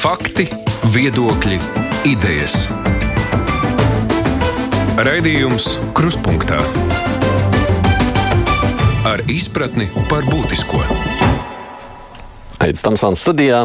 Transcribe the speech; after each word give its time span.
Fakti, 0.00 0.46
viedokļi, 0.94 1.58
idejas. 2.08 2.54
Raidījums 4.96 5.74
Kruspunkta 5.92 6.56
ar 9.04 9.20
izpratni 9.28 9.90
par 10.08 10.24
būtisko. 10.24 10.80
Aizsmeļamies 12.64 12.84
Tamsānas 12.86 13.20
studijā. 13.26 13.58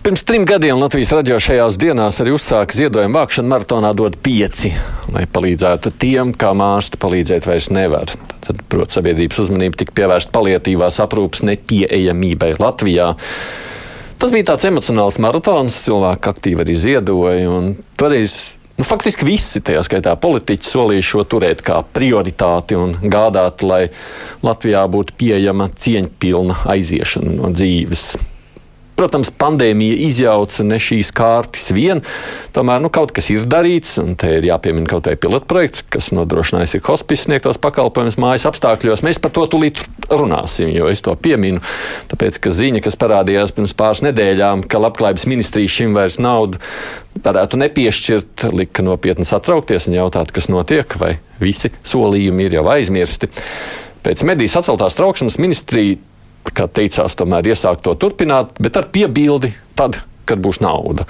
Pirms 0.00 0.24
trim 0.24 0.46
gadiem 0.48 0.80
Latvijas 0.80 1.12
radio 1.12 1.36
šajās 1.36 1.76
dienās 1.82 2.22
arī 2.24 2.32
uzsāka 2.32 2.78
ziedojumu 2.78 3.18
vākšanu 3.20 3.52
maratonā 3.52 3.90
dod 3.98 4.16
pieci, 4.24 4.70
lai 5.12 5.26
palīdzētu 5.28 5.92
tiem, 6.00 6.32
kā 6.32 6.54
mārsti 6.56 6.96
palīdzēt 7.02 7.50
vairs 7.50 7.68
nevar. 7.76 8.08
Tad, 8.46 8.64
protams, 8.72 8.96
sabiedrības 8.96 9.42
uzmanība 9.44 9.82
tika 9.84 9.98
pievērsta 10.00 10.32
palietīvās 10.32 11.02
aprūpas 11.04 11.44
nepieejamībai 11.50 12.54
Latvijā. 12.56 13.10
Tas 14.22 14.30
bija 14.30 14.52
tāds 14.52 14.62
emocionāls 14.68 15.16
maratons, 15.18 15.74
cilvēki 15.82 16.28
aktīvi 16.30 16.62
arī 16.62 16.74
ziedoja. 16.78 17.54
Toreiz 17.98 18.34
nu, 18.78 18.84
faktiski 18.86 19.26
visi, 19.26 19.58
tajā 19.66 19.80
skaitā 19.82 20.12
politiķi, 20.22 20.68
solīja 20.68 21.08
šo 21.08 21.24
turēt 21.26 21.64
kā 21.66 21.80
prioritāti 21.82 22.78
un 22.78 22.94
gādāt, 23.02 23.64
lai 23.66 23.88
Latvijā 24.46 24.84
būtu 24.94 25.16
pieejama 25.18 25.66
cieņpilna 25.74 26.60
aiziešana 26.70 27.34
no 27.40 27.50
dzīves. 27.50 28.04
Protams, 28.92 29.30
pandēmija 29.40 29.96
izjauca 30.04 30.64
ne 30.66 30.76
šīs 30.82 31.10
kārtas 31.16 31.70
vien, 31.72 32.02
tomēr 32.52 32.82
nu, 32.84 32.90
kaut 32.92 33.14
kas 33.16 33.30
ir 33.32 33.46
darīts, 33.48 33.94
un 34.02 34.12
te 34.20 34.28
ir 34.36 34.44
jāpiemina 34.46 34.86
kaut 34.90 35.06
kāds 35.06 35.22
pilotprojekts, 35.22 35.86
kas 35.92 36.10
nodrošinājis 36.12 36.76
ir 36.76 36.84
hospice 36.86 37.24
sniegtos 37.26 37.60
pakalpojumus 37.62 38.18
mājas 38.20 38.44
apstākļos. 38.50 39.04
Mēs 39.06 39.20
par 39.22 39.32
to 39.32 39.46
tulīt 39.54 39.80
runāsim, 40.12 40.70
jo 40.76 40.90
es 40.92 41.00
to 41.04 41.16
pieminu, 41.16 41.62
tāpēc, 42.12 42.36
ka 42.44 42.52
ziņa, 42.52 42.84
kas 42.84 42.98
parādījās 43.00 43.56
pirms 43.56 43.74
pāris 43.78 44.04
nedēļām, 44.04 44.66
ka 44.68 44.82
labklājības 44.84 45.26
ministrija 45.30 45.72
šim 45.72 45.96
vairs 45.96 46.20
naudu 46.20 46.60
varētu 47.24 47.58
nepiešķirt, 47.64 48.48
lika 48.52 48.84
nopietni 48.84 49.24
satraukties 49.28 49.88
un 49.88 49.96
jautāt, 49.96 50.36
kas 50.36 50.52
notiek, 50.52 51.00
vai 51.00 51.16
visi 51.40 51.72
solījumi 51.88 52.48
ir 52.48 52.60
jau 52.60 52.68
aizmirsti. 52.76 53.32
Pēc 54.02 54.24
medijas 54.26 54.58
atceltās 54.58 54.96
trauksmes 54.98 55.38
ministrija 55.40 56.00
kā 56.50 56.66
teicās, 56.66 57.14
tomēr 57.18 57.52
iesākt 57.52 57.84
to 57.86 57.94
turpināt, 57.94 58.56
bet 58.62 58.76
ar 58.80 58.88
piebildi 58.92 59.52
tad, 59.78 60.00
kad 60.26 60.42
būs 60.42 60.60
nauda. 60.64 61.06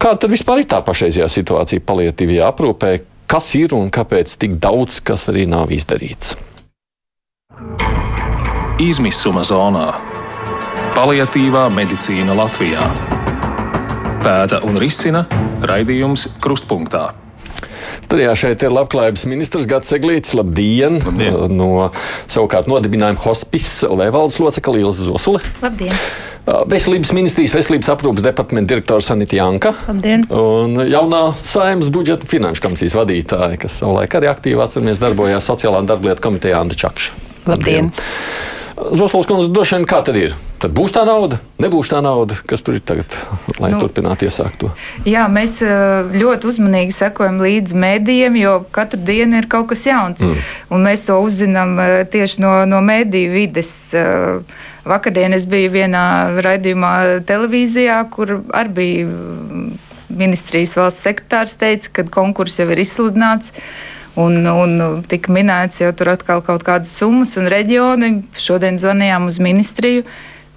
Kāda 0.00 0.24
tad 0.24 0.32
vispār 0.32 0.62
ir 0.62 0.68
tā 0.70 0.80
pašreizējā 0.84 1.28
situācija 1.28 1.84
palietīvajā 1.84 2.46
aprūpē? 2.48 2.92
Kas 3.30 3.52
ir 3.58 3.74
un 3.76 3.90
kāpēc 3.94 4.32
tik 4.40 4.56
daudz, 4.62 5.02
kas 5.04 5.28
arī 5.30 5.44
nav 5.46 5.70
izdarīts? 5.74 6.34
Izmisuma 8.80 9.44
zonā- 9.44 9.90
paliatīvā 10.96 11.68
medicīna 11.68 12.34
Latvijā. 12.34 12.86
Pēta 14.24 14.64
un 14.64 14.80
risina 14.80 15.26
raidījums 15.60 16.26
Krustpunktā. 16.40 17.19
Studijā 18.06 18.34
šeit 18.38 18.64
ir 18.66 18.74
labklājības 18.74 19.26
ministrs 19.30 19.68
Gats 19.70 19.94
Eglīts. 19.96 20.34
Labdien! 20.38 21.00
Labdien. 21.04 21.38
No 21.54 21.90
savukārt 22.30 22.70
nodibinājuma 22.70 23.20
hospice 23.24 23.88
Levaldes 23.90 24.40
locekla 24.42 24.82
Ilza 24.82 25.06
Zosule. 25.08 25.42
Labdien! 25.64 25.94
Veselības 26.70 27.12
ministrijas 27.14 27.52
veselības 27.54 27.90
aprūpas 27.92 28.24
departamenta 28.24 28.72
direktors 28.72 29.10
Sanita 29.10 29.36
Janka. 29.36 29.74
Labdien. 29.86 30.24
Un 30.34 30.80
jaunā 30.88 31.20
saimnes 31.46 31.92
budžeta 31.94 32.26
finanšu 32.26 32.64
komisijas 32.64 32.96
vadītāja, 32.98 33.60
kas 33.60 33.76
savulaik 33.82 34.16
arī 34.18 34.30
aktīvi 34.32 34.64
atceramies 34.64 35.02
darbojās 35.02 35.50
sociālā 35.52 35.84
un 35.84 35.90
darblietu 35.90 36.24
komitejā 36.24 36.62
Anda 36.64 36.78
Čakša. 36.80 37.20
Labdien! 37.50 37.92
Zosols 38.96 39.28
kundze, 39.28 39.50
droši 39.52 39.76
vien 39.76 39.84
kā 39.88 40.00
tad 40.04 40.16
ir? 40.18 40.34
Tad 40.60 40.72
būs 40.76 40.92
tā 40.94 41.02
nauda, 41.08 41.38
nebūs 41.62 41.90
tā 41.92 42.00
nauda, 42.04 42.36
kas 42.48 42.64
tur 42.64 42.76
ir 42.76 42.82
tagad, 42.84 43.12
lai 43.60 43.70
nu, 43.72 43.80
turpinātu 43.82 44.26
iesākt 44.28 44.58
to. 44.62 44.70
Jā, 45.08 45.26
mēs 45.32 45.58
ļoti 46.14 46.50
uzmanīgi 46.50 46.94
sekojam 46.96 47.40
līdzi 47.44 47.78
mēdījiem, 47.80 48.38
jo 48.40 48.54
katru 48.74 49.00
dienu 49.08 49.40
ir 49.40 49.48
kaut 49.52 49.70
kas 49.72 49.86
jauns. 49.88 50.24
Mm. 50.26 50.48
Un 50.76 50.88
mēs 50.88 51.06
to 51.08 51.18
uzzinām 51.22 51.76
tieši 52.12 52.44
no, 52.44 52.54
no 52.68 52.82
mēdīju 52.84 53.32
vides. 53.36 53.72
Vakardien 54.88 55.36
es 55.36 55.46
biju 55.48 55.72
vienā 55.76 56.04
raidījumā 56.44 56.94
televīzijā, 57.28 58.00
kur 58.12 58.38
arī 58.56 58.76
bija 58.80 59.08
ministrijas 60.10 60.74
valsts 60.78 61.06
sekretārs 61.06 61.56
teica, 61.60 61.92
ka 62.00 62.06
konkurss 62.20 62.60
jau 62.60 62.68
ir 62.72 62.82
izsludināts. 62.82 63.54
Un, 64.18 64.42
un 64.42 65.02
tika 65.06 65.30
minēts 65.32 65.82
jau 65.84 65.92
tur 65.94 66.10
atkal 66.16 66.42
kaut 66.42 66.64
kādas 66.66 66.90
summas 66.98 67.36
un 67.38 67.46
reģioni. 67.50 68.12
Šodien 68.34 68.80
zvanījām 68.80 69.28
uz 69.30 69.38
ministriju. 69.42 70.04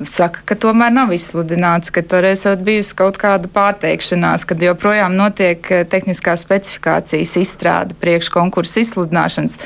Saka, 0.09 0.41
ka 0.49 0.55
tomēr 0.57 0.89
nav 0.91 1.11
izsludināts, 1.13 1.91
ka 1.93 2.01
esot 2.25 2.63
bijusi 2.65 2.95
kaut 2.97 3.19
kāda 3.21 3.47
pārteikšanās, 3.53 4.43
ka 4.49 4.57
joprojām 4.57 5.13
notiek 5.15 5.61
tehniskās 5.89 6.41
specifikācijas 6.43 7.35
izstrāde 7.37 7.95
priekš 8.01 8.31
konkursu 8.33 8.81
izsludināšanas. 8.81 9.59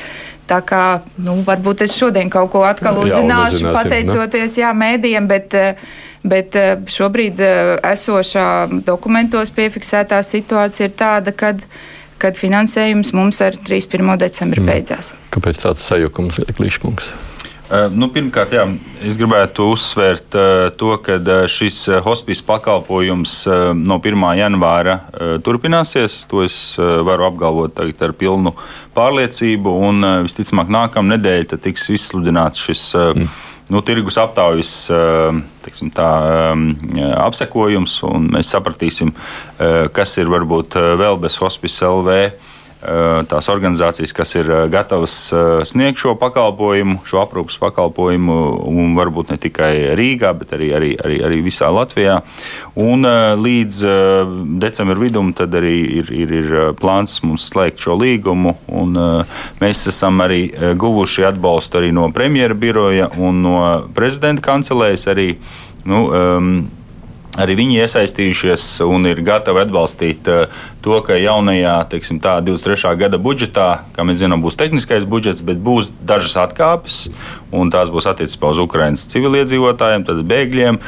Tā 0.48 0.60
kā 0.64 1.00
nu, 1.16 1.40
varbūt 1.48 1.82
es 1.88 1.96
šodien 1.96 2.30
kaut 2.32 2.52
ko 2.52 2.62
atkal 2.68 3.00
uzzināšu, 3.02 3.72
pateicoties 3.72 4.58
jā, 4.60 4.70
mēdījiem, 4.76 5.26
bet, 5.28 5.56
bet 6.28 6.56
šobrīd 6.92 7.40
esošā 7.88 8.48
dokumentos 8.86 9.52
piefiksētā 9.56 10.20
situācija 10.24 10.88
ir 10.88 10.96
tāda, 10.96 11.32
ka 11.32 11.56
kad 12.20 12.38
finansējums 12.38 13.14
mums 13.16 13.40
ar 13.44 13.56
31. 13.56 14.14
decembri 14.20 14.62
mm. 14.62 14.68
beidzās. 14.68 15.14
Kāpēc 15.34 15.62
tāds 15.64 15.86
sajukums, 15.88 16.40
Kliškungs? 16.58 17.10
Uh, 17.68 17.84
nu, 17.92 18.08
pirmkārt, 18.08 18.54
jā, 18.56 18.62
es 19.04 19.18
gribētu 19.20 19.66
uzsvērt 19.74 20.36
to, 20.80 20.92
ka 21.04 21.18
šis 21.52 21.82
hospice 22.06 22.44
pakalpojums 22.48 23.34
no 23.76 23.98
1. 24.00 24.24
janvāra 24.40 24.94
turpināsies. 25.44 26.22
To 26.30 26.40
es 26.46 26.56
varu 26.78 27.28
apgalvot 27.28 27.82
ar 27.84 28.16
pilnu 28.16 28.54
pārliecību. 28.96 29.76
Un, 29.90 30.08
visticamāk, 30.24 30.72
nākamā 30.72 31.18
nedēļa 31.18 31.60
tiks 31.60 31.90
izsludināts 31.98 32.64
šis 32.64 32.88
mm 32.96 33.47
nu, 33.68 33.82
tirgus 33.84 34.16
aptaujas 34.20 34.74
tiksim, 35.64 35.90
tā, 35.94 36.08
apsekojums, 37.20 37.98
un 38.08 38.30
mēs 38.36 38.52
sapratīsim, 38.54 39.12
kas 39.92 40.14
ir 40.22 40.30
varbūt 40.32 40.78
vēl 41.00 41.20
bez 41.20 41.36
hospice 41.42 41.84
LV 41.88 42.16
Eh, 42.18 42.57
tās 42.78 43.48
organizācijas, 43.50 44.12
kas 44.14 44.36
ir 44.38 44.50
eh, 44.54 44.60
gatavas 44.70 45.14
eh, 45.32 45.48
sniegt 45.66 45.98
šo 45.98 46.14
pakalpojumu, 46.20 47.00
šo 47.08 47.24
aprūpas 47.24 47.58
pakalpojumu, 47.58 48.36
un 48.70 48.94
varbūt 48.98 49.32
ne 49.34 49.38
tikai 49.42 49.72
Rīgā, 49.98 50.30
bet 50.38 50.54
arī, 50.54 50.70
arī, 50.78 50.92
arī, 51.02 51.18
arī 51.26 51.40
visā 51.42 51.72
Latvijā. 51.74 52.20
Un 52.78 53.02
līdz 53.42 53.78
decembra 54.62 54.94
vidum 55.00 55.32
arī 55.34 55.74
ir, 55.98 56.12
ir, 56.14 56.34
ir 56.38 56.56
plāns 56.78 57.18
mums 57.26 57.48
slēgt 57.50 57.82
šo 57.82 57.96
līgumu, 57.98 58.54
un 58.70 58.94
mēs 59.58 59.86
esam 59.90 60.22
arī 60.22 60.44
guvuši 60.78 61.26
atbalstu 61.32 61.80
arī 61.80 61.90
no 61.96 62.06
premjera 62.14 62.54
biroja 62.54 63.10
un 63.18 63.42
no 63.42 63.58
prezidenta 63.94 64.44
kancelējas 64.52 65.08
arī. 65.10 65.32
Nu, 65.88 66.06
um, 66.12 66.52
Arī 67.38 67.54
viņi 67.58 67.78
iesaistījušies 67.84 68.66
un 68.86 69.06
ir 69.06 69.20
gatavi 69.22 69.62
atbalstīt 69.62 70.26
uh, 70.30 70.62
to, 70.82 70.96
ka 71.06 71.14
jaunajā, 71.18 71.76
teiksim, 71.92 72.18
tā 72.22 72.38
23. 72.42 72.94
gada 72.98 73.20
budžetā, 73.22 73.68
kā 73.94 74.06
mēs 74.06 74.18
zinām, 74.22 74.42
būs 74.42 74.58
tehniskais 74.58 75.06
budžets, 75.08 75.44
bet 75.46 75.60
būs 75.62 75.92
dažas 76.02 76.34
atkāpes, 76.42 77.04
un 77.54 77.70
tās 77.70 77.92
būs 77.94 78.08
attiecībā 78.10 78.50
uz 78.50 78.62
Ukraiņas 78.64 79.06
civiliedzīvotājiem, 79.14 80.06
tad 80.08 80.24
bēgļiem, 80.28 80.80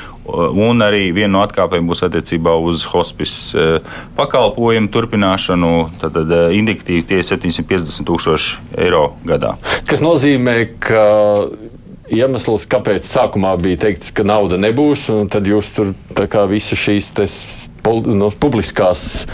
un 0.67 0.85
arī 0.85 1.09
viena 1.15 1.33
no 1.37 1.45
atkāpēm 1.47 1.87
būs 1.91 2.03
attiecībā 2.07 2.57
uz 2.67 2.83
hospice 2.91 3.55
uh, 3.55 3.97
pakalpojumu 4.19 4.91
turpināšanu, 4.91 5.75
tad, 6.03 6.19
tad 6.19 6.55
indikatīvi 6.59 7.07
tie 7.15 7.23
750 7.23 8.07
tūkstoši 8.11 8.79
eiro 8.87 9.13
gadā. 9.27 9.55
Kas 9.87 10.03
nozīmē, 10.03 10.57
ka 10.83 11.05
iemesls, 12.15 12.67
kāpēc 12.71 13.07
sākumā 13.09 13.55
bija 13.61 13.85
teikts, 13.87 14.13
ka 14.15 14.25
nauda 14.27 14.59
nebūs, 14.61 15.07
un 15.15 15.31
tad 15.33 15.49
jūs 15.49 15.71
tur 15.77 15.95
visas 16.51 16.79
šīs 16.79 17.13
no, 18.07 18.31
publiskās 18.31 19.25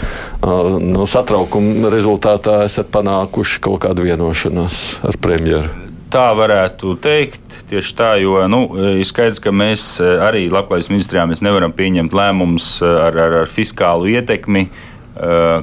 no, 0.43 1.07
satraukuma 1.09 1.91
rezultātā 1.93 2.61
esat 2.67 2.91
panākuši 2.93 3.61
kaut 3.65 3.83
kādu 3.85 4.07
vienošanos 4.07 4.81
ar 5.07 5.19
premjeru. 5.21 5.87
Tā 6.07 6.29
varētu 6.37 6.95
teikt. 7.03 7.43
Tieši 7.67 7.95
tā, 7.99 8.13
jo 8.23 8.39
nu, 8.47 8.61
ir 8.95 9.03
skaidrs, 9.03 9.41
ka 9.43 9.51
mēs 9.51 9.97
arī 9.99 10.45
Latvijas 10.47 10.87
ministrijā 10.87 11.25
nevaram 11.43 11.73
pieņemt 11.75 12.13
lēmumus 12.15 12.77
ar, 12.87 13.11
ar, 13.11 13.41
ar 13.41 13.51
fiskālu 13.51 14.07
ietekmi. 14.13 14.69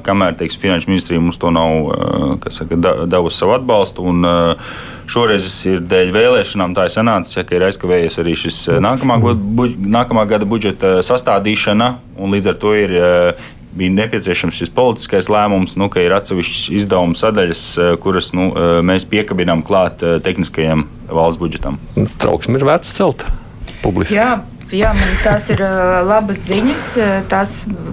Kamēr 0.05 0.35
teiksim, 0.37 0.61
Finanšu 0.61 0.91
ministrija 0.91 1.23
mums 1.23 1.39
to 1.41 1.49
nav 1.55 1.89
saka, 2.53 2.77
devusi 3.09 3.39
savu 3.39 3.55
atbalstu. 3.55 4.05
Un, 4.11 4.21
uh, 4.27 4.93
Šoreiz 5.09 5.47
ir 5.69 5.83
dēļ 5.85 6.11
vēlēšanām 6.15 6.73
tā 6.77 6.87
ir 6.87 6.93
sanācis, 6.93 7.37
ja, 7.37 7.43
ka 7.45 7.57
ir 7.57 7.67
aizkavējies 7.67 8.17
arī 8.21 8.33
šis 8.39 8.57
eh, 8.71 8.79
nākamā, 8.81 9.19
bu, 9.21 9.67
nākamā 9.69 10.25
gada 10.29 10.47
budžeta 10.49 10.97
sastādīšana, 11.05 11.91
un 12.17 12.33
līdz 12.33 12.49
ar 12.51 12.57
to 12.61 12.73
ir 12.77 12.93
eh, 12.97 13.45
bija 13.75 13.93
nepieciešams 13.99 14.57
šis 14.63 14.73
politiskais 14.73 15.29
lēmums, 15.29 15.75
nu, 15.77 15.91
ka 15.93 16.01
ir 16.01 16.15
atsevišķas 16.15 16.65
izdevuma 16.79 17.19
sadaļas, 17.19 17.63
eh, 17.77 17.93
kuras 18.01 18.31
nu, 18.37 18.49
mēs 18.87 19.05
piekabinām 19.11 19.61
klāt 19.67 20.01
tehniskajam 20.25 20.87
valsts 21.05 21.41
budžetam. 21.41 21.79
Trauksme 22.21 22.57
ir 22.57 22.67
vērts 22.71 22.97
celt 22.97 23.27
publiski. 23.85 24.17
Jā. 24.17 24.41
Jā, 24.73 24.89
man 24.97 25.11
tās 25.21 25.43
ir 25.53 25.59
labas 25.61 26.39
ziņas. 26.47 26.79
Tās 27.29 27.51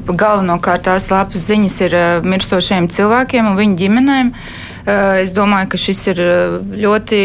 galvenokārt 0.09 0.87
tās 0.87 1.11
labas 1.13 1.45
ziņas 1.45 1.75
ir 1.85 1.97
mirstošiem 2.25 2.89
cilvēkiem 2.91 3.51
un 3.51 3.59
viņu 3.59 3.77
ģimenēm. 3.83 4.31
Uh, 4.33 4.72
es 4.87 5.35
domāju, 5.37 5.73
ka 5.73 5.81
šis 5.81 6.01
ir 6.13 6.23
ļoti 6.85 7.21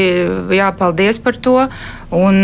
jāpaldies 0.57 1.21
par 1.23 1.39
to. 1.41 1.57
Un 2.15 2.43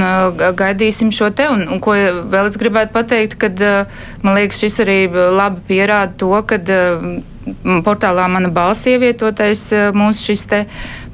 gaidīsim 0.60 1.13
šo 1.15 1.30
te. 1.36 1.48
Un, 1.48 1.68
un 1.71 1.80
ko 1.83 1.95
vēl 1.95 2.50
es 2.50 2.57
gribētu 2.60 2.92
pateikt, 2.95 3.38
kad 3.39 3.62
man 4.24 4.36
liekas, 4.36 4.60
šis 4.60 4.81
arī 4.83 4.98
labi 5.12 5.63
pierāda 5.69 6.12
to, 6.19 6.33
ka 6.48 6.60
portālā 7.83 8.27
Mana 8.31 8.50
balss 8.54 8.88
ievietotais 8.88 9.69
mūsu 9.95 10.31
šis 10.31 10.45
te 10.50 10.60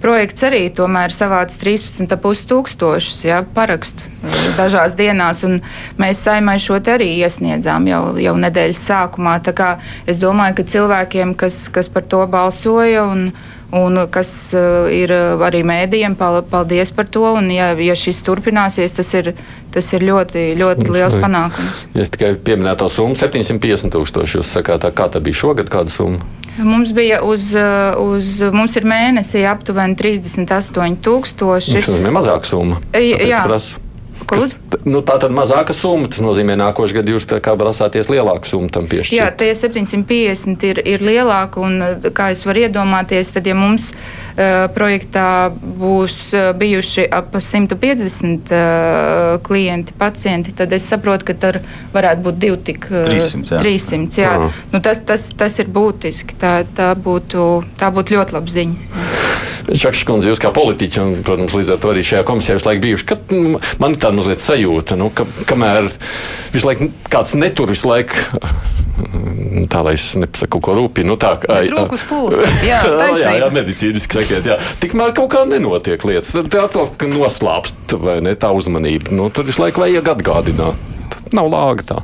projekts 0.01 0.45
arī 0.47 0.61
tomēr 0.75 1.13
savāca 1.13 1.57
13,5 1.61 2.45
tūkstošus 2.49 3.23
ja, 3.25 3.41
parakstu 3.55 4.07
dažās 4.57 4.95
dienās, 4.99 5.43
un 5.47 5.59
mēs 5.99 6.23
saimai 6.25 6.57
šo 6.61 6.79
te 6.83 6.95
arī 6.97 7.09
iesniedzām 7.19 7.87
jau, 7.89 8.01
jau 8.21 8.35
nedēļas 8.39 8.83
sākumā. 8.91 9.39
Tā 9.43 9.55
kā 9.57 9.69
es 10.09 10.21
domāju, 10.21 10.59
ka 10.59 10.67
cilvēkiem, 10.75 11.35
kas, 11.39 11.65
kas 11.73 11.91
par 11.91 12.07
to 12.07 12.25
balsoja 12.29 13.07
un, 13.09 13.29
un 13.75 14.01
kas 14.11 14.31
ir 14.93 15.13
arī 15.45 15.61
mēdījiem, 15.67 16.17
paldies 16.19 16.91
par 16.95 17.09
to, 17.11 17.25
un 17.37 17.51
ja, 17.53 17.71
ja 17.77 17.95
šis 17.97 18.21
turpināsies, 18.25 18.95
tas 18.97 19.13
ir, 19.17 19.33
tas 19.73 19.91
ir 19.93 20.05
ļoti, 20.09 20.51
ļoti 20.59 20.89
liels 20.93 21.17
panākums. 21.19 21.85
Ja 21.95 22.05
es 22.05 22.13
tikai 22.13 22.33
pieminēju 22.35 22.81
to 22.83 22.91
summu 22.97 23.19
750 23.19 23.93
tūkstoši, 23.95 24.39
jūs 24.39 24.53
sakāt, 24.57 24.83
tā, 24.85 24.93
kā 24.95 25.09
tā 25.13 25.21
bija 25.23 25.41
šogad, 25.43 25.71
kāda 25.71 25.93
summa? 25.93 26.25
Mums 26.59 26.91
bija 26.91 27.21
uz, 27.23 27.53
uz 28.03 28.31
mums 28.51 28.73
ir 28.75 28.87
mēnesī 28.89 29.45
aptuveni 29.47 29.95
38,000. 29.99 31.77
Tas 31.79 31.93
nozīmē 31.93 32.11
mazāka 32.11 32.49
summa. 32.49 32.81
Jā, 32.91 33.45
Kas, 34.29 34.53
nu, 34.85 35.01
tā 35.05 35.15
tad 35.21 35.33
mazāka 35.33 35.73
summa. 35.73 36.09
Tas 36.11 36.21
nozīmē, 36.21 36.53
ka 36.53 36.61
nākošais 36.61 36.95
gads 36.99 37.13
jūs 37.13 37.27
prasāties 37.29 38.09
lielāku 38.11 38.49
summu 38.49 38.69
tam 38.73 38.85
piešķirt. 38.89 39.17
Jā, 39.17 39.29
tie 39.33 39.49
750 39.57 40.65
ir, 40.69 40.81
ir 40.85 41.05
lielāki. 41.05 41.61
Un, 41.65 41.81
kā 42.15 42.29
es 42.35 42.45
varu 42.45 42.65
iedomāties, 42.67 43.33
tad, 43.33 43.49
ja 43.49 43.57
mums 43.57 43.89
uh, 43.93 44.67
projektā 44.75 45.49
būs 45.53 46.17
uh, 46.37 46.51
bijuši 46.59 47.07
ap 47.09 47.33
150 47.39 48.53
uh, 48.53 49.39
klienti, 49.45 49.97
pacienti, 49.97 50.53
tad 50.55 50.77
es 50.77 50.85
saprotu, 50.89 51.31
ka 51.31 51.37
tur 51.41 51.61
varētu 51.95 52.25
būt 52.29 52.41
divi 52.45 52.61
tik 52.71 52.89
uh, 52.93 53.09
300. 53.09 53.55
Jā. 53.55 53.63
300 53.65 54.23
jā. 54.23 54.33
Uh. 54.45 54.63
Nu, 54.75 54.83
tas, 54.85 55.01
tas, 55.01 55.29
tas 55.37 55.61
ir 55.63 55.73
būtiski. 55.73 56.37
Tā, 56.39 56.59
tā, 56.77 56.93
būtu, 56.93 57.51
tā 57.81 57.89
būtu 57.93 58.19
ļoti 58.19 58.37
laba 58.37 58.59
ziņa. 58.59 59.48
Čakšs 59.69 60.05
kundze, 60.07 60.31
jūs 60.31 60.41
kā 60.41 60.51
politiķi, 60.55 60.99
un, 61.03 61.15
protams, 61.25 61.53
līdz 61.57 61.75
ar 61.75 61.79
to 61.81 61.91
arī 61.93 62.03
šajā 62.05 62.25
komisijā 62.27 62.57
visu 62.57 62.69
laiku 62.69 62.83
bijuši. 62.85 63.07
Kad, 63.11 63.33
man 63.81 63.95
ir 63.95 64.01
tāda 64.01 64.17
mazliet 64.17 64.43
sajūta, 64.43 64.97
nu, 64.99 65.09
ka, 65.13 65.27
kamēr 65.49 65.89
visu 66.53 66.69
laiku 66.69 66.89
kāds 67.11 67.35
netur 67.37 67.71
visu 67.73 67.89
laiku. 67.89 68.39
Tā 69.69 69.79
lai 69.85 69.93
es 69.95 70.09
nepasaku, 70.19 70.59
ko 70.65 70.75
rūpīgi. 70.75 71.07
Nu, 71.07 71.15
tā 71.19 71.35
kā 71.39 71.61
trūkus 71.69 72.03
pulss. 72.09 72.41
Jā, 72.65 72.81
jā, 73.15 73.35
jā, 73.39 73.47
medicīniski 73.55 74.19
sakiet. 74.19 74.49
Jā. 74.49 74.57
Tikmēr 74.81 75.13
kaut 75.15 75.31
kā 75.31 75.45
nenotiek 75.47 76.03
lietas. 76.09 76.33
Tad 76.35 76.57
atkal 76.65 77.13
noslāpst 77.13 77.95
vai 78.01 78.19
ne 78.25 78.35
tā 78.39 78.51
uzmanība. 78.55 79.13
Nu, 79.15 79.29
tad 79.31 79.47
visu 79.47 79.63
laiku 79.63 79.85
vajag 79.85 80.15
atgādināt. 80.17 80.87
Nav 81.35 81.51
lāga 81.53 81.85
tā. 81.93 82.01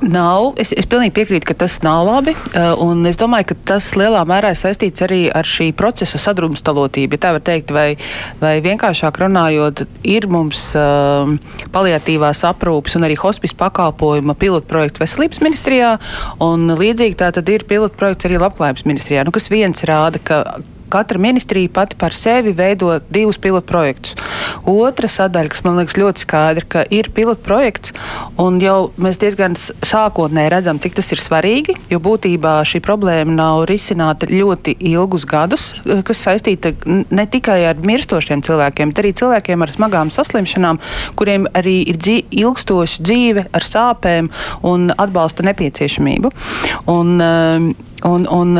Nav. 0.00 0.54
Es, 0.60 0.70
es 0.72 0.88
pilnīgi 0.88 1.12
piekrītu, 1.18 1.44
ka 1.50 1.54
tas 1.62 1.76
nav 1.84 2.06
labi. 2.08 2.32
Uh, 2.56 2.94
es 3.08 3.18
domāju, 3.20 3.50
ka 3.50 3.56
tas 3.72 3.90
lielā 4.00 4.22
mērā 4.28 4.54
ir 4.54 4.58
saistīts 4.60 5.04
arī 5.04 5.20
ar 5.28 5.44
šī 5.44 5.70
procesa 5.76 6.20
sadrumstalotību. 6.20 7.18
Ja 7.18 7.24
tā 7.26 7.34
var 7.36 7.44
teikt, 7.44 7.74
vai, 7.76 7.98
vai 8.40 8.54
vienkāršāk 8.64 9.20
runājot, 9.20 9.84
ir 10.08 10.28
mums 10.32 10.70
uh, 10.78 11.28
paliatīvās 11.74 12.42
aprūpes 12.48 12.96
un 12.96 13.08
arī 13.08 13.18
hospice 13.20 13.56
pakalpojuma 13.60 14.36
pilotprojekts 14.40 15.04
veselības 15.04 15.44
ministrijā, 15.44 15.94
un 16.44 16.70
līdzīgi 16.80 17.20
tā 17.20 17.32
tad 17.36 17.52
ir 17.52 17.68
pilotprojekts 17.68 18.30
arī 18.30 18.40
labklājības 18.40 18.88
ministrijā, 18.88 19.26
nu, 19.28 19.36
kas 19.36 19.52
viens 19.52 19.84
rāda, 19.88 20.22
ka 20.24 20.42
katra 20.90 21.20
ministrija 21.22 21.70
pati 21.72 21.96
par 22.00 22.14
sevi 22.16 22.52
veido 22.56 22.98
divus 23.10 23.38
pilotu 23.38 23.66
projektus. 23.70 24.16
Otra 24.68 25.08
sadaļa, 25.10 25.52
kas 25.52 25.64
man 25.64 25.78
liekas 25.80 25.98
ļoti 25.98 26.24
skaidra, 26.24 26.66
ka 26.74 26.84
ir 26.90 27.10
pilotu 27.14 27.44
projekts, 27.46 27.94
un 28.40 28.58
jau 28.62 28.90
mēs 29.00 29.20
diezgan 29.22 29.56
sākotnēji 29.86 30.52
redzam, 30.52 30.80
cik 30.82 30.96
tas 30.98 31.10
ir 31.14 31.22
svarīgi, 31.22 31.76
jo 31.92 32.00
būtībā 32.02 32.58
šī 32.66 32.82
problēma 32.84 33.34
nav 33.36 33.64
risināta 33.70 34.28
ļoti 34.30 34.76
ilgus 34.92 35.26
gadus, 35.30 35.70
kas 36.06 36.24
saistīta 36.26 36.74
ne 36.86 37.26
tikai 37.30 37.60
ar 37.70 37.80
mirstošiem 37.84 38.44
cilvēkiem, 38.46 38.92
bet 38.92 39.02
arī 39.04 39.14
cilvēkiem 39.20 39.66
ar 39.66 39.74
smagām 39.74 40.14
saslimšanām, 40.14 40.80
kuriem 41.18 41.46
arī 41.56 41.80
ir 41.92 42.00
dzī, 42.00 42.18
ilgstoša 42.42 43.06
dzīve 43.06 43.46
ar 43.52 43.66
sāpēm 43.66 44.30
un 44.66 44.90
atbalsta 44.96 45.46
nepieciešamību. 45.46 46.32
Un, 46.90 47.16
um, 47.20 47.70
Un, 48.06 48.24
un 48.32 48.56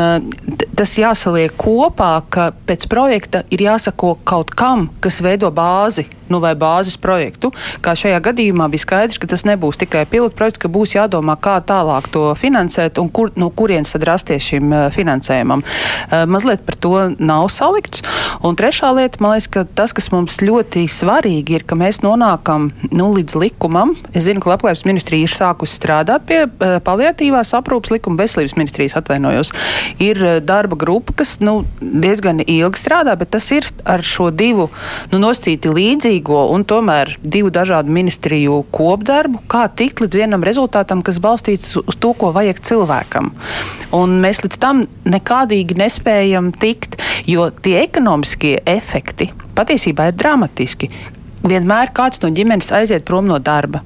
tas 0.77 0.95
jāsaliek 0.97 1.53
kopā, 1.57 2.13
ka 2.29 2.51
pēc 2.67 2.87
projekta 2.91 3.43
ir 3.53 3.65
jāsako 3.65 4.15
kaut 4.27 4.53
kam, 4.57 4.89
kas 5.01 5.21
veido 5.25 5.49
bāzi 5.53 6.07
nu, 6.31 6.39
vai 6.39 6.53
bāzes 6.55 6.95
projektu. 6.95 7.49
Kā 7.83 7.91
šajā 7.97 8.21
gadījumā 8.23 8.69
bija 8.71 8.85
skaidrs, 8.85 9.19
ka 9.19 9.27
tas 9.27 9.43
nebūs 9.43 9.81
tikai 9.81 10.05
pilotprojekts, 10.07 10.61
ka 10.63 10.71
būs 10.71 10.95
jādomā, 10.95 11.35
kā 11.35 11.57
tālāk 11.67 12.07
to 12.13 12.29
finansēt 12.39 13.01
un 13.01 13.09
kur, 13.11 13.33
no 13.35 13.49
kurienes 13.51 13.91
tad 13.91 14.05
rasties 14.07 14.47
šim 14.47 14.71
finansējumam. 14.95 15.65
Mazliet 16.31 16.63
par 16.63 16.77
to 16.79 16.93
nav 17.19 17.49
salikts. 17.51 18.05
Un 18.47 18.55
trešā 18.55 18.93
lieta, 18.95 19.19
man 19.19 19.35
liekas, 19.35 19.49
ka 19.51 19.65
tas, 19.67 19.91
kas 19.97 20.07
mums 20.13 20.39
ļoti 20.39 20.85
svarīgi 20.87 21.59
ir, 21.59 21.67
ka 21.67 21.75
mēs 21.75 21.99
nonākam 22.05 22.69
nu, 22.87 23.09
līdz 23.17 23.35
likumam. 23.41 23.97
Es 24.15 24.23
zinu, 24.29 24.39
ka 24.39 24.53
Labklājības 24.53 24.87
ministrija 24.87 25.27
ir 25.27 25.35
sākusi 25.35 25.75
strādāt 25.75 26.23
pie 26.31 26.45
paliatīvās 26.87 27.51
aprūpas 27.59 27.91
likuma, 27.97 28.21
veselības 28.23 28.55
ministrijas 28.55 28.95
atvainojas 29.01 29.30
atvainojos. 29.31 29.51
Ir 29.99 30.23
eh, 30.23 30.39
darba 30.41 30.75
grupa, 30.75 31.13
kas 31.13 31.39
nu, 31.39 31.63
diezgan 31.79 32.41
ilgi 32.45 32.79
strādā, 32.79 33.15
bet 33.17 33.31
tas 33.31 33.47
ir 33.51 33.65
ar 33.85 34.03
šo 34.03 34.31
divu 34.31 34.69
nu, 35.11 35.19
nosacīti 35.19 35.71
līdzīgo 35.71 36.47
un 36.53 36.65
tomēr 36.65 37.17
divu 37.23 37.51
dažādu 37.51 37.91
ministriju 37.91 38.63
kopdarbu, 38.71 39.43
kā 39.51 39.67
tikt 39.69 40.03
līdz 40.03 40.21
vienam 40.23 40.43
rezultātam, 40.43 41.01
kas 41.01 41.21
balstīts 41.21 41.77
uz 41.81 41.99
to, 41.99 42.13
ko 42.13 42.31
vajag 42.35 42.61
cilvēkam. 42.61 43.31
Un 43.95 44.19
mēs 44.23 44.43
līdz 44.45 44.59
tam 44.61 44.85
nekādīgi 45.05 45.77
nespējam 45.79 46.51
tikt, 46.51 46.99
jo 47.27 47.49
tie 47.63 47.81
ekonomiskie 47.85 48.59
efekti 48.65 49.31
patiesībā 49.55 50.09
ir 50.09 50.15
dramatiski 50.17 50.89
vienmēr 51.47 51.91
kāds 51.95 52.21
no 52.23 52.31
ģimenes 52.33 52.71
aiziet 52.75 53.05
prom 53.07 53.27
no 53.29 53.39
darba. 53.39 53.81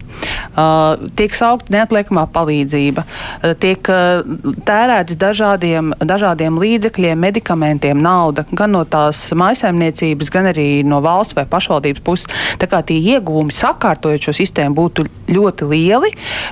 Uh, 0.56 1.10
tiek 1.20 1.34
saukta 1.36 1.74
neatliekamā 1.74 2.26
palīdzība, 2.32 3.04
uh, 3.04 3.54
tiek 3.60 3.90
uh, 3.92 4.22
tērēts 4.68 5.18
dažādiem, 5.20 5.92
dažādiem 6.00 6.60
līdzekļiem, 6.62 7.20
medikamentiem, 7.20 8.00
nauda 8.00 8.46
gan 8.56 8.72
no 8.76 8.86
tās 8.88 9.20
maisaimniecības, 9.36 10.32
gan 10.32 10.48
arī 10.54 10.70
no 10.88 11.02
valsts 11.04 11.36
vai 11.36 11.44
pašvaldības 11.50 12.06
puses. 12.08 12.32
Tā 12.62 12.70
kā 12.72 12.80
tie 12.88 13.02
iegūmi 13.16 13.56
sakārtojot 13.56 14.30
šo 14.30 14.36
sistēmu 14.40 14.80
būtu 14.80 15.08
ļoti 15.32 15.68
lieli, 15.70 16.12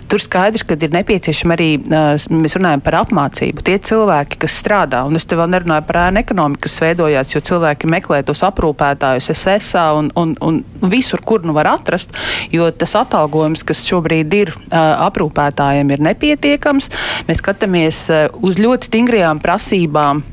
tur 0.09 0.21
skaidrs, 0.21 0.65
ka 0.67 0.77
ir 0.77 0.93
nepieciešama 0.93 1.55
arī, 1.57 1.69
mēs 2.33 2.57
runājam 2.57 2.83
par 2.83 2.99
apmācību. 3.03 3.63
Tie 3.65 3.77
cilvēki, 3.89 4.39
kas 4.43 4.57
strādā, 4.61 5.03
un 5.07 5.19
es 5.19 5.27
te 5.27 5.37
vēl 5.39 5.51
nerunāju 5.53 5.85
par 5.87 6.01
ēnu 6.07 6.23
ekonomiku, 6.23 6.65
kas 6.67 6.79
veidojās, 6.83 7.33
jo 7.35 7.43
cilvēki 7.45 7.89
meklē 7.91 8.23
tos 8.27 8.43
aprūpētājus 8.47 9.31
SSA 9.35 9.85
un, 9.99 10.11
un, 10.19 10.35
un 10.41 10.61
visur, 10.89 11.23
kur 11.25 11.45
nu 11.45 11.55
var 11.55 11.69
atrast, 11.75 12.15
jo 12.53 12.69
tas 12.71 12.95
atalgojums, 12.99 13.65
kas 13.67 13.85
šobrīd 13.89 14.37
ir 14.37 14.53
aprūpētājiem, 14.73 15.93
ir 15.93 16.05
nepietiekams. 16.09 16.91
Mēs 17.29 17.43
skatāmies 17.43 18.05
uz 18.43 18.61
ļoti 18.61 18.91
stingrajām 18.91 19.43
prasībām 19.43 20.23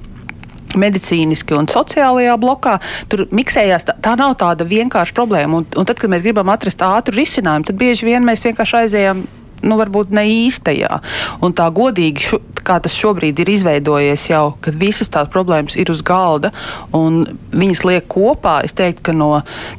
medicīniski 0.78 1.56
un 1.58 1.68
sociālajā 1.70 2.36
blokā. 2.40 2.78
Tur 3.10 3.26
miksējās, 3.34 3.88
tā, 3.88 3.96
tā 4.02 4.14
nav 4.20 4.36
tāda 4.40 4.66
vienkārša 4.68 5.16
problēma. 5.16 5.62
Un, 5.62 5.68
un 5.80 5.88
tad, 5.88 5.98
kad 6.00 6.12
mēs 6.12 6.24
gribam 6.26 6.52
atrast 6.52 6.82
ātru 6.84 7.18
risinājumu, 7.18 7.70
tad 7.70 7.80
bieži 7.80 8.08
vien 8.08 8.26
mēs 8.26 8.46
vienkārši 8.46 8.82
aizējām 8.84 9.24
nu, 9.62 9.76
varbūt 9.80 10.14
ne 10.16 10.26
īstajā. 10.30 11.00
Un 11.44 11.54
tā 11.56 11.68
godīgi, 11.74 12.26
šo, 12.30 12.40
kā 12.66 12.78
tas 12.82 12.94
šobrīd 12.96 13.40
ir 13.42 13.50
izveidojies 13.54 14.26
jau, 14.30 14.54
kad 14.62 14.76
visas 14.78 15.10
tās 15.12 15.30
problēmas 15.32 15.76
ir 15.80 15.90
uz 15.92 16.02
galda 16.06 16.52
un 16.96 17.22
viņas 17.50 17.84
liek 17.88 18.08
kopā, 18.10 18.60
es 18.66 18.74
teiktu, 18.76 19.02
ka 19.10 19.14
no 19.16 19.30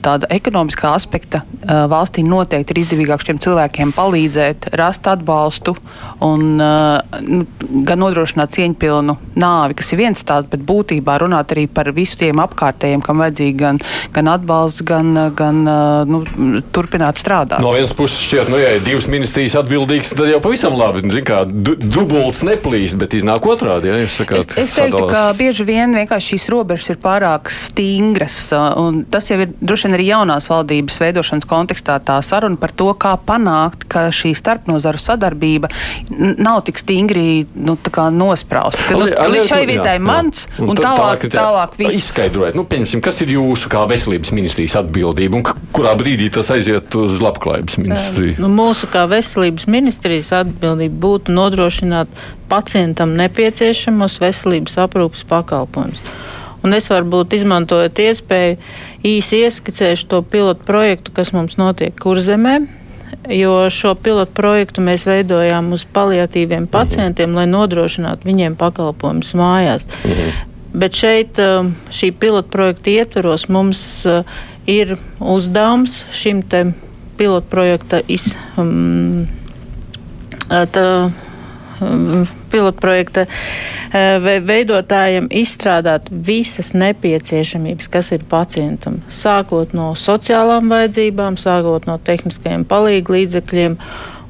tāda 0.04 0.30
ekonomiskā 0.34 0.94
aspekta 0.96 1.44
uh, 1.44 1.86
valstī 1.92 2.24
noteikti 2.26 2.76
ir 2.76 2.82
izdevīgāk 2.84 3.26
šiem 3.26 3.42
cilvēkiem 3.44 3.94
palīdzēt, 3.96 4.72
rast 4.80 5.08
atbalstu 5.12 5.76
un 6.26 6.62
uh, 6.62 7.00
gan 7.88 8.02
nodrošināt 8.02 8.56
cieņpilnu 8.58 9.18
nāvi, 9.42 9.78
kas 9.80 9.94
ir 9.94 10.02
viens 10.02 10.26
tāds, 10.28 10.50
bet 10.52 10.66
būtībā 10.68 11.18
runāt 11.22 11.54
arī 11.56 11.68
par 11.72 11.92
visiem 11.96 12.42
apkārtējiem, 12.44 13.04
kam 13.06 13.22
vajadzīgi 13.24 13.58
gan, 13.62 13.82
gan 14.16 14.32
atbalsts, 14.34 14.86
gan, 14.88 15.14
gan 15.38 15.64
uh, 15.66 16.10
nu, 16.10 16.24
turpināt 16.74 17.22
strādāt. 17.22 17.62
No 17.64 17.74
vienas 17.76 17.94
puses 17.98 18.20
šķiet, 18.26 18.52
nu, 18.52 18.60
ja 18.62 18.74
divas 18.84 19.08
ministrijas 19.12 19.58
atbildīgas, 19.72 20.16
tad 20.18 20.32
jau 20.32 20.42
pavisam 20.44 20.76
labi. 20.80 21.06
Zin, 21.12 21.24
kā, 21.28 21.44
du, 21.48 21.78
dubults 21.80 22.44
neplūks 22.48 22.62
plīst, 22.72 22.98
bet 23.00 23.16
iznāk 23.18 23.46
otrādi. 23.50 23.90
Ja, 23.92 24.00
sakāt, 24.12 24.42
Es, 24.42 24.70
es 24.70 24.76
teiktu, 24.76 25.02
sadalās. 25.02 25.12
ka 25.12 25.22
bieži 25.38 25.66
vien 25.68 25.96
vienkārši 25.98 26.36
šīs 26.36 26.48
robežas 26.54 26.92
ir 26.94 27.00
pārāk 27.02 27.52
stingras, 27.52 28.38
uh, 28.56 28.72
un 28.80 29.02
tas 29.12 29.28
jau 29.32 29.40
ir 29.44 29.52
droši 29.60 29.90
vien 29.90 29.98
arī 29.98 30.08
jaunās 30.12 30.48
valdības 30.52 31.00
veidošanas 31.04 31.48
kontekstā 31.50 31.98
tā 32.06 32.20
saruna 32.26 32.60
par 32.62 32.74
to, 32.78 32.92
kā 33.02 33.16
panākt, 33.28 33.88
ka 33.92 34.08
šī 34.16 34.34
starpnozaru 34.38 35.02
sadarbība 35.02 35.72
nav 36.42 36.62
tik 36.68 36.82
stingri 36.82 37.46
nu, 37.56 37.76
tā 37.82 37.94
kā 37.94 38.08
nosprausta. 38.14 38.82
Ka, 38.88 39.00
nu, 39.00 39.10
līdz 39.10 39.50
šai 39.50 39.62
vietai 39.70 39.98
jā. 39.98 40.04
mans, 40.06 40.46
un, 40.62 40.74
tad 40.78 40.86
tālāk, 40.88 41.28
tā- 41.28 41.42
tālāk 41.42 41.78
viss. 41.82 42.00
Izskaidrojiet, 42.02 42.58
nu, 42.60 42.66
pieņemsim, 42.70 43.04
kas 43.04 43.22
ir 43.26 43.36
jūsu 43.36 43.72
kā 43.72 43.84
veselības 43.90 44.34
ministrijas 44.36 44.78
atbildība 44.82 45.40
un 45.42 45.46
kurā 45.76 45.94
brīdī 46.00 46.30
tas 46.34 46.52
aiziet 46.54 46.96
uz 47.00 47.20
labklājības 47.24 47.80
ministriju? 47.82 48.38
Nu, 48.42 48.52
mūsu 48.54 48.90
kā 48.92 49.06
veselības 49.12 49.61
ministrijas 49.70 50.32
atbildība 50.42 50.98
būtu 51.06 51.36
nodrošināt 51.36 52.12
pacientam 52.52 53.16
nepieciešamos 53.20 54.20
veselības 54.24 54.78
aprūpas 54.86 55.26
pakalpojumus. 55.30 56.02
Un 56.62 56.78
es 56.78 56.92
varbūt 56.92 57.34
izmantojot 57.40 58.00
iespēju 58.04 58.58
īsi 59.08 59.42
ieskicēšu 59.48 60.08
to 60.12 60.22
pilotu 60.22 60.66
projektu, 60.68 61.14
kas 61.16 61.34
mums 61.34 61.58
notiek 61.58 61.96
Kurzemē. 61.98 62.60
Jo 63.30 63.68
šo 63.74 63.96
pilotu 64.00 64.32
projektu 64.34 64.82
mēs 64.82 65.04
veidojām 65.10 65.74
uz 65.76 65.84
paliatīviem 65.94 66.68
pacientiem, 66.72 67.34
lai 67.38 67.48
nodrošinātu 67.50 68.30
viņiem 68.30 68.56
pakalpojumus 68.58 69.34
mājās. 69.38 69.88
Bet 70.72 70.96
šeit, 70.96 71.42
um, 71.42 71.74
šī 71.92 72.14
pilotu 72.16 72.50
projekta 72.54 72.94
ietveros, 72.94 73.50
mums 73.52 73.82
uh, 74.08 74.24
ir 74.66 74.96
uzdevums 75.20 76.02
šim 76.16 76.42
pilotu 77.18 77.48
projekta 77.52 78.00
iz, 78.08 78.32
um, 78.58 79.28
tā, 80.72 80.86
um, 81.82 82.28
pilotprojekta 82.52 83.26
ve- 84.22 84.40
veidotājiem 84.46 85.28
izstrādāt 85.32 86.12
visas 86.12 86.74
nepieciešamības, 86.78 87.90
kas 87.92 88.12
ir 88.12 88.26
pacientam. 88.30 89.02
Sākot 89.10 89.74
no 89.78 89.92
sociālām 89.96 90.72
vajadzībām, 90.72 91.40
sākot 91.40 91.88
no 91.90 91.98
tehniskajiem 91.98 92.66
palīglīdzekļiem. 92.66 93.78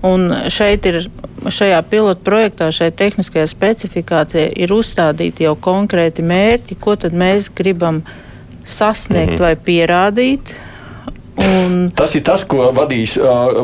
Un 0.02 0.32
šeit 0.50 0.86
ir, 0.90 1.04
šajā 1.46 1.78
pilotprojektā, 1.90 2.72
šai 2.74 2.90
tehniskajā 2.98 3.46
specifikācijā 3.52 4.48
ir 4.58 4.74
uzstādīti 4.74 5.46
jau 5.46 5.54
konkrēti 5.56 6.26
mērķi, 6.26 6.78
ko 6.82 6.96
tad 6.96 7.14
mēs 7.14 7.52
gribam 7.54 8.02
sasniegt 8.66 9.32
mm 9.32 9.38
-hmm. 9.38 9.42
vai 9.42 9.56
pierādīt. 9.56 10.54
Un 11.38 11.90
Tas 11.96 12.12
ir 12.16 12.24
tas, 12.28 12.44
ko 12.48 12.68
vadīs, 12.76 13.14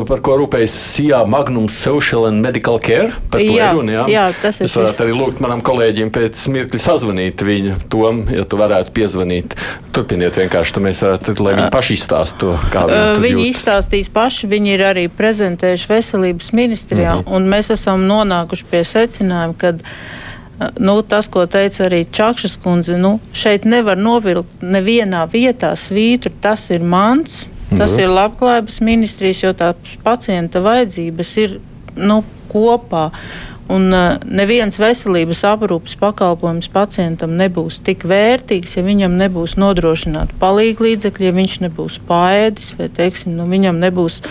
par 0.08 0.22
ko 0.24 0.36
rūpējas 0.40 0.72
SIA 0.94 1.20
Magnum 1.28 1.68
Social 1.68 2.26
and 2.28 2.40
Medical 2.44 2.78
Care. 2.80 3.10
Par 3.30 3.42
to 3.42 3.54
Jā, 3.54 3.68
runa, 3.76 3.92
jā? 3.92 4.04
jā, 4.12 4.24
tas 4.42 4.60
ir 4.60 4.68
Es 4.68 4.76
varētu 4.78 5.04
arī 5.04 5.16
lūgt 5.16 5.42
manam 5.44 5.60
kolēģim 5.64 6.10
pēc 6.14 6.44
mirkļa 6.54 6.80
sazvanīt 6.80 7.44
viņu, 7.44 7.76
tom, 7.92 8.22
ja 8.32 8.46
tu 8.48 8.60
varētu 8.60 8.94
piezvanīt. 8.96 9.56
Turpiniet 9.92 10.38
vienkārši, 10.40 10.74
tad 10.76 10.86
mēs 10.86 11.02
varētu, 11.04 11.34
lai 11.44 11.56
viņi 11.58 11.72
paši 11.74 11.98
izstāst 11.98 12.38
to, 12.40 12.54
kā 12.72 12.86
viņi 12.88 13.26
Viņi 13.26 13.42
jūtas. 13.42 13.58
izstāstīs 13.58 14.08
paši, 14.14 14.50
viņi 14.54 14.72
ir 14.74 14.84
arī 14.88 15.04
prezentējuši 15.08 15.90
veselības 15.92 16.52
ministrijā, 16.52 17.18
mm 17.18 17.20
-hmm. 17.20 17.36
un 17.36 17.50
mēs 17.52 17.72
esam 17.76 18.06
nonākuši 18.08 18.64
pie 18.70 18.84
secinājuma, 18.84 19.54
ka 19.58 19.74
nu, 20.78 21.02
tas, 21.02 21.28
ko 21.28 21.46
teica 21.46 21.84
arī 21.84 22.04
Čakšas 22.10 22.58
kundze, 22.62 22.98
nu, 22.98 23.18
šeit 23.32 23.64
nevar 23.64 23.96
novilkt 23.96 24.62
nevienā 24.62 25.26
vietā 25.30 25.74
svītru, 25.76 26.32
tas 26.40 26.70
ir 26.70 26.80
mans, 26.82 27.46
tas 27.76 27.92
Mhm. 27.96 28.00
ir 28.00 28.08
labklājības 28.08 28.80
ministrijas, 28.80 29.42
jo 29.42 29.52
tās 29.52 29.76
pacienta 30.04 30.60
vajadzības 30.60 31.36
ir 31.42 31.60
nu, 31.96 32.22
kopā. 32.52 33.10
Un 33.68 33.92
uh, 33.92 34.16
neviens 34.24 34.78
veselības 34.80 35.42
aprūpas 35.44 35.92
pakalpojums 36.00 36.70
pacientam 36.72 37.34
nebūs 37.36 37.82
tik 37.84 38.06
vērtīgs, 38.08 38.78
ja 38.78 38.82
viņam 38.82 39.18
nebūs 39.20 39.58
nodrošināta 39.60 40.32
palīglīdzekļi, 40.40 41.26
ja 41.28 41.32
viņš 41.36 41.56
nebūs 41.66 41.98
pāēdis, 42.08 42.70
vai 42.78 42.88
teiksim, 42.88 43.34
nu, 43.36 43.44
viņam 43.44 43.76
nebūs 43.76 44.22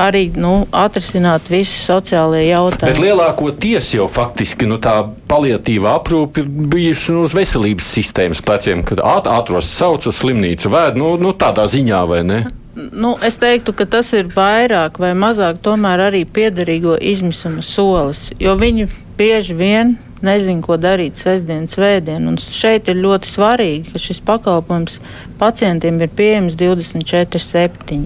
arī 0.00 0.30
nu, 0.34 0.66
atrisināt 0.72 1.50
visi 1.52 1.76
sociālie 1.76 2.40
Bet 2.46 2.54
jautājumi. 2.54 3.04
lielākoties 3.04 3.90
jau 3.98 4.08
faktiski 4.08 4.64
nu, 4.66 4.78
tā 4.78 5.10
paliatīva 5.28 5.98
aprūpe 6.00 6.38
ir 6.40 6.48
bijusi 6.48 7.12
nu, 7.12 7.26
uz 7.28 7.34
veselības 7.36 7.84
sistēmas 7.98 8.40
pleciem, 8.40 8.80
kad 8.82 8.98
āt- 9.04 9.28
ātros 9.28 9.68
sauc 9.68 10.06
uz 10.08 10.16
slimnīcu 10.22 10.72
vēd, 10.72 10.96
nu, 10.96 11.18
nu 11.20 11.32
tādā 11.36 11.68
ziņā, 11.68 12.00
vai 12.08 12.22
ne? 12.24 12.46
Nu, 12.74 13.16
es 13.26 13.34
teiktu, 13.40 13.74
ka 13.74 13.86
tas 13.90 14.12
ir 14.14 14.28
vairāk 14.30 15.00
vai 15.02 15.10
mazāk 15.18 15.58
arī 15.66 16.24
piederīgo 16.24 16.96
izmisuma 17.00 17.62
solis, 17.62 18.30
jo 18.38 18.54
viņi 18.54 18.86
bieži 19.18 19.54
vien 19.54 19.98
nezina, 20.22 20.62
ko 20.62 20.76
darīt 20.76 21.16
sestdien, 21.16 21.66
svētdien. 21.66 22.28
Un 22.28 22.36
šeit 22.38 22.88
ir 22.88 23.00
ļoti 23.00 23.26
svarīgi, 23.26 23.92
ka 23.92 23.98
šis 23.98 24.20
pakalpojums 24.20 25.00
pacientiem 25.40 26.00
ir 26.00 26.12
pieejams 26.14 26.56
24-7. 26.60 28.04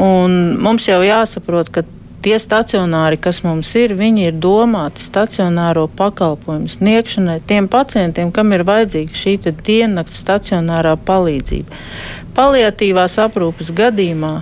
Un 0.00 0.36
mums 0.60 0.88
jau 0.88 1.00
jāsaprot, 1.04 1.70
ka 1.70 1.84
tie 2.22 2.38
stacionāri, 2.40 3.18
kas 3.20 3.42
mums 3.44 3.72
ir, 3.78 3.94
viņi 3.98 4.28
ir 4.28 4.38
domāti 4.40 5.02
stacionāro 5.04 5.86
pakalpojumu 5.98 6.70
sniegšanai 6.70 7.40
tiem 7.48 7.68
pacientiem, 7.70 8.32
kam 8.34 8.52
ir 8.56 8.64
vajadzīga 8.68 9.20
šī 9.22 9.36
diennakts 9.64 10.20
stacionārā 10.22 10.96
palīdzība. 11.08 11.80
Paliatīvās 12.36 13.16
aprūpes 13.24 13.72
gadījumā, 13.76 14.34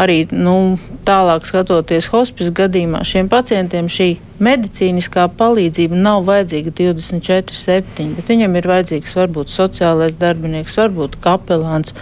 arī 0.00 0.22
nu, 0.32 0.78
tālāk 1.06 1.46
skatoties 1.48 2.10
hospice 2.12 2.52
gadījumā, 2.56 3.02
šiem 3.06 3.30
pacientiem 3.32 3.88
šī 3.90 4.10
medicīniskā 4.42 5.26
palīdzība 5.38 5.98
nav 5.98 6.24
vajadzīga 6.28 6.74
24-7, 6.82 8.14
bet 8.16 8.32
viņam 8.32 8.56
ir 8.58 8.70
vajadzīgs 8.70 9.16
varbūt 9.18 9.52
sociālais 9.52 10.16
darbinieks, 10.20 10.78
varbūt 10.80 11.18
kapelāns. 11.24 11.94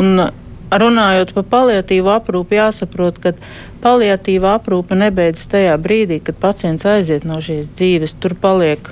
Un, 0.00 0.28
Runājot 0.72 1.34
par 1.36 1.44
paliatīvu 1.52 2.08
aprūpi, 2.14 2.56
jāsaprot, 2.56 3.18
ka 3.20 3.34
paliatīva 3.82 4.56
aprūpe 4.56 4.96
nebeidzas 4.96 5.50
tajā 5.52 5.76
brīdī, 5.82 6.20
kad 6.24 6.38
pacients 6.40 6.86
aiziet 6.88 7.26
no 7.28 7.40
šīs 7.44 7.72
dzīves. 7.76 8.16
Tur 8.22 8.34
paliek 8.40 8.88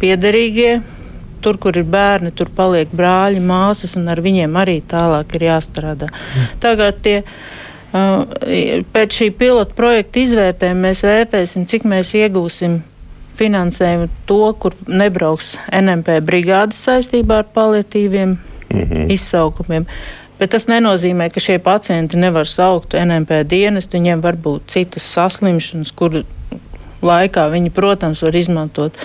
piederīgie, 0.00 0.80
tur, 1.42 1.58
kur 1.58 1.76
ir 1.80 1.88
bērni, 1.88 2.30
tur 2.36 2.52
paliek 2.54 2.92
brāļi, 2.94 3.42
māsas, 3.42 3.96
un 3.98 4.06
ar 4.12 4.22
viņiem 4.22 4.54
arī 4.60 4.78
tālāk 4.86 5.34
ir 5.38 5.48
jāstrādā. 5.50 6.12
Tagad 6.62 7.02
tie. 7.06 7.22
Uh, 7.90 8.22
pēc 8.94 9.16
šī 9.18 9.32
pilota 9.34 9.74
projekta 9.74 10.20
izvērtējuma 10.22 10.84
mēs 10.84 11.00
vērtēsim, 11.02 11.64
cik 11.66 11.88
mēs 11.90 12.12
iegūsim 12.14 12.76
finansējumu 13.40 14.06
to, 14.28 14.44
kur 14.62 14.76
nebrauks 14.86 15.56
NMP 15.74 16.20
brigādes 16.22 16.78
saistībā 16.86 17.40
ar 17.42 17.48
paliatīviem 17.54 18.36
mm 18.36 18.82
-hmm. 18.82 19.10
izsaukumiem. 19.16 19.86
Bet 20.40 20.54
tas 20.54 20.64
nenozīmē, 20.70 21.28
ka 21.28 21.40
šie 21.42 21.58
pacienti 21.60 22.16
nevar 22.16 22.48
saukt 22.48 22.96
NMP 22.96 23.42
dienestu. 23.44 23.98
Viņiem 23.98 24.22
var 24.24 24.38
būt 24.40 24.72
citas 24.72 25.04
saslimšanas, 25.12 25.92
kur 25.92 26.22
laikā 27.04 27.44
viņi, 27.52 27.72
protams, 27.76 28.22
var 28.24 28.36
izmantot 28.36 28.96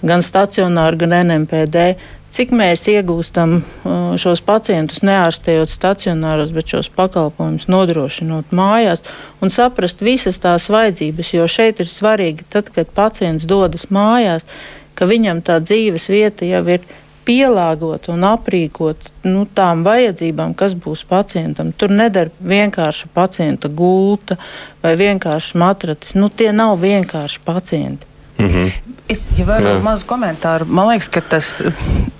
gan 0.00 0.24
stacionāru, 0.24 0.96
gan 1.02 1.12
NMPD. 1.18 1.90
Cik 2.32 2.50
mēs 2.52 2.82
iegūstam 2.92 3.54
uh, 3.60 3.92
šos 4.20 4.42
pacientus 4.44 5.00
neārstējot 5.04 5.72
stacionāros, 5.72 6.52
bet 6.56 6.72
šos 6.72 6.90
pakalpojumus 6.92 7.68
nodrošinot 7.72 8.52
mājās 8.52 9.04
un 9.40 9.52
saprast 9.52 10.04
visas 10.04 10.36
tās 10.40 10.68
vajadzības, 10.72 11.32
jo 11.36 11.46
šeit 11.48 11.80
ir 11.80 11.88
svarīgi, 11.88 12.44
tad, 12.52 12.68
kad 12.72 12.92
pacients 12.92 13.48
dodas 13.48 13.88
mājās, 13.88 14.44
ka 14.92 15.08
viņam 15.08 15.40
tā 15.44 15.56
dzīves 15.64 16.08
vieta 16.12 16.48
jau 16.48 16.64
ir 16.68 16.84
pielāgot 17.28 18.08
un 18.12 18.24
aprīkot 18.24 19.10
nu, 19.28 19.44
tām 19.54 19.84
vajadzībām, 19.86 20.54
kas 20.58 20.74
būs 20.78 21.04
pacientam. 21.08 21.74
Tur 21.76 21.92
nedara 21.92 22.32
vienkārši 22.40 23.10
pacienta 23.14 23.68
gulta 23.68 24.38
vai 24.82 24.94
vienkārši 24.96 25.60
matracis. 25.60 26.16
Nu, 26.16 26.30
tie 26.32 26.50
nav 26.56 26.78
vienkārši 26.80 27.44
pacienti. 27.44 28.08
Mm 28.38 28.48
-hmm. 28.48 28.72
Es 29.08 29.24
ja 29.38 29.46
varu 29.48 29.64
Jā. 29.64 29.80
mazu 29.80 30.04
komentāru. 30.04 30.66
Man 30.68 30.90
liekas, 30.90 31.08
ka 31.08 31.20
tas 31.20 31.46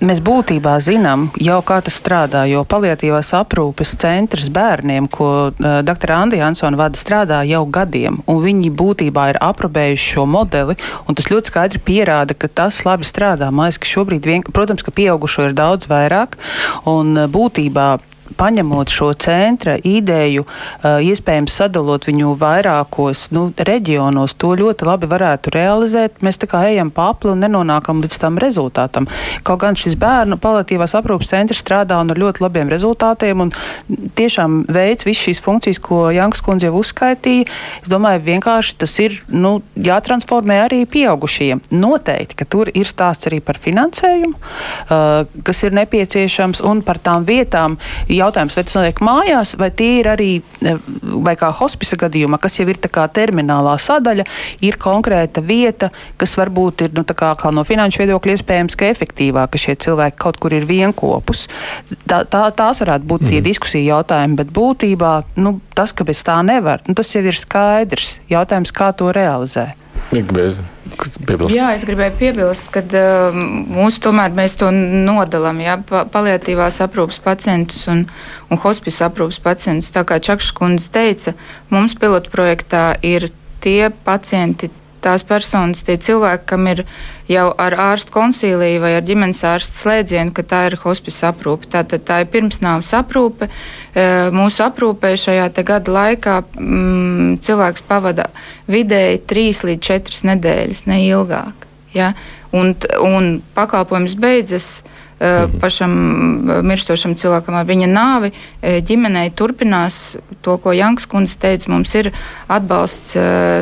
mēs 0.01 0.17
būtībā 0.25 0.73
zinām 0.81 1.27
jau, 1.37 1.59
kā 1.61 1.77
tas 1.85 2.01
strādā. 2.01 2.47
Jo 2.49 2.63
paliatīvās 2.65 3.29
aprūpes 3.37 3.93
centrs 4.01 4.49
bērniem, 4.49 5.07
ko 5.07 5.29
uh, 5.51 5.67
dr. 5.85 6.11
Andija 6.11 6.47
Ansona 6.49 6.77
vada, 6.77 6.97
strādā 6.97 7.43
jau 7.45 7.61
gadiem. 7.69 8.17
Un 8.25 8.41
viņi 8.41 8.71
būtībā 8.73 9.29
ir 9.29 9.37
aprobējuši 9.37 10.13
šo 10.15 10.25
modeli. 10.25 10.75
Tas 11.13 11.29
ļoti 11.29 11.53
skaidri 11.53 11.79
pierāda, 11.79 12.33
ka 12.33 12.47
tas 12.47 12.81
labi 12.85 13.05
strādā. 13.05 13.51
Man 13.51 13.69
liekas, 13.69 13.77
ka 13.77 13.85
šobrīd, 13.85 14.25
vien, 14.25 14.41
protams, 14.43 14.81
ka 14.81 14.91
pieaugušo 14.91 15.45
ir 15.45 15.53
daudz 15.53 15.85
vairāk. 15.91 16.39
Un 16.89 17.13
uh, 17.17 17.29
būtībā 17.29 17.99
paņemot 18.37 18.91
šo 18.93 19.11
centra 19.19 19.77
ideju, 19.83 20.45
iespējams 20.83 21.55
sadalot 21.61 22.07
viņu 22.09 22.35
vairākos 22.39 23.27
nu, 23.35 23.49
reģionos, 23.55 24.35
to 24.39 24.53
ļoti 24.59 24.87
labi 24.87 25.09
varētu 25.09 25.53
realizēt. 25.55 26.21
Mēs 26.25 26.41
tā 26.41 26.49
kā 26.51 26.63
ejam 26.69 26.91
pa 26.93 27.09
apli 27.13 27.33
un 27.33 27.43
nenonākam 27.43 28.03
līdz 28.03 28.19
tam 28.21 28.39
rezultātam. 28.41 29.07
Kaut 29.47 29.61
gan 29.63 29.77
šis 29.79 29.97
bērnu 29.99 30.39
palatīvās 30.41 30.95
aprūpas 30.97 31.31
centrs 31.33 31.63
strādā 31.63 31.99
un 32.01 32.13
ar 32.13 32.19
ļoti 32.19 32.43
labiem 32.43 32.71
rezultātiem 32.71 33.45
un 33.45 33.53
tiešām 34.19 34.63
veids 34.69 35.07
visas 35.07 35.25
šīs 35.27 35.43
funkcijas, 35.43 35.81
ko 35.83 36.07
Janks 36.13 36.43
kundze 36.45 36.69
jau 36.69 36.79
uzskaitīja. 36.79 37.47
Es 37.83 37.91
domāju, 37.91 38.23
vienkārši 38.27 38.77
tas 38.81 38.95
ir 39.03 39.19
nu, 39.31 39.59
jātransformē 39.75 40.61
arī 40.65 40.83
pieaugušajiem. 40.89 41.63
Noteikti, 41.75 42.37
ka 42.39 42.47
tur 42.49 42.71
ir 42.73 42.87
stāsts 42.89 43.29
arī 43.29 43.41
par 43.45 43.59
finansējumu, 43.61 44.35
uh, 44.35 45.41
kas 45.47 45.63
ir 45.65 45.75
nepieciešams, 45.77 46.63
un 46.65 46.83
par 46.85 47.01
tām 47.03 47.27
vietām. 47.27 47.77
Jautājums, 48.19 48.57
vai 48.57 48.63
tas 48.67 48.77
notiek 48.77 49.01
mājās, 49.05 49.55
vai 49.59 49.69
tie 49.71 49.89
ir 50.01 50.09
arī, 50.11 50.29
uh, 50.39 50.81
vai 51.25 51.35
kā 51.39 51.51
hospisa 51.55 51.97
gadījumā, 51.99 52.39
kas 52.41 52.59
jau 52.59 52.67
ir 52.69 52.79
tā 52.81 52.91
kā 52.93 53.05
terminālā 53.15 53.75
sadaļa, 53.81 54.27
ir 54.65 54.79
konkrēta 54.81 55.43
vieta, 55.45 55.91
kas 56.19 56.35
varbūt 56.39 56.85
ir 56.87 56.95
nu, 56.97 57.05
kā, 57.07 57.33
kā 57.39 57.53
no 57.55 57.65
finanšu 57.67 58.03
viedokļa 58.03 58.37
iespējams, 58.37 58.77
ka 58.79 58.91
efektīvāk, 58.93 59.53
ka 59.53 59.63
šie 59.65 59.77
cilvēki 59.85 60.19
kaut 60.21 60.39
kur 60.41 60.55
ir 60.55 60.67
vienopus. 60.69 61.47
Tā, 62.05 62.23
tā, 62.29 62.45
tās 62.55 62.83
varētu 62.83 63.07
būt 63.09 63.25
mm. 63.25 63.31
tie 63.31 63.39
mhm. 63.39 63.47
diskusija 63.49 63.95
jautājumi, 63.95 64.39
bet 64.43 64.53
būtībā 64.55 65.13
nu, 65.41 65.57
tas, 65.77 65.95
ka 65.95 66.07
bez 66.07 66.23
tā 66.27 66.39
nevar, 66.45 66.83
nu, 66.87 66.97
tas 66.97 67.13
jau 67.15 67.23
ir 67.25 67.37
skaidrs. 67.37 68.17
Jautājums, 68.29 68.73
kā 68.75 68.91
to 68.97 69.13
realizēt. 69.15 69.78
Piebilst. 70.09 71.53
Jā, 71.53 71.69
es 71.77 71.85
gribēju 71.85 72.15
piebilst, 72.17 72.71
ka 72.73 72.81
uh, 72.81 73.35
mūsu 73.69 74.01
tomēr 74.03 74.33
mēs 74.35 74.57
to 74.59 74.71
nodalām, 74.73 75.61
jā, 75.61 75.77
paliatīvās 75.85 76.81
aprūpas 76.83 77.21
pacientus 77.23 77.85
un, 77.91 78.03
un 78.49 78.61
hospice 78.63 79.05
aprūpas 79.05 79.39
pacientus. 79.43 79.93
Tā 79.95 80.03
kā 80.09 80.17
Čakšs 80.17 80.51
kundze 80.57 80.89
teica, 80.93 81.35
mums 81.69 81.93
pilotprojektā 81.99 82.97
ir 83.05 83.29
tie 83.63 83.91
pacienti, 84.05 84.71
tās 85.03 85.23
personas, 85.23 85.83
tie 85.85 85.95
cilvēki, 86.01 86.45
kam 86.49 86.67
ir 86.71 86.83
jau 87.29 87.47
ar 87.61 87.75
ārstu 87.91 88.13
konsīliju 88.15 88.81
vai 88.83 88.95
ar 88.97 89.05
ģimenes 89.07 89.41
ārstu 89.47 89.83
slēdzienu, 89.83 90.33
ka 90.35 90.43
tā 90.43 90.65
ir 90.69 90.79
hospice 90.83 91.27
aprūpe. 91.29 91.69
Tātad 91.71 92.03
tā 92.07 92.21
ir 92.23 92.31
pirmsnāvas 92.33 92.91
aprūpe. 92.97 93.47
E, 93.47 93.53
mūsu 94.35 94.63
aprūpē 94.67 95.15
šajā 95.17 95.49
gada 95.65 95.91
laikā 95.95 96.35
mm, 96.43 97.39
cilvēks 97.45 97.85
pavada 97.89 98.29
vidēji 98.69 99.23
3 99.29 99.65
līdz 99.71 99.89
4 99.89 100.29
nedēļas, 100.33 100.85
ne 100.91 101.01
ilgāk. 101.07 101.67
Ja? 101.93 102.13
Un, 102.53 102.75
un 103.01 103.41
pakalpojums 103.57 104.15
beidzas 104.19 104.79
Mhm. 105.19 105.59
pašam 105.59 105.91
mirstošam 106.63 107.15
cilvēkam 107.15 107.57
ar 107.59 107.65
viņa 107.67 107.87
nāvi. 107.91 108.31
Ģimenei 108.61 109.31
turpinās 109.35 110.15
to, 110.41 110.55
ko 110.57 110.71
Janks 110.71 111.07
kundze 111.11 111.35
teica. 111.39 111.67
Mums 111.71 111.91
ir 111.99 112.11
atbalsts 112.47 113.17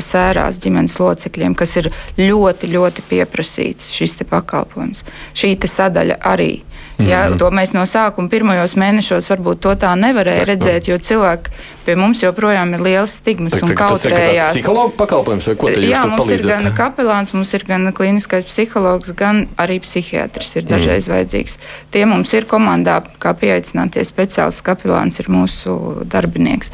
sērās 0.06 0.62
ģimenes 0.62 1.00
locekļiem, 1.02 1.56
kas 1.58 1.76
ir 1.82 1.90
ļoti, 2.18 2.70
ļoti 2.70 3.06
pieprasīts 3.10 3.90
šis 3.96 4.22
pakalpojums. 4.30 5.04
Šī 5.34 5.58
sadaļa 5.58 6.22
arī 6.22 6.62
Ja, 7.00 7.28
-hmm. 7.28 7.38
To 7.38 7.50
mēs 7.50 7.74
no 7.74 7.84
sākuma 7.86 8.30
pirmajos 8.30 8.74
mēnešos 8.76 9.30
varbūt 9.30 9.60
to 9.62 9.74
tā 9.76 9.94
nevarēja 9.96 10.46
redzēt, 10.46 10.88
jo 10.88 10.98
cilvēki 10.98 11.52
pie 11.86 11.96
mums 11.96 12.24
joprojām 12.24 12.74
ir 12.74 12.82
liels 12.82 13.12
stigmas 13.22 13.54
tā, 13.54 13.64
un 13.64 13.76
kautrējās. 13.76 14.48
Tas 14.48 14.56
ir 14.56 14.62
psihologa 14.62 14.94
pakalpojums 14.98 15.48
vai 15.48 15.56
ko 15.56 15.70
jūs 15.70 15.86
Jā, 15.90 16.06
mums 16.06 16.26
palīdzat? 16.26 16.40
ir 16.40 16.48
gan 16.48 16.74
kapelāns, 16.78 17.34
mums 17.34 17.54
ir 17.54 17.64
gan 17.68 17.94
klīniskais 17.94 18.46
psihologs, 18.46 19.14
gan 19.16 19.48
arī 19.58 19.80
psihiatrs 19.80 20.56
ir 20.56 20.64
dažreiz 20.64 21.08
mm. 21.08 21.14
vajadzīgs. 21.14 21.58
Tie 21.92 22.06
mums 22.06 22.34
ir 22.34 22.46
komandā, 22.46 23.04
kā 23.20 23.34
pieaicinātie 23.34 24.04
speciālisti, 24.04 24.64
kapelāns 24.64 25.20
ir 25.20 25.30
mūsu 25.30 26.02
darbinieks. 26.06 26.72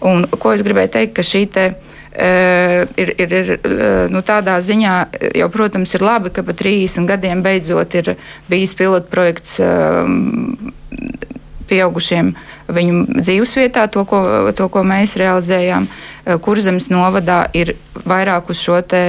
Un, 0.00 0.26
ko 0.38 0.52
es 0.52 0.62
gribēju 0.62 0.88
teikt, 0.88 1.14
ka 1.16 1.22
šī 1.22 1.46
te 1.48 1.74
ir, 2.12 3.14
ir, 3.16 3.32
ir 3.32 3.52
nu, 4.12 4.20
tādā 4.26 4.58
ziņā, 4.60 4.94
jau, 5.40 5.48
protams, 5.52 5.94
ir 5.96 6.04
labi, 6.04 6.32
ka 6.34 6.44
pa 6.44 6.52
30 6.56 7.08
gadiem 7.08 7.42
beidzot 7.44 7.96
ir 8.00 8.14
bijis 8.52 8.74
pilotprojekts 8.76 9.60
pieaugušiem 11.70 12.34
viņu 12.74 13.20
dzīvesvietā, 13.20 13.86
to, 13.92 14.04
ko, 14.08 14.22
to, 14.56 14.68
ko 14.72 14.82
mēs 14.86 15.16
realizējām. 15.20 15.88
Kurzemes 16.42 16.86
novadā 16.92 17.44
ir 17.58 17.74
vairāk 18.06 18.52
uz 18.52 18.60
šo 18.62 18.78
te, 18.86 19.02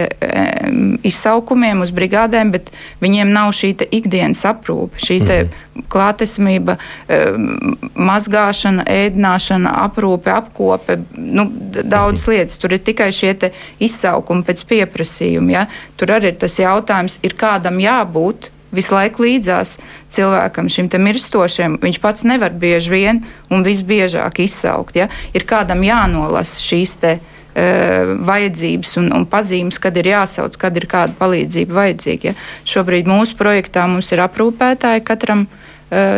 izsaukumiem, 1.06 1.84
uz 1.86 1.92
brigādēm, 1.94 2.54
bet 2.56 2.72
viņiem 3.04 3.30
nav 3.34 3.52
šī 3.56 3.74
ikdienas 3.94 4.42
aprūpe, 4.50 5.02
šī 5.02 5.20
mhm. 5.22 5.84
klātesamība, 5.94 6.78
mazgāšana, 7.94 8.88
ēdināšana, 8.90 9.76
aprūpe, 9.86 10.34
apkope, 10.34 11.00
nu, 11.18 11.48
daudz 11.84 12.26
mhm. 12.26 12.34
lietas. 12.34 12.60
Tur 12.62 12.76
ir 12.76 12.84
tikai 12.86 13.12
šie 13.14 13.36
izsaukumi 13.84 14.46
pēc 14.48 14.66
pieprasījuma. 14.70 15.56
Ja? 15.58 15.68
Tur 16.00 16.18
arī 16.18 16.34
ir 16.34 16.42
tas 16.42 16.58
jautājums, 16.62 17.20
ir 17.26 17.38
kādam 17.38 17.82
jābūt 17.84 18.53
visu 18.76 18.96
laiku 18.98 19.26
līdzās 19.26 19.78
cilvēkam, 20.14 20.70
šim 20.72 20.90
mirstošiem. 21.06 21.80
Viņš 21.84 22.00
pats 22.04 22.26
nevar 22.28 22.54
bieži 22.54 22.94
vien 22.94 23.24
un 23.50 23.66
visbiežāk 23.66 24.44
izsaukt. 24.44 24.98
Ja? 25.00 25.10
Ir 25.34 25.48
kādam 25.50 25.84
jānolasa 25.86 26.62
šīs 26.64 26.96
te, 27.02 27.16
uh, 27.20 28.14
vajadzības 28.28 28.96
un, 29.02 29.12
un 29.16 29.28
pazīmes, 29.30 29.80
kad 29.82 29.98
ir 29.98 30.14
jāsauc, 30.14 30.58
kad 30.60 30.78
ir 30.78 30.90
kāda 30.92 31.18
palīdzība 31.20 31.80
vajadzīga. 31.82 32.34
Ja? 32.34 32.40
Šobrīd 32.76 33.10
mūsu 33.10 33.38
projektā 33.40 33.88
mums 33.90 34.12
ir 34.14 34.24
aprūpētāji 34.26 35.06
katram 35.08 35.48
uh, 35.48 35.63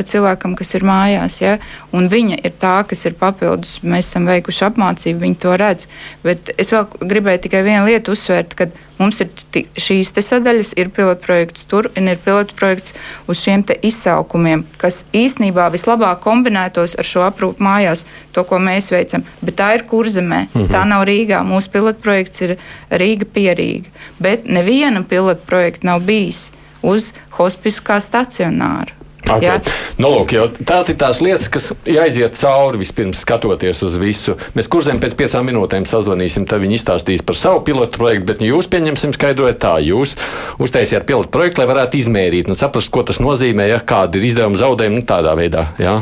cilvēkam, 0.07 0.55
kas 0.59 0.73
ir 0.77 0.85
mājās. 0.87 1.41
Ja? 1.43 1.57
Un 1.95 2.09
viņa 2.11 2.39
ir 2.43 2.55
tā, 2.61 2.77
kas 2.87 3.05
ir 3.05 3.17
papildus. 3.19 3.79
Mēs 3.83 4.09
esam 4.11 4.27
veikuši 4.29 4.65
apmācību, 4.69 5.23
viņi 5.25 5.39
to 5.43 5.55
redz. 5.59 5.89
Bet 6.25 6.53
es 6.57 6.73
vēl 6.73 6.87
gribēju 7.01 7.45
tikai 7.47 7.63
vienu 7.67 7.85
lietu 7.89 8.15
uzsvērt, 8.15 8.55
Mums 8.95 9.19
ir 9.19 9.31
šīs 9.79 10.13
sadaļas, 10.23 10.71
ir 10.79 10.89
pilotprojekts 10.95 11.67
tur 11.67 11.89
un 11.99 12.07
ir 12.07 12.19
pilotprojekts 12.23 12.95
uz 13.27 13.41
šiem 13.43 13.65
izsaukumiem, 13.83 14.63
kas 14.79 15.03
īsnībā 15.15 15.67
vislabāk 15.73 16.21
kombinētos 16.23 16.95
ar 16.99 17.07
šo 17.07 17.25
aprūpu 17.27 17.63
mājās, 17.63 18.05
to, 18.31 18.45
ko 18.47 18.59
mēs 18.63 18.91
veicam. 18.95 19.25
Bet 19.41 19.59
tā 19.59 19.73
ir 19.75 19.83
kurzemē, 19.89 20.47
-hmm. 20.53 20.71
tā 20.71 20.85
nav 20.87 21.03
Rīgā. 21.09 21.43
Mūsu 21.43 21.71
pilotprojekts 21.75 22.41
ir 22.41 22.57
Rīga 22.89 23.25
pierīga. 23.25 23.91
Bet 24.19 24.45
neviena 24.45 25.03
pilotprojekta 25.03 25.87
nav 25.87 25.99
bijis 25.99 26.51
uz 26.81 27.11
hospisu 27.31 27.83
kā 27.83 27.99
stacionāru. 27.99 29.04
Okay. 29.25 29.73
Nu, 29.97 30.11
lūk, 30.11 30.33
tā 30.67 30.81
ir 30.85 30.97
tās 30.99 31.19
lietas, 31.23 31.47
kas 31.49 31.71
jāiziet 31.89 32.37
cauri 32.37 32.81
vispirms 32.81 33.23
skatoties 33.23 33.81
uz 33.85 33.95
visu. 34.01 34.35
Mēs 34.57 34.69
kurzem 34.71 34.99
pēc 35.01 35.15
piecām 35.17 35.47
minūtēm 35.49 35.87
sazvanīsim, 35.89 36.45
tad 36.49 36.61
viņi 36.61 36.77
izstāstīs 36.77 37.23
par 37.25 37.39
savu 37.39 37.63
pilotu 37.65 37.97
projektu, 38.01 38.27
bet 38.29 38.43
jūs 38.45 38.69
pieņemsim 38.71 39.15
skaidrojot 39.15 39.59
tā, 39.63 39.73
jūs 39.85 40.13
uztaisījāt 40.61 41.07
pilotu 41.09 41.31
projektu, 41.33 41.63
lai 41.63 41.69
varētu 41.71 41.99
izmērīt, 42.01 42.51
nu, 42.51 42.57
saprast, 42.59 42.91
ko 42.93 43.05
tas 43.07 43.21
nozīmē, 43.23 43.69
ja 43.71 43.81
kādi 43.81 44.21
ir 44.21 44.29
izdevumi 44.29 44.61
zaudējumi, 44.61 45.01
nu, 45.01 45.07
tādā 45.09 45.33
veidā. 45.39 45.67
Ja? 45.81 45.97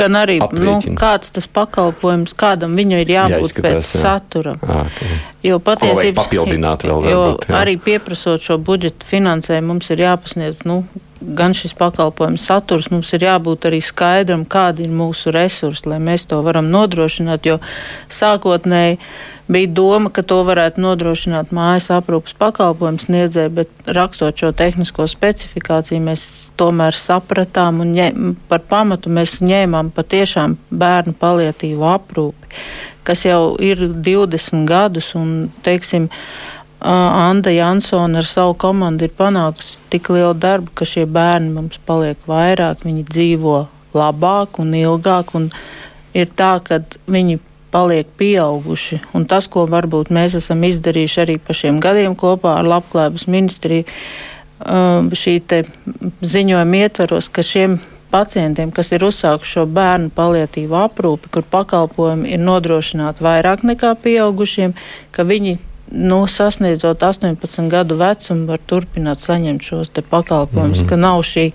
Gan 0.00 0.18
arī, 0.18 0.40
nu, 0.58 0.76
kāds 0.98 1.32
tas 1.36 1.46
pakalpojums, 1.46 2.34
kādam 2.38 2.74
viņu 2.78 3.02
ir 3.04 3.14
jābūt 3.14 3.52
Jāizskatās, 3.52 3.78
pēc 3.78 3.94
jā. 3.94 4.02
satura. 4.02 4.56
Okay. 4.62 5.18
Jo 5.46 5.60
patiesībā 5.62 6.24
papildināt 6.24 6.86
vēl. 6.86 7.04
Jo 7.06 7.18
varbūt, 7.22 7.50
jā. 7.50 7.58
arī 7.60 7.76
pieprasot 7.78 8.42
šo 8.42 8.58
budžeta 8.62 9.06
finansējumu, 9.06 9.74
mums 9.74 9.92
ir 9.94 10.02
jāpasniedz, 10.02 10.64
nu, 10.66 10.80
gan 11.20 11.54
šis 11.56 11.72
pakalpojums 11.76 12.44
saturs, 12.44 12.90
mums 12.92 13.12
ir 13.16 13.24
jābūt 13.26 13.68
arī 13.68 13.80
skaidram, 13.84 14.44
kādi 14.44 14.84
ir 14.86 14.92
mūsu 14.92 15.32
resursi, 15.34 15.88
lai 15.88 16.00
mēs 16.02 16.26
to 16.28 16.42
varam 16.44 16.68
nodrošināt. 16.72 17.46
Jo 17.48 17.56
sākotnēji 18.12 18.98
bija 19.48 19.70
doma, 19.70 20.10
ka 20.10 20.24
to 20.26 20.40
varētu 20.46 20.82
nodrošināt 20.82 21.52
mājas 21.54 21.88
aprūpas 21.94 22.34
pakalpojums 22.38 23.06
sniedzēji, 23.06 23.54
bet 23.60 23.92
rakstot 23.96 24.36
šo 24.42 24.50
tehnisko 24.56 25.06
specifikāciju, 25.10 26.02
mēs 26.08 26.26
tomēr 26.58 26.96
sapratām 26.96 27.80
un 27.84 27.94
ņem, 27.96 28.34
par 28.50 28.64
pamatu 28.68 29.12
mēs 29.12 29.38
ņēmām 29.44 29.92
patiešām 29.96 30.58
bērnu 30.70 31.14
paliatīvu 31.20 31.86
aprūpi, 31.94 32.52
kas 33.06 33.22
jau 33.28 33.54
ir 33.62 33.86
20 33.94 34.66
gadus 34.66 35.14
un, 35.18 35.48
teiksim, 35.64 36.10
Anda 36.80 37.50
Jansona 37.50 38.20
ar 38.20 38.28
savu 38.28 38.54
komandu 38.54 39.06
ir 39.06 39.14
panākusi 39.16 39.78
tik 39.90 40.10
lielu 40.12 40.34
darbu, 40.36 40.74
ka 40.76 40.84
šie 40.84 41.06
bērni 41.08 41.54
mums 41.54 41.80
paliek 41.88 42.20
vairāk, 42.28 42.84
viņi 42.84 43.06
dzīvo 43.08 43.56
labāk 43.96 44.60
un 44.60 44.74
ilgāk. 44.76 45.32
Un 45.38 45.50
ir 46.14 46.28
tā, 46.36 46.58
ka 46.60 46.82
viņi 47.08 47.40
paliek 47.72 48.08
pieauguši. 48.20 49.00
Un 49.16 49.26
tas, 49.28 49.48
ko 49.48 49.66
varbūt 49.68 50.12
mēs 50.12 50.36
esam 50.38 50.64
izdarījuši 50.68 51.20
arī 51.24 51.36
pa 51.42 51.56
šiem 51.56 51.80
gadiem 51.82 52.16
kopā 52.18 52.58
ar 52.60 52.68
Labklājības 52.68 53.26
ministriju, 53.32 53.84
šī 55.20 55.34
ziņojuma 56.24 56.82
ietveros, 56.84 57.28
ka 57.28 57.44
šiem 57.44 57.78
pacientiem, 58.12 58.70
kas 58.72 58.92
ir 58.96 59.04
uzsākuši 59.04 59.58
šo 59.58 59.64
bērnu 59.76 60.12
paliatīvu 60.16 60.76
aprūpi, 60.78 61.32
kur 61.34 61.44
pakalpojumi 61.52 62.32
ir 62.32 62.40
nodrošināti 62.40 63.24
vairāk 63.26 63.64
nekā 63.66 63.92
pieaugušiem, 64.04 64.76
ka 65.12 65.26
viņi 65.26 65.58
nu, 65.90 66.26
sasniedzot 66.26 67.02
18 67.02 67.68
gadu 67.70 67.98
vecumu, 68.00 68.46
var 68.50 68.62
turpināt 68.66 69.22
saņemt 69.22 69.62
šos 69.62 69.90
pakalpojumus, 70.10 70.80
mm 70.80 70.84
-hmm. 70.84 70.88
ka 70.88 70.96
nav 70.96 71.22
šī 71.22 71.52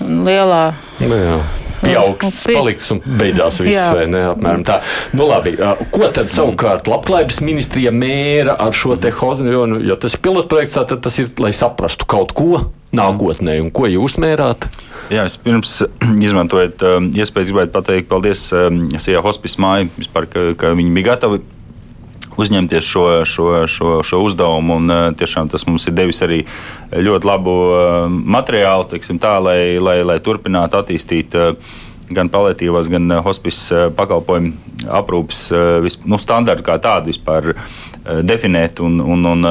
lielā. 0.00 0.72
Nu, 1.00 1.16
jā. 1.16 1.40
pieaugs, 1.80 2.42
Pie- 2.44 2.54
paliks 2.54 2.90
un 2.90 3.00
beidzās 3.04 3.60
viss, 3.60 3.76
Jā. 3.76 3.92
vai 3.96 4.06
ne? 4.06 4.20
Apmēram 4.30 4.64
tā. 4.64 4.80
Nu, 5.16 5.26
labi, 5.26 5.56
ko 5.90 6.08
tad 6.12 6.28
savukārt 6.28 6.90
labklājības 6.90 7.40
ministrija 7.40 7.90
mēra 7.90 8.56
ar 8.58 8.72
šo 8.72 8.96
te 9.00 9.10
hozu? 9.10 9.48
Jo, 9.50 9.66
nu, 9.66 9.80
ja 9.80 9.96
tas 9.96 10.14
ir 10.14 10.20
pilotprojekts, 10.20 10.76
tā, 10.76 10.84
tad 10.92 11.00
tas 11.00 11.18
ir, 11.18 11.30
lai 11.38 11.52
saprastu 11.56 12.06
kaut 12.06 12.32
ko 12.36 12.70
nākotnē, 12.96 13.60
un 13.62 13.70
ko 13.70 13.88
jūs 13.88 14.18
mērāt? 14.22 14.66
Jā, 15.10 15.24
es 15.24 15.38
pirms 15.40 15.80
izmantojot 16.26 16.84
um, 16.86 17.08
iespēju 17.16 17.52
gribētu 17.52 17.74
pateikt 17.78 18.10
paldies 18.10 18.52
um, 18.52 18.84
Sijā 18.98 19.22
hospice 19.24 19.62
māju, 19.62 19.88
vispār, 19.98 20.28
ka, 20.30 20.50
ka 20.60 20.74
viņi 20.78 20.94
bija 20.98 21.14
gatavi 21.14 21.40
uzņemties 22.44 22.86
šo, 22.86 23.04
šo, 23.28 23.50
šo, 23.70 23.92
šo 24.06 24.22
uzdevumu. 24.26 24.80
Un, 24.80 24.90
uh, 24.90 25.04
tiešām 25.16 25.50
tas 25.52 25.66
mums 25.68 25.86
ir 25.88 25.96
devis 25.96 26.22
arī 26.26 26.42
ļoti 26.94 27.30
labu 27.30 27.54
uh, 27.68 28.08
materiālu, 28.08 28.88
tā, 29.20 29.36
lai, 29.42 29.60
lai, 29.82 30.00
lai 30.06 30.18
turpinātu 30.24 30.80
attīstīt. 30.80 31.38
Uh, 31.38 31.86
Gan 32.10 32.26
paliatīvās, 32.26 32.88
gan 32.90 33.04
hospice 33.22 33.84
pakalpojumu 33.94 34.88
aprūpes 34.90 35.44
nu, 36.10 36.18
standartu 36.18 36.64
kā 36.66 36.74
tādu 36.82 37.12
vispār 37.12 37.52
definēt. 38.26 38.80
Un, 38.82 38.96
un, 38.98 39.28
un, 39.30 39.46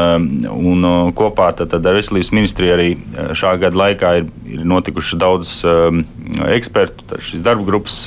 un 0.52 1.14
kopā 1.16 1.54
tad, 1.56 1.70
tad 1.72 1.88
ar 1.88 1.96
Veselības 1.96 2.34
ministriju 2.36 2.74
arī 2.76 2.90
šā 3.32 3.54
gada 3.62 3.80
laikā 3.80 4.12
ir, 4.20 4.28
ir 4.52 4.68
notikuši 4.68 5.22
daudz 5.24 5.54
um, 5.64 6.04
ekspertu, 6.52 7.08
šīs 7.30 7.46
darba 7.48 7.64
grupas 7.70 8.02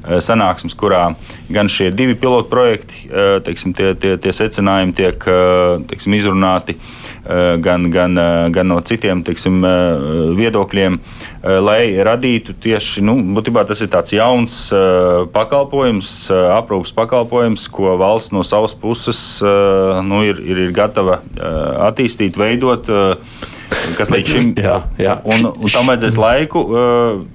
sanāksmes, 0.00 0.74
kurā 0.78 1.10
gan 1.52 1.68
šie 1.70 1.90
divi 1.94 2.14
pilotu 2.18 2.48
projekti, 2.50 3.06
uh, 3.10 3.38
teiksim, 3.44 3.74
tie, 3.76 3.92
tie, 3.98 4.14
tie 4.22 4.32
secinājumi 4.34 4.94
tiek 4.96 5.26
uh, 5.28 5.82
teiksim, 5.90 6.16
izrunāti, 6.16 6.78
gan, 7.60 7.84
gan, 7.92 8.16
gan 8.50 8.66
no 8.66 8.78
citiem 8.82 9.20
teiksim, 9.22 9.60
viedokļiem, 10.38 10.96
lai 11.62 11.82
radītu 12.02 12.56
tieši, 12.64 13.04
nu, 13.06 13.14
būtībā 13.36 13.62
tas 13.68 13.82
ir 13.84 13.90
tāds 13.92 14.14
jauns 14.16 14.56
pakalpojums, 15.34 16.14
aprūpas 16.56 16.94
pakalpojums, 16.96 17.68
ko 17.70 17.94
valsts 18.00 18.34
no 18.34 18.42
savas 18.46 18.74
puses 18.74 19.20
nu, 19.44 20.24
ir, 20.26 20.40
ir, 20.42 20.64
ir 20.66 20.74
gatava 20.74 21.20
attīstīt, 21.90 22.40
veidot. 22.40 22.88
Kas 23.98 24.12
līdz 24.12 24.32
šim 24.34 24.48
Jā, 24.60 24.76
jā. 25.00 25.16
Un, 25.28 25.46
un 25.50 25.72
tam 25.72 25.90
vajadzēs 25.90 26.18
laiku. 26.20 26.64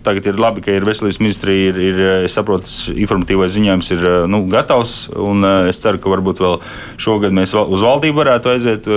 Tagad 0.06 0.30
ir 0.30 0.40
labi, 0.42 0.64
ka 0.66 0.74
ir 0.76 0.88
veselības 0.88 1.20
ministrija, 1.22 1.72
ir, 1.72 1.80
ir 1.90 2.02
es 2.28 2.36
saprotu, 2.38 2.70
informatīvais 2.94 3.56
ziņojums 3.56 3.92
ir 3.96 4.08
nu, 4.32 4.44
gatavs. 4.52 4.96
Un, 5.16 5.46
es 5.70 5.82
ceru, 5.84 6.02
ka 6.02 6.12
varbūt 6.14 6.42
vēl 6.44 6.58
šogad 7.02 7.36
mēs 7.36 7.56
uz 7.56 7.86
valdību 7.86 8.22
varētu 8.22 8.54
aiziet, 8.54 8.90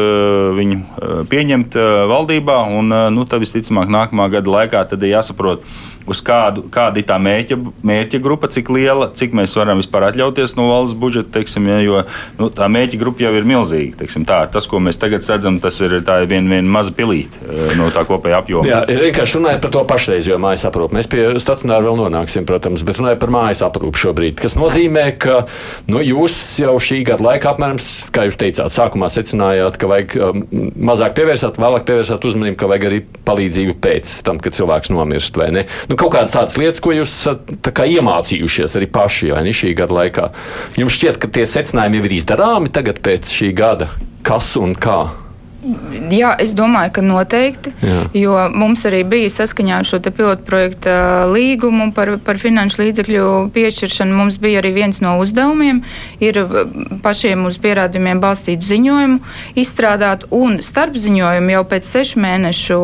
viņu 0.59 0.81
pieņemt 1.31 1.79
valdībā. 2.13 2.59
Un, 2.79 2.93
nu, 3.15 3.29
tad 3.29 3.45
visticamāk, 3.45 3.93
nākamā 3.93 4.29
gada 4.39 4.59
laikā 4.59 4.85
tad 4.91 5.05
ir 5.05 5.17
jāsaprot, 5.17 5.65
uz 6.09 6.23
kādu, 6.25 6.65
kāda 6.73 7.01
ir 7.01 7.07
tā 7.09 7.19
mērķa, 7.21 7.59
mērķa 7.87 8.21
grupa, 8.25 8.49
cik 8.53 8.71
liela, 8.73 9.11
cik 9.17 9.37
mēs 9.37 9.55
varam 9.59 9.81
vispār 9.83 10.09
atļauties 10.09 10.57
no 10.59 10.71
valsts 10.71 10.97
budžeta. 10.99 11.35
Teiksim, 11.39 11.69
ja, 11.69 11.81
jo 11.85 12.03
nu, 12.41 12.49
tā 12.55 12.69
mērķa 12.73 13.01
grupa 13.01 13.27
jau 13.27 13.35
ir 13.37 13.49
milzīga. 13.49 13.99
Teiksim, 14.03 14.25
tā, 14.29 14.41
tas, 14.53 14.69
ko 14.71 14.81
mēs 14.83 15.01
tagad 15.01 15.27
redzam, 15.29 15.61
tas 15.63 15.81
ir 15.85 15.99
viena 16.01 16.57
vien 16.57 16.73
maza 16.73 16.95
pilīte 16.97 17.38
no 17.79 17.89
tā 17.95 18.05
kopējā 18.09 18.41
apjoma. 18.43 18.69
Jā, 18.69 18.81
vienkārši 18.89 19.39
runājot 19.39 19.63
par 19.65 19.73
to 19.75 19.83
pašreizējo 19.93 20.39
mājas 20.43 20.67
aprūpi. 20.69 20.99
Mēs 20.99 21.11
pie 21.11 21.25
stacionāra 21.43 21.87
vēl 21.87 21.99
nonāksim, 22.01 22.47
protams, 22.49 22.85
bet 22.87 23.01
runājot 23.01 23.21
par 23.23 23.33
mājas 23.35 23.63
aprūpi 23.67 24.03
šobrīd. 24.03 24.39
Tas 24.43 24.57
nozīmē, 24.59 25.05
ka 25.21 25.41
nu, 25.91 26.03
jūs 26.05 26.37
jau 26.63 26.75
šī 26.83 27.01
gada 27.09 27.27
laikā, 27.29 27.55
apmēram, 27.55 27.81
kā 28.15 28.27
jūs 28.29 28.41
teicāt, 28.41 28.75
sākumā 28.75 29.11
secinājāt, 29.13 29.79
ka 29.81 29.91
vajag 29.91 30.17
um, 30.19 30.43
mazāk 30.91 31.17
pievērsāt, 31.19 31.61
vēlāk 31.61 31.87
pievērsāt 31.89 32.27
uzmanību, 32.29 32.59
ka 32.61 32.71
vajag 32.73 32.89
arī 32.91 33.03
palīdzību 33.29 33.79
pēc 33.85 34.13
tam, 34.27 34.43
kad 34.43 34.57
cilvēks 34.57 34.93
nomirst. 34.95 35.39
vai 35.39 35.51
ne? 35.55 35.67
Nu, 35.91 35.99
kaut 36.01 36.15
kādas 36.17 36.35
tādas 36.35 36.59
lietas, 36.61 36.83
ko 36.85 36.95
jūs 36.97 37.13
esat 37.13 37.71
kā 37.75 37.87
iemācījušies 37.89 38.77
arī 38.79 38.91
paši 38.93 39.33
vai 39.37 39.45
ne, 39.47 39.55
šī 39.55 39.75
gada 39.79 40.01
laikā. 40.01 40.29
Jums 40.81 40.99
šķiet, 40.99 41.23
ka 41.23 41.31
tie 41.39 41.47
secinājumi 41.49 42.01
jau 42.01 42.09
ir 42.11 42.19
izdarāmi 42.19 42.75
tagad 42.75 43.03
pēc 43.05 43.33
šī 43.39 43.55
gada. 43.57 43.91
Kas 44.27 44.55
un 44.61 44.75
kā? 44.79 45.28
Jā, 46.13 46.33
es 46.41 46.55
domāju, 46.57 46.93
ka 46.99 47.05
noteikti. 47.05 47.73
Jā. 47.83 47.99
Jo 48.17 48.37
mums 48.55 48.85
arī 48.89 49.03
bija 49.09 49.31
saskaņā 49.33 49.81
ar 49.83 49.89
šo 49.89 50.01
pilotu 50.09 50.45
projekta 50.47 51.27
līgumu 51.31 51.91
par, 51.97 52.15
par 52.25 52.41
finanšu 52.41 52.83
līdzekļu 52.83 53.27
piešķiršanu. 53.55 54.17
Mums 54.19 54.39
bija 54.43 54.63
arī 54.63 54.73
viens 54.77 55.03
no 55.05 55.17
uzdevumiem, 55.23 55.83
ir 56.25 56.41
pašiem 57.05 57.45
uz 57.49 57.59
pierādījumiem 57.63 58.23
balstītu 58.23 58.67
ziņojumu 58.69 59.21
izstrādāt, 59.59 60.27
un 60.35 60.59
starp 60.65 60.97
ziņojumu 60.99 61.55
jau 61.57 61.65
pēc 61.69 61.89
sešu 61.89 62.23
mēnešu 62.23 62.79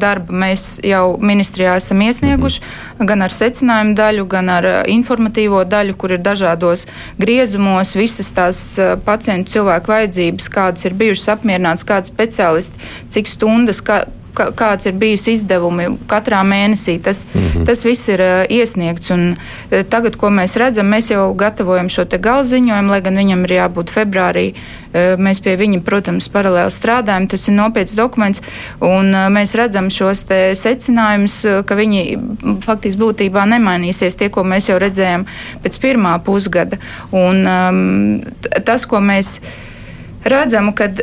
darba 0.00 0.40
mēs 0.44 0.78
jau 0.86 1.16
ministrijā 1.20 1.76
esam 1.80 2.02
iesnieguši, 2.04 2.62
gan 3.06 3.24
ar 3.26 3.34
secinājumu 3.34 3.94
daļu, 3.98 4.26
gan 4.30 4.50
ar 4.52 4.68
eh, 4.68 4.80
informatīvo 4.94 5.62
daļu, 5.68 5.96
kur 6.00 6.16
ir 6.16 6.22
dažādos 6.24 6.86
griezumos 7.20 7.94
visas 7.98 8.30
tās 8.36 8.62
eh, 8.78 8.94
pacientu 9.04 9.56
cilvēku 9.56 9.92
vajadzības, 9.92 10.50
kādas 10.52 10.88
ir 10.88 10.96
bijušas 11.00 11.34
apmierinātas, 11.36 11.86
kādas 11.88 12.14
speciālisti, 12.30 12.78
cik 13.10 13.26
stundas, 13.26 13.82
kā, 13.82 14.04
kā- 14.34 14.50
kāds 14.54 14.86
ir 14.86 14.94
bijusi 14.94 15.34
izdevumi 15.34 15.98
katrā 16.06 16.42
mēnesī. 16.46 17.00
Tas, 17.02 17.26
mm 17.34 17.40
-hmm. 17.40 17.66
tas 17.66 17.84
viss 17.84 18.08
ir 18.08 18.20
uh, 18.20 18.44
iesniegts. 18.48 19.10
Un, 19.10 19.36
uh, 19.36 19.82
tagad, 19.82 20.16
ko 20.16 20.30
mēs 20.30 20.56
redzam, 20.56 20.86
mēs 20.86 21.10
jau 21.10 21.34
gatavojam 21.34 21.88
šo 21.88 22.04
galziņojumu, 22.04 22.90
lai 22.90 23.00
gan 23.00 23.16
viņam 23.16 23.44
ir 23.44 23.50
jābūt 23.50 23.90
februārī. 23.90 24.54
Uh, 24.54 25.18
mēs 25.18 25.40
pie 25.42 25.56
viņa, 25.56 25.80
protams, 25.80 26.28
paralēli 26.28 26.70
strādājam. 26.70 27.26
Tas 27.26 27.48
ir 27.48 27.54
nopietns 27.54 27.94
dokuments. 27.94 28.42
Un, 28.80 29.14
uh, 29.14 29.28
mēs 29.28 29.54
redzam 29.54 29.90
šos 29.90 30.24
secinājumus, 30.54 31.44
uh, 31.44 31.64
ka 31.64 31.74
viņi 31.74 32.18
faktiski 32.60 33.00
būtībā 33.00 33.46
nemainīsies 33.46 34.16
tie, 34.16 34.28
ko 34.28 34.42
mēs 34.42 34.68
jau 34.68 34.78
redzējām 34.78 35.26
pēc 35.62 35.78
pirmā 35.80 36.18
pusgada. 36.24 36.78
Un, 37.12 37.46
um, 37.46 38.22
tas, 38.64 38.86
ko 38.86 39.00
mēs 39.00 39.40
redzam, 40.24 40.72
kad 40.72 41.02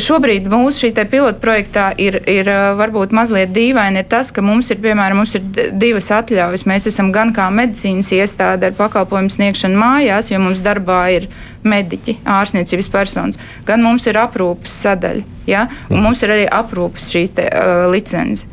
Šobrīd 0.00 0.48
mūsu 0.50 0.86
šī 0.86 0.90
pilota 1.10 1.38
projektā 1.42 1.90
ir, 2.00 2.20
ir 2.30 2.48
varbūt 2.78 3.14
mazliet 3.16 3.52
dīvaini, 3.54 4.02
ir 4.02 4.08
tas, 4.10 4.30
ka 4.34 4.44
mums 4.44 4.70
ir, 4.70 4.80
piemēram, 4.82 5.20
mums 5.22 5.34
ir 5.38 5.70
divas 5.72 6.10
atļaujas. 6.14 6.66
Mēs 6.68 6.88
esam 6.90 7.12
gan 7.14 7.34
kā 7.36 7.48
medicīnas 7.54 8.12
iestāde 8.16 8.70
ar 8.70 8.78
pakalpojumu 8.78 9.32
sniegšanu 9.32 9.80
mājās, 9.80 10.30
jo 10.32 10.40
mums 10.42 10.62
darbā 10.64 11.02
ir 11.16 11.28
mediķi, 11.66 12.20
ārstniecības 12.24 12.90
personas, 12.92 13.40
gan 13.68 13.84
mums 13.84 14.08
ir 14.10 14.20
aprūpes 14.20 14.80
sadaļa. 14.86 15.39
Ja? 15.48 15.66
Un 15.90 16.02
mums 16.04 16.22
ir 16.24 16.32
arī 16.34 16.46
aprūpes 16.52 17.08
šī 17.12 17.24
te, 17.36 17.46
uh, 17.48 17.86
licence. 17.92 18.46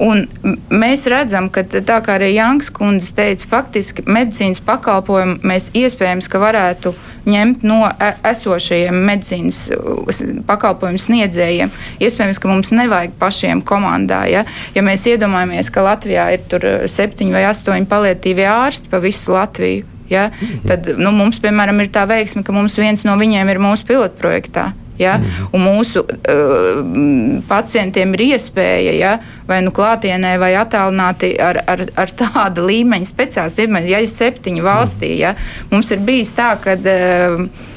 Un 0.00 0.24
mēs 0.72 1.04
redzam, 1.10 1.50
ka 1.52 1.64
tā 1.68 1.98
kā 2.04 2.16
arī 2.16 2.30
Janks 2.32 2.70
kundze 2.72 3.12
teica, 3.16 3.46
faktiski 3.50 4.06
medicīnas 4.08 4.62
pakalpojumu 4.64 5.40
mēs 5.46 5.68
iespējams, 5.76 6.30
ka 6.30 6.40
varētu 6.40 6.94
ņemt 7.28 7.66
no 7.68 7.82
e- 7.90 8.14
esošajiem 8.30 9.02
medicīnas 9.10 9.60
uh, 9.76 10.24
pakalpojumu 10.48 11.02
sniedzējiem. 11.04 11.72
Iespējams, 12.00 12.40
ka 12.40 12.50
mums 12.50 12.72
nevajag 12.74 13.14
pašiem 13.20 13.62
komandā. 13.66 14.24
Ja, 14.32 14.46
ja 14.74 14.84
mēs 14.86 15.06
iedomājamies, 15.10 15.70
ka 15.74 15.84
Latvijā 15.86 16.30
ir 16.36 16.44
tur 16.50 16.66
uh, 16.66 16.82
septiņi 16.88 17.36
vai 17.36 17.46
astoņi 17.52 17.90
palietīvie 17.90 18.48
ārsti 18.48 18.92
pa 18.92 19.02
visu 19.04 19.36
Latviju. 19.36 19.88
Ja? 20.10 20.28
Tad 20.66 20.90
nu, 20.98 21.12
mums, 21.14 21.38
piemēram, 21.42 21.78
ir 21.80 21.92
tā 21.94 22.02
veiksme, 22.10 22.42
ka 22.46 22.54
mums 22.54 22.74
viens 22.80 23.06
no 23.06 23.14
viņiem 23.20 23.52
ir 23.52 23.62
mūsu 23.62 23.86
pilotprojektā. 23.88 24.72
Ja? 25.00 25.16
Un 25.56 25.64
mūsu 25.64 26.04
uh, 26.04 27.40
pacientiem 27.48 28.14
ir 28.18 28.26
iespēja, 28.34 28.94
ja, 28.98 29.16
vai 29.48 29.62
nu 29.64 29.72
klātienē, 29.74 30.36
vai 30.42 30.52
attālināti 30.60 31.32
ar, 31.40 31.62
ar, 31.70 31.86
ar 31.96 32.14
tādu 32.20 32.68
līmeņa 32.68 33.08
speciālistu. 33.08 33.68
Ja 33.88 34.00
ir 34.04 34.12
septiņi 34.12 34.64
valstī, 34.64 35.14
ja, 35.22 35.34
mums 35.72 35.90
ir 35.94 36.04
bijis 36.06 36.34
tā, 36.36 36.54
ka. 36.62 36.78
Uh, 36.80 37.76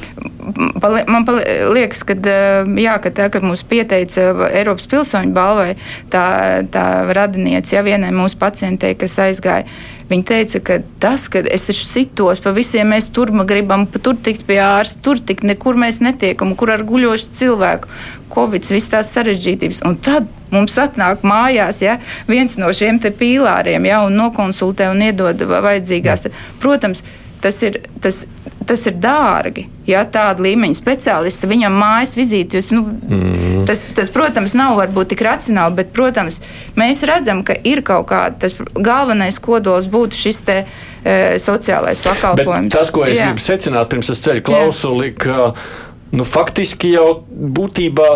Pali- 0.82 1.04
Man 1.08 1.26
liekas, 1.74 2.04
ka, 2.06 2.14
jā, 2.78 2.94
ka 3.02 3.10
tā, 3.10 3.30
kad 3.34 3.46
mūs 3.46 3.64
pieteica 3.66 4.28
Eiropas 4.54 4.86
pilsoņu 4.92 5.34
balvai, 5.34 5.74
tā, 6.14 6.26
tā 6.70 6.84
radiniece, 7.16 7.74
ja 7.76 7.82
vienai 7.86 8.12
mūsu 8.14 8.38
pacientei, 8.38 8.94
kas 9.00 9.18
aizgāja, 9.24 9.66
viņa 10.13 10.28
teica, 10.30 10.62
ka 10.63 10.78
tas, 11.02 11.26
ka 11.32 11.41
es 11.43 11.67
taču 11.69 11.88
sitos 11.88 12.41
pa 12.43 12.54
visiem, 12.56 12.91
mēs 12.93 13.10
tur 13.13 13.32
gribam, 13.49 13.88
pa 13.89 14.02
tur 14.04 14.15
tikt 14.15 14.45
pie 14.47 14.60
ārsta, 14.63 15.02
tur 15.06 15.19
tikt, 15.19 15.45
nekur 15.47 15.80
mēs 15.80 15.99
netiekam, 16.06 16.54
kur 16.60 16.71
ar 16.73 16.86
guļošu 16.88 17.34
cilvēku, 17.39 17.91
covid, 18.34 18.69
visas 18.73 18.91
tās 18.93 19.12
sarežģītības. 19.17 19.84
Un 19.89 19.97
tad 20.04 20.30
mums 20.54 20.78
atnāk 20.82 21.26
mājās 21.28 21.82
ja, 21.84 21.97
viens 22.30 22.58
no 22.62 22.69
šiem 22.73 23.02
pīlāriem, 23.04 23.89
ja, 23.89 24.04
un 24.06 24.17
nokonsultē 24.19 24.91
un 24.93 25.02
iedod 25.10 25.41
va- 25.49 25.63
vajadzīgās. 25.65 26.30
Protams, 26.62 27.04
tas 27.43 27.60
ir, 27.65 27.82
tas, 28.02 28.23
tas 28.67 28.86
ir 28.89 28.97
dārgi. 29.02 29.65
Ja 29.88 30.04
tāda 30.08 30.43
līmeņa 30.45 30.78
speciālista 30.78 31.49
viņam 31.49 31.76
mājas 31.76 32.15
vizīti, 32.15 32.60
jūs, 32.60 32.69
nu, 32.76 32.86
mm. 32.88 33.63
tas, 33.67 33.86
tas, 33.95 34.12
protams, 34.13 34.56
nav 34.58 34.78
varbūt 34.80 35.13
tik 35.13 35.23
racionāli, 35.28 35.78
bet, 35.82 35.93
protams, 35.95 36.39
mēs 36.80 37.04
redzam, 37.10 37.43
ka 37.47 37.58
ir 37.67 37.84
kaut 37.86 38.08
kāda, 38.12 38.39
tas 38.45 38.56
galvenais 38.73 39.39
kodols 39.43 39.89
būtu 39.91 40.19
šis 40.19 40.43
te 40.47 40.60
e, 40.63 41.15
sociālais 41.41 42.02
pakalpojums. 42.04 42.71
Bet 42.71 42.78
tas, 42.80 42.93
ko 42.93 43.08
es. 43.08 43.17
Jā. 43.19 43.32
gribu 43.32 43.43
secināt 43.43 43.91
pirms 43.91 44.13
es 44.13 44.23
ceļu 44.23 44.45
klausuli, 44.47 45.12
ka 45.19 45.52
nu, 46.15 46.28
faktiski 46.28 46.93
jau 46.95 47.10
būtībā 47.30 48.12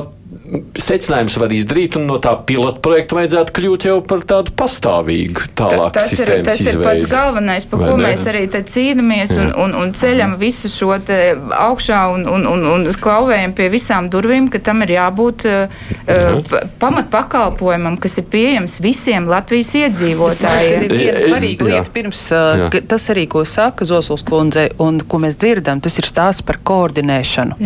secinājums 0.79 1.35
var 1.41 1.51
izdarīt, 1.55 1.95
un 1.99 2.05
no 2.07 2.17
tā 2.23 2.31
pilota 2.47 2.79
projekta 2.83 3.17
vajadzētu 3.17 3.53
kļūt 3.57 3.85
jau 3.89 3.95
par 4.07 4.21
tādu 4.29 4.53
pastāvīgu 4.57 5.47
tālāk 5.57 5.95
Tas 5.97 6.11
ir, 6.13 6.21
sistēmas 6.21 6.47
tas 6.47 6.61
ir 6.61 6.69
izveidi. 6.71 6.87
pats 6.87 7.07
galvenais, 7.11 7.65
par 7.67 7.81
Vai 7.81 7.89
ko 7.89 7.97
ne? 7.97 8.07
mēs 8.07 8.25
arī 8.31 8.43
te 8.53 8.61
cīnāmies 8.63 9.33
un, 9.41 9.51
un, 9.65 9.75
un 9.81 9.93
ceļam 9.97 10.35
visu 10.39 10.71
šo 10.71 10.97
te 11.07 11.17
augšā 11.35 12.01
un, 12.13 12.25
un, 12.31 12.47
un, 12.53 12.65
un 12.75 12.87
klauvējam 13.03 13.53
pie 13.57 13.67
visām 13.73 14.07
durvīm, 14.13 14.47
ka 14.53 14.61
tam 14.63 14.81
ir 14.85 14.95
jābūt 14.95 15.45
uh, 15.49 16.57
pamat 16.79 17.09
pakalpojumam, 17.13 17.97
kas 18.01 18.17
ir 18.21 18.27
pieejams 18.31 18.79
visiem 18.83 19.27
Latvijas 19.29 19.73
Ir 19.75 19.87
iedzīvotājiem. 19.87 20.87
viena 20.91 21.19
Jā. 21.19 21.27
svarīga 21.31 21.65
Jā. 21.67 21.71
lieta, 21.73 21.91
pirms 21.95 22.23
uh, 22.31 22.65
Jā. 22.71 22.81
tas 22.93 23.09
arī, 23.13 23.27
ko 23.31 23.43
saka 23.47 23.85
Zosuls 23.87 24.23
kundze, 24.27 24.69
un 24.83 25.01
ko 25.07 25.19
mēs 25.23 25.37
dzirdam, 25.39 25.81
tas 25.83 25.97
ir 25.99 26.07
stāsts 26.07 26.45
par 26.47 26.59
koordinēšanu. 26.67 27.57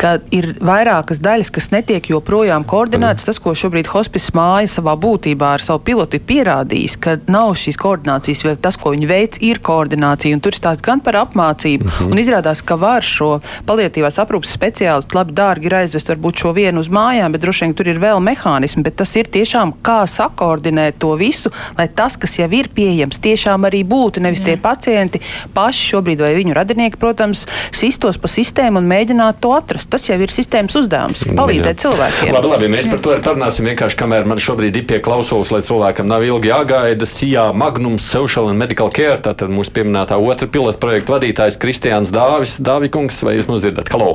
Ka 0.00 0.16
ir 0.34 0.54
vairākas 0.60 1.20
daļas, 1.22 1.50
kas 1.54 1.70
netiek 1.74 2.10
joprojām 2.20 2.64
koordinētas. 2.68 3.26
Tas, 3.26 3.40
ko 3.42 3.54
šobrīd 3.56 3.90
hospice 3.90 4.30
māja 4.36 4.68
savā 4.70 4.94
būtībā 5.00 5.54
ar 5.56 5.64
savu 5.64 5.82
pilotu 5.88 6.18
ir 6.18 6.24
pierādījis, 6.28 6.96
ka 7.02 7.16
nav 7.30 7.54
šīs 7.58 7.78
koordinācijas, 7.80 8.44
vai 8.46 8.54
tas, 8.60 8.78
ko 8.80 8.92
viņi 8.94 9.08
veic, 9.10 9.38
ir 9.44 9.60
koordinācija. 9.64 10.36
Un 10.36 10.44
tur 10.44 10.54
ir 10.54 10.60
stāsts 10.60 10.84
gan 10.84 11.02
par 11.04 11.18
apmācību, 11.24 11.90
un 12.06 12.20
izrādās, 12.20 12.62
ka 12.62 12.76
var 12.80 13.06
šo 13.06 13.40
palietīvās 13.68 14.20
aprūpas 14.22 14.54
speciālistu 14.56 15.16
labi 15.16 15.34
dārgi 15.36 15.70
ir 15.70 15.78
aizvest 15.80 16.12
varbūt 16.12 16.44
šo 16.44 16.54
vienu 16.56 16.82
uz 16.84 16.90
mājām, 16.92 17.34
bet 17.34 17.44
droši 17.44 17.66
vien 17.66 17.76
tur 17.78 17.90
ir 17.90 18.00
vēl 18.02 18.22
mehānismi. 18.24 18.84
Bet 18.86 18.98
tas 19.00 19.14
ir 19.18 19.30
tiešām 19.32 19.74
kā 19.86 20.02
sakoordinēt 20.10 21.00
to 21.02 21.14
visu, 21.20 21.52
lai 21.78 21.88
tas, 21.88 22.18
kas 22.20 22.36
jau 22.38 22.48
ir 22.56 22.70
pieejams, 22.74 23.20
tiešām 23.22 23.66
arī 23.68 23.82
būtu. 23.88 24.22
Nevis 24.24 24.44
tie 24.44 24.56
pacienti 24.60 25.22
paši 25.56 25.88
šobrīd 25.94 26.22
vai 26.24 26.34
viņu 26.38 26.56
radinieki, 26.56 27.00
protams, 27.00 27.46
sistos 27.76 28.20
pa 28.20 28.30
sistēmu 28.30 28.82
un 28.82 28.90
mēģinātu 28.90 29.44
to 29.44 29.54
atrast. 29.56 29.90
Tas 29.92 30.08
jau 30.08 30.18
ir 30.20 30.32
sistēmas 30.32 30.76
uzdevums- 30.80 31.24
palīdzēt 31.40 31.84
cilvēkiem. 31.84 31.99
Labi, 32.00 32.48
labi, 32.48 32.68
mēs 32.72 32.88
par 32.88 33.00
to 33.04 33.12
arī 33.12 33.20
parunāsim. 33.24 33.66
Vienkārši 33.68 33.98
kamēr 34.00 34.24
man 34.28 34.40
šobrīd 34.40 34.78
ir 34.80 34.86
pie 34.88 35.00
klausulas, 35.04 35.50
lai 35.52 35.60
cilvēkam 35.66 36.08
nav 36.08 36.24
ilgi 36.24 36.48
jāgaida. 36.48 37.08
Sijā 37.08 37.50
Magnums 37.52 38.06
Social 38.08 38.48
and 38.48 38.60
Medical 38.60 38.88
Care, 38.94 39.18
tātad 39.20 39.52
mūsu 39.52 39.74
pieminētā 39.76 40.16
otra 40.16 40.48
pilota 40.48 40.80
projekta 40.80 41.18
vadītājs 41.18 41.60
Kristiāns 41.60 42.12
Dāvis. 42.14 42.56
Dāvikungs, 42.64 43.20
vai 43.26 43.36
jūs 43.36 43.50
mūs 43.50 43.66
dzirdat? 43.66 43.92
Halo! 43.92 44.14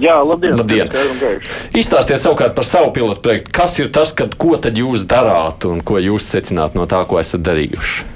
Jā, 0.00 0.16
labdien! 0.24 0.54
Labdien. 0.56 0.94
Izstāstiet 1.76 2.22
savukārt 2.22 2.54
par 2.56 2.64
savu 2.68 2.92
pilotu 2.94 3.20
projektu. 3.26 3.52
Kas 3.58 3.74
ir 3.82 3.90
tas, 3.92 4.14
kad, 4.16 4.38
ko 4.40 4.54
tad 4.56 4.78
jūs 4.78 5.04
darāt 5.10 5.66
un 5.68 5.82
ko 5.84 5.98
jūs 6.00 6.30
secināt 6.30 6.78
no 6.78 6.86
tā, 6.90 7.02
ko 7.10 7.18
esat 7.20 7.42
darījuši? 7.44 8.06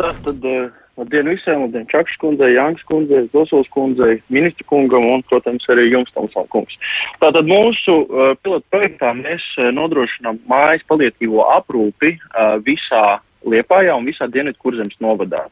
Tā 0.00 0.10
tad 0.26 0.48
eh, 0.48 0.68
labdien 1.00 1.28
visiem, 1.30 1.64
labdien 1.64 1.86
Čakšs 1.90 2.18
kundzei, 2.20 2.52
Jānis 2.56 2.84
kundzei, 2.88 3.24
Zosuls 3.32 3.70
kundzei, 3.72 4.18
ministru 4.32 4.66
kungam 4.70 5.06
un, 5.08 5.24
protams, 5.30 5.64
arī 5.72 5.88
jums, 5.88 6.12
Tomsam 6.14 6.46
kungs. 6.52 6.76
Tātad 7.22 7.48
mūsu 7.48 7.96
uh, 8.04 8.32
pilotu 8.42 8.66
projektā 8.74 9.12
mēs 9.16 9.44
uh, 9.58 9.70
nodrošinām 9.74 10.42
mājas 10.50 10.84
palietīvo 10.90 11.46
aprūpi 11.56 12.16
uh, 12.18 12.56
visā 12.66 13.20
Liepājā 13.42 13.96
un 13.98 14.06
visā 14.06 14.28
Dienvidu 14.30 14.60
kurzemes 14.62 14.98
novadā. 15.02 15.48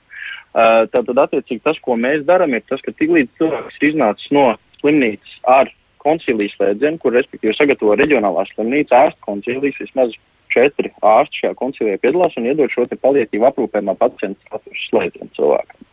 Uh, 0.50 0.86
tātad, 0.92 1.16
attiecīgi, 1.24 1.62
tas, 1.66 1.78
ko 1.82 1.96
mēs 1.98 2.22
darām, 2.26 2.54
ir 2.54 2.62
tas, 2.70 2.82
ka 2.84 2.94
tiklīdz 2.94 3.32
cilvēks 3.38 3.82
iznācis 3.90 4.30
no 4.34 4.52
slimnīcas 4.80 5.36
ar 5.50 5.70
koncilijas 6.02 6.56
slēdzienu, 6.56 6.98
kur 7.02 7.14
respektīvi 7.16 7.54
sagatavo 7.56 7.96
reģionālā 8.00 8.46
slimnīca 8.50 9.06
ārsta 9.06 9.26
koncilijas, 9.26 9.80
vismaz 9.82 10.16
četri 10.50 10.90
ārsti 11.06 11.44
šajā 11.44 11.56
koncilijā 11.58 12.00
piedalās 12.02 12.36
un 12.38 12.48
iedod 12.50 12.72
šo 12.72 12.86
te 12.90 12.98
palietīvu 12.98 13.46
aprūpējumā 13.50 13.96
pacientu 14.00 14.40
statusu 14.46 14.86
slēdzienu 14.88 15.30
cilvēkam. 15.36 15.88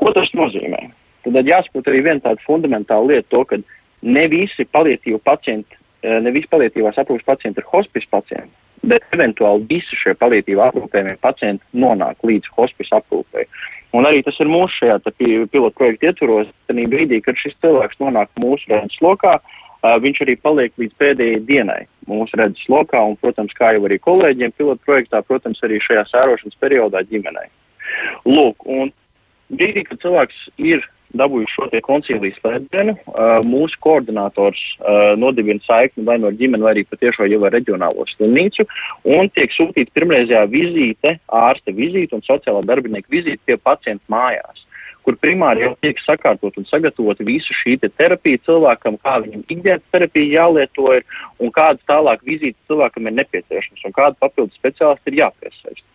Ko 0.00 0.12
tas 0.16 0.32
nozīmē? 0.36 0.82
Tad 1.24 1.48
jāsaprot 1.48 1.88
arī 1.90 2.02
viena 2.06 2.24
tāda 2.24 2.42
fundamentāla 2.46 3.12
lieta, 3.12 3.28
to, 3.34 3.44
ka 3.48 3.60
ne 4.02 4.24
visi 4.32 4.64
palietīvu 4.64 5.20
pacienti, 5.24 5.76
eh, 6.02 6.18
ne 6.20 6.32
visi 6.32 6.48
palietīvās 6.52 7.00
aprūpas 7.00 7.28
pacienti 7.34 7.60
ir 7.60 7.68
hospice 7.72 8.08
pacienti, 8.10 8.52
bet 8.82 9.04
eventuāli 9.12 9.66
visi 9.68 9.98
šie 10.00 10.14
palietīvā 10.20 10.70
aprūpējumie 10.70 11.18
pacienti 11.20 11.64
nonāk 11.84 12.24
līdz 12.24 12.48
hospice 12.56 12.96
aprūpē. 12.96 13.44
Un 13.96 14.06
arī 14.06 14.22
tas 14.22 14.36
ir 14.38 14.50
mūsu 14.50 14.84
šajā 14.84 14.98
pilotu 15.50 15.74
projekta 15.78 16.10
ietvaros, 16.10 16.50
tad 16.68 16.78
brīdī, 16.92 17.18
kad 17.24 17.38
šis 17.40 17.56
cilvēks 17.64 17.98
nonāk 18.02 18.30
mūsu 18.42 18.70
redzes 18.70 19.00
lokā, 19.02 19.38
uh, 19.40 19.96
viņš 20.02 20.22
arī 20.26 20.36
paliek 20.38 20.72
līdz 20.78 20.94
pēdējai 21.00 21.40
dienai 21.48 21.80
mūsu 22.10 22.38
redzes 22.38 22.68
lokā, 22.70 23.02
un, 23.02 23.18
protams, 23.18 23.54
kā 23.58 23.72
jau 23.74 23.82
arī 23.88 23.98
kolēģiem 24.02 24.54
pilotu 24.58 24.86
projektā, 24.86 25.22
protams, 25.26 25.62
arī 25.66 25.80
šajā 25.82 26.06
sērošanas 26.10 26.60
periodā 26.62 27.02
ģimenei. 27.10 27.50
Lūk, 28.28 28.66
un 28.70 28.92
brīdī, 29.50 29.84
kad 29.88 30.02
cilvēks 30.04 30.46
ir 30.62 30.86
dabūjuši 31.18 31.56
šo 31.56 31.82
koncīlijas 31.86 32.38
slēdzienu, 32.40 32.94
mūsu 33.48 33.80
koordinators 33.82 34.60
nodibina 35.18 35.62
saikni 35.66 36.06
vai 36.06 36.18
no 36.22 36.30
ģimeni, 36.30 36.62
vai 36.62 36.74
arī 36.76 36.86
patiešo 36.88 37.28
jau 37.30 37.42
ar 37.46 37.54
reģionālo 37.56 38.06
slimnīcu, 38.14 38.66
un 39.16 39.30
tiek 39.34 39.54
sūtīta 39.56 39.94
pirmreizējā 39.98 40.46
vizīte, 40.52 41.16
ārsta 41.26 41.74
vizīte 41.74 42.18
un 42.18 42.26
sociālā 42.26 42.62
darbinieka 42.66 43.10
vizīte 43.10 43.42
pie 43.46 43.58
pacienta 43.60 44.04
mājās 44.12 44.66
kur 45.04 45.16
primāri 45.16 45.64
jau 45.64 45.72
tiek 45.80 46.00
sakārtot 46.04 46.58
un 46.60 46.66
sagatavota 46.68 47.24
visa 47.26 47.54
šī 47.56 47.78
te 47.80 47.88
terapija 47.88 48.40
cilvēkam, 48.46 48.98
kā 49.00 49.16
viņam 49.24 49.46
ikdienas 49.48 49.86
terapija 49.94 50.42
jālieto 50.42 50.90
ir 50.96 51.06
un 51.40 51.52
kādas 51.56 51.82
tālāk 51.88 52.24
vizītes 52.26 52.60
cilvēkam 52.68 53.08
ir 53.08 53.16
nepieciešams 53.22 53.86
un 53.88 53.96
kāda 53.96 54.20
papildus 54.20 54.58
speciālisti 54.60 55.12
ir 55.12 55.22
jāpiesaist. 55.22 55.86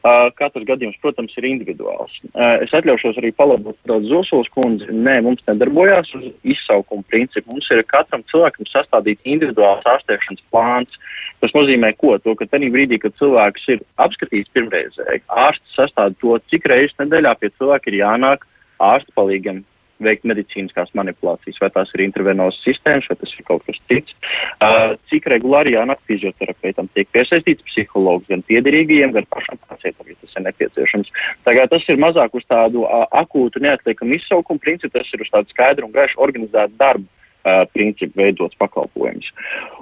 Uh, 0.00 0.28
katrs 0.36 0.64
gadījums, 0.68 0.98
protams, 1.02 1.34
ir 1.38 1.46
individuāls. 1.48 2.12
Uh, 2.32 2.62
es 2.64 2.72
atļaušos 2.76 3.18
arī 3.20 3.32
palabot 3.36 3.76
daudz 3.88 4.08
Zosulas 4.10 4.50
kundzi. 4.54 4.88
Nē, 4.90 5.18
mums 5.26 5.44
nedarbojās 5.48 6.12
uz 6.16 6.28
izsaukumu 6.54 7.04
principu. 7.10 7.52
Mums 7.52 7.68
ir 7.74 7.82
katram 7.90 8.24
cilvēkam 8.32 8.68
sastādīt 8.70 9.20
individuāls 9.28 9.86
ārstēšanas 9.92 10.46
plāns. 10.52 11.00
Tas 11.40 11.54
nozīmē, 11.56 11.92
ko? 12.00 12.16
To, 12.24 12.34
ka 12.36 12.48
tajā 12.48 12.70
brīdī, 12.72 13.00
kad 13.00 13.16
cilvēks 13.20 13.68
ir 13.74 13.84
apskatīts 14.02 14.52
pirmreizēji, 14.56 15.24
ārsts 15.46 15.76
sastāda 15.78 16.16
to, 16.20 16.36
cik 16.52 16.68
reizes 16.68 16.96
nedēļā 17.00 17.36
pie 17.40 17.52
cilvēka 17.56 17.92
ir 17.92 18.00
jānāk 18.02 18.44
ārsta 18.80 19.12
palīgam 19.16 19.62
veikt 20.04 20.26
medicīniskās 20.28 20.92
manipulācijas, 20.98 21.58
vai 21.62 21.70
tās 21.74 21.92
ir 21.94 22.04
intravenozas 22.06 22.60
sistēmas, 22.64 23.08
vai 23.10 23.18
tas 23.20 23.34
ir 23.36 23.46
kaut 23.48 23.64
kas 23.68 23.78
cits. 23.90 24.16
Uh, 24.60 24.96
cik 25.12 25.28
regulāri 25.32 25.76
jānāk 25.76 26.02
fizioterapeitam, 26.10 26.90
tiek 26.96 27.08
piesaistīts 27.14 27.64
psihologs 27.68 28.28
gan 28.30 28.44
piederīgajiem, 28.48 29.14
gan 29.16 29.28
pašam 29.32 29.60
pacientam, 29.68 30.10
ja 30.10 30.18
tas 30.20 30.36
ir 30.36 30.46
nepieciešams. 30.48 31.14
Tagad 31.48 31.72
tas 31.74 31.86
ir 31.88 32.02
mazāk 32.02 32.36
uz 32.36 32.44
tādu 32.50 32.84
uh, 32.86 33.06
akūtu 33.22 33.62
neatliekamu 33.64 34.18
izsaukumu 34.18 34.62
principu, 34.62 34.96
tas 34.98 35.08
ir 35.14 35.24
uz 35.24 35.32
tādu 35.32 35.52
skaidru 35.54 35.88
un 35.88 35.96
gaišu 35.96 36.20
organizētu 36.20 36.78
darbu. 36.80 37.08
Uh, 37.40 37.62
principu 37.72 38.20
veidots 38.20 38.52
pakalpojums. 38.60 39.24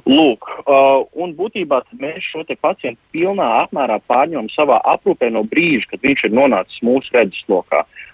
Lūk, 0.06 0.46
uh, 0.60 1.00
un 1.18 1.32
būtībā 1.34 1.80
mēs 1.98 2.28
šo 2.30 2.44
pacientu 2.54 3.00
pilnā 3.10 3.48
apmērā 3.64 3.96
pārņemam 4.06 4.46
savā 4.54 4.76
aprūpē 4.92 5.32
no 5.34 5.42
brīža, 5.42 5.88
kad 5.90 6.06
viņš 6.06 6.22
ir 6.28 6.36
nonācis 6.38 6.78
mūsu 6.86 7.10
redzeslokā. 7.18 7.80
Uh, 7.82 8.08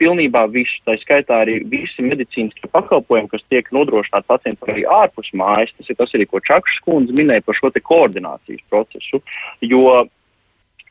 pilnībā 0.00 0.46
visu, 0.52 0.78
tā 0.86 0.96
skaitā 1.02 1.42
arī 1.44 1.58
visi 1.68 2.04
medicīniskie 2.04 2.70
pakalpojumi, 2.72 3.28
kas 3.32 3.44
tiek 3.52 3.68
nodrošināti 3.74 4.30
pacientam 4.30 4.72
arī 4.72 4.86
ārpus 4.88 5.28
mājas, 5.36 5.74
tas 5.76 5.92
ir 5.92 5.98
tas 5.98 6.16
arī, 6.16 6.26
ko 6.30 6.40
Čakšs 6.40 6.80
kundze 6.86 7.16
minēja 7.18 7.44
par 7.44 7.58
šo 7.58 7.72
koordinācijas 7.92 8.64
procesu, 8.72 9.22
jo 9.60 9.84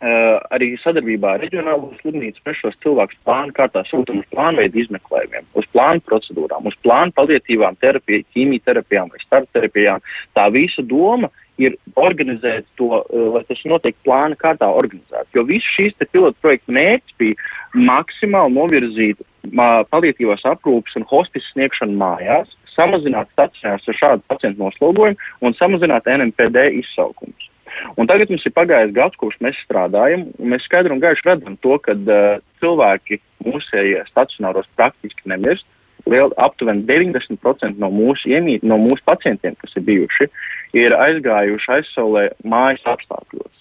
Uh, 0.02 0.39
arī 0.50 0.71
sadarbībā 0.82 1.36
ar 1.36 1.43
reģionālo 1.43 1.91
slimnīcu 2.00 2.41
mēs 2.47 2.58
šos 2.58 2.78
cilvēkus 2.82 3.19
plānu 3.21 3.54
kārtā 3.54 3.84
sūtām 3.86 4.24
uz 4.24 4.30
plānveidu 4.34 4.80
izmeklējumiem, 4.82 5.45
uz 5.62 5.67
plānu 5.76 6.02
procedūrām, 6.10 6.65
uz 6.65 6.78
plānu 6.82 7.13
palietīvām 7.19 7.78
terapijām, 7.78 8.24
ķīmijterapijām 8.34 9.12
vai 9.13 9.21
starpterapijām. 9.21 10.02
Tā 10.34 10.47
visa 10.58 10.82
doma 10.82 11.30
ir 11.62 11.78
organizēt 12.00 12.67
to, 12.80 12.89
uh, 13.02 13.28
lai 13.36 13.43
tas 13.50 13.62
notiek 13.69 13.97
plāna 14.06 14.38
kārtā 14.39 14.69
organizēt. 14.82 15.30
Jo 15.36 15.45
visu 15.47 15.67
šīs 15.78 15.97
pilotu 16.12 16.38
projektu 16.41 16.76
mērķis 16.78 17.19
bija 17.21 17.52
maksimāli 17.91 18.58
novirzīt 18.58 19.21
palietīvās 19.91 20.43
aprūpas 20.45 20.97
un 21.00 21.08
hospice 21.10 21.47
sniegšanu 21.54 21.97
mājās, 21.97 22.52
samazināt 22.76 23.32
stacionārs 23.34 23.88
ar 23.89 23.97
šādu 23.97 24.28
pacientu 24.30 24.63
noslogojumu 24.63 25.17
un 25.41 25.58
samazināt 25.58 26.08
NMPD 26.08 26.69
izsaukumus. 26.82 27.50
Un 27.97 28.08
tagad 28.10 28.30
mums 28.30 28.45
ir 28.45 28.54
pagājis 28.56 28.93
gads, 28.95 29.17
kopš 29.19 29.39
mēs 29.43 29.60
strādājam, 29.65 30.28
un 30.39 30.54
mēs 30.54 30.65
skaidri 30.67 30.93
un 30.93 31.02
gaiši 31.04 31.28
redzam 31.28 31.58
to, 31.63 31.78
ka 31.86 31.95
uh, 31.95 32.41
cilvēki 32.62 33.21
mūsējie 33.45 34.04
stacionāros 34.12 34.69
praktiski 34.78 35.32
nemirst. 35.32 35.65
Liel, 36.09 36.33
aptuveni 36.41 36.85
90% 36.87 37.77
no 37.81 37.91
mūsu, 37.93 38.29
iemīt, 38.31 38.65
no 38.67 38.79
mūsu 38.81 39.03
pacientiem, 39.05 39.57
kas 39.61 39.75
ir 39.77 39.85
bijuši, 39.87 40.29
ir 40.77 40.95
aizgājuši 40.97 41.73
aizsaulē 41.77 42.27
mājas 42.43 42.85
apstākļos. 42.95 43.61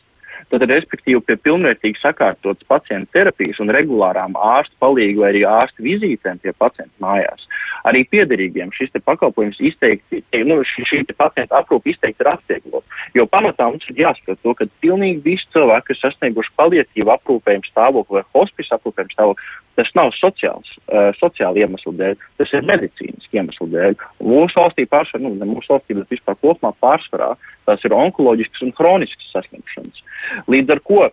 Tad, 0.50 0.64
respektīvi, 0.66 1.20
pie 1.22 1.36
pilnvērtīgi 1.38 2.00
sakārtotas 2.02 2.66
pacientu 2.66 3.12
terapijas 3.14 3.60
un 3.62 3.70
regulārām 3.74 4.34
ārstu 4.34 4.74
palīgu 4.82 5.22
vai 5.22 5.28
arī 5.30 5.44
ārstu 5.46 5.84
vizītēm 5.86 6.40
pie 6.42 6.54
pacientu 6.58 6.90
mājās. 7.04 7.46
Arī 7.86 8.02
piederīgiem 8.10 8.72
šis 8.74 8.90
pakalpojums 9.06 9.60
izteikti, 9.70 10.24
nu, 10.44 10.58
šī, 10.66 10.84
šī 10.90 11.00
te 11.08 11.16
pacienta 11.16 11.62
aprūpe 11.62 11.94
izteikti 11.94 12.24
ir 12.24 12.32
atvieglot. 12.32 12.98
Jo 13.14 13.28
pamatā 13.30 13.70
mums 13.70 13.86
ir 13.88 14.02
jāsaprot 14.02 14.42
to, 14.42 14.56
ka 14.58 14.66
pilnīgi 14.84 15.22
visi 15.24 15.46
cilvēki, 15.54 15.92
kas 15.92 16.02
sasnieguši 16.04 16.52
palietīvu 16.60 17.14
aprūpējumu 17.14 17.70
stāvokli 17.70 18.18
vai 18.18 18.26
hospice 18.34 18.74
aprūpējumu 18.76 19.16
stāvokli, 19.16 19.48
Tas 19.80 19.88
nav 19.96 20.10
sociāls, 20.12 20.68
uh, 20.90 21.08
sociāli 21.16 21.62
iemeslu 21.62 21.94
dēļ, 21.96 22.16
tas 22.40 22.50
ir 22.52 22.66
medicīniski 22.68 23.38
iemeslu 23.38 23.68
dēļ. 23.72 23.94
Mūsu 24.28 24.58
valstī 24.58 24.84
pārsvarā, 24.90 25.22
nu, 25.24 25.30
ne 25.38 25.46
mūsu 25.48 25.72
valstī, 25.72 25.96
bet 25.96 26.10
vispār 26.12 26.36
kopumā 26.42 26.74
pārsvarā, 26.84 27.30
tās 27.68 27.86
ir 27.86 27.94
onkoloģiskas 27.96 28.66
un 28.66 28.74
hroniskas 28.76 29.30
saslimšanas. 29.32 30.02
Līdz 30.48 30.76
ar 30.76 30.80
to 30.86 31.08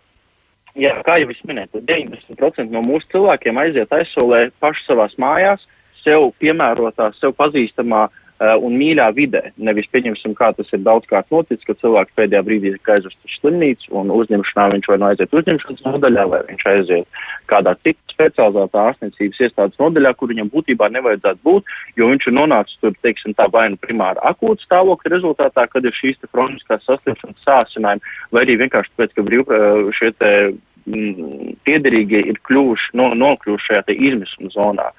jā, 0.78 0.92
kā 1.06 1.18
jau 1.22 1.32
es 1.32 1.40
minēju, 1.48 1.82
90% 1.88 2.72
no 2.74 2.82
mūsu 2.86 3.08
cilvēkiem 3.14 3.58
aiziet 3.60 3.92
aizsolē 3.94 4.48
paši 4.62 4.86
savās 4.86 5.16
mājās, 5.20 5.64
sev 6.04 6.30
piemērotā, 6.42 7.10
sev 7.18 7.34
pazīstamā 7.38 8.06
un 8.38 8.76
mīļā 8.78 9.08
vidē. 9.16 9.42
Nevis 9.58 9.88
pieņemsim, 9.92 10.34
kā 10.38 10.52
tas 10.54 10.68
ir 10.72 10.84
daudzkārt 10.86 11.30
noticis, 11.34 11.64
ka 11.66 11.74
cilvēks 11.80 12.14
pēdējā 12.18 12.42
brīdī 12.46 12.74
ir 12.74 12.92
aizvests 12.94 13.26
uz 13.26 13.38
slimnīcu 13.40 13.94
un 13.98 14.12
uzņemšanā 14.14 14.68
viņš 14.74 14.90
vai 14.92 14.98
nu 15.00 15.08
aiziet 15.08 15.34
uzņemšanas 15.40 15.86
nodaļā, 15.88 16.26
vai 16.30 16.44
viņš 16.50 16.68
aiziet 16.72 17.18
kādā 17.50 17.74
citā 17.82 18.08
specializētā 18.18 18.84
ārstniecības 18.90 19.42
iestādes 19.46 19.78
nodaļā, 19.80 20.12
kur 20.18 20.32
viņam 20.32 20.50
būtībā 20.52 20.88
nevajadzētu 20.94 21.44
būt, 21.46 21.72
jo 21.98 22.08
viņš 22.10 22.28
ir 22.28 22.34
nonācis 22.34 22.80
tur, 22.82 22.94
teiksim, 23.06 23.34
tā 23.38 23.46
vai 23.54 23.68
nu 23.72 23.78
primāri 23.82 24.22
akūta 24.26 24.66
stāvokļa 24.66 25.14
rezultātā, 25.14 25.66
kad 25.70 25.86
ir 25.86 25.94
šīs 25.94 26.18
kroniskās 26.32 26.84
saslimšanas 26.88 27.46
sācinājumi, 27.46 28.14
vai 28.34 28.44
arī 28.44 28.58
vienkārši 28.64 28.94
tāpēc, 28.94 29.14
ka 29.14 29.26
brīv, 29.28 29.54
šie 29.98 30.12
te 30.18 30.32
mm, 30.50 31.54
piederīgie 31.68 32.24
ir 32.32 32.42
kļuvuši, 32.48 32.94
no, 32.98 33.12
nokļuvuši 33.22 33.70
šajā 33.70 33.98
izmisuma 34.10 34.54
zonā. 34.56 34.90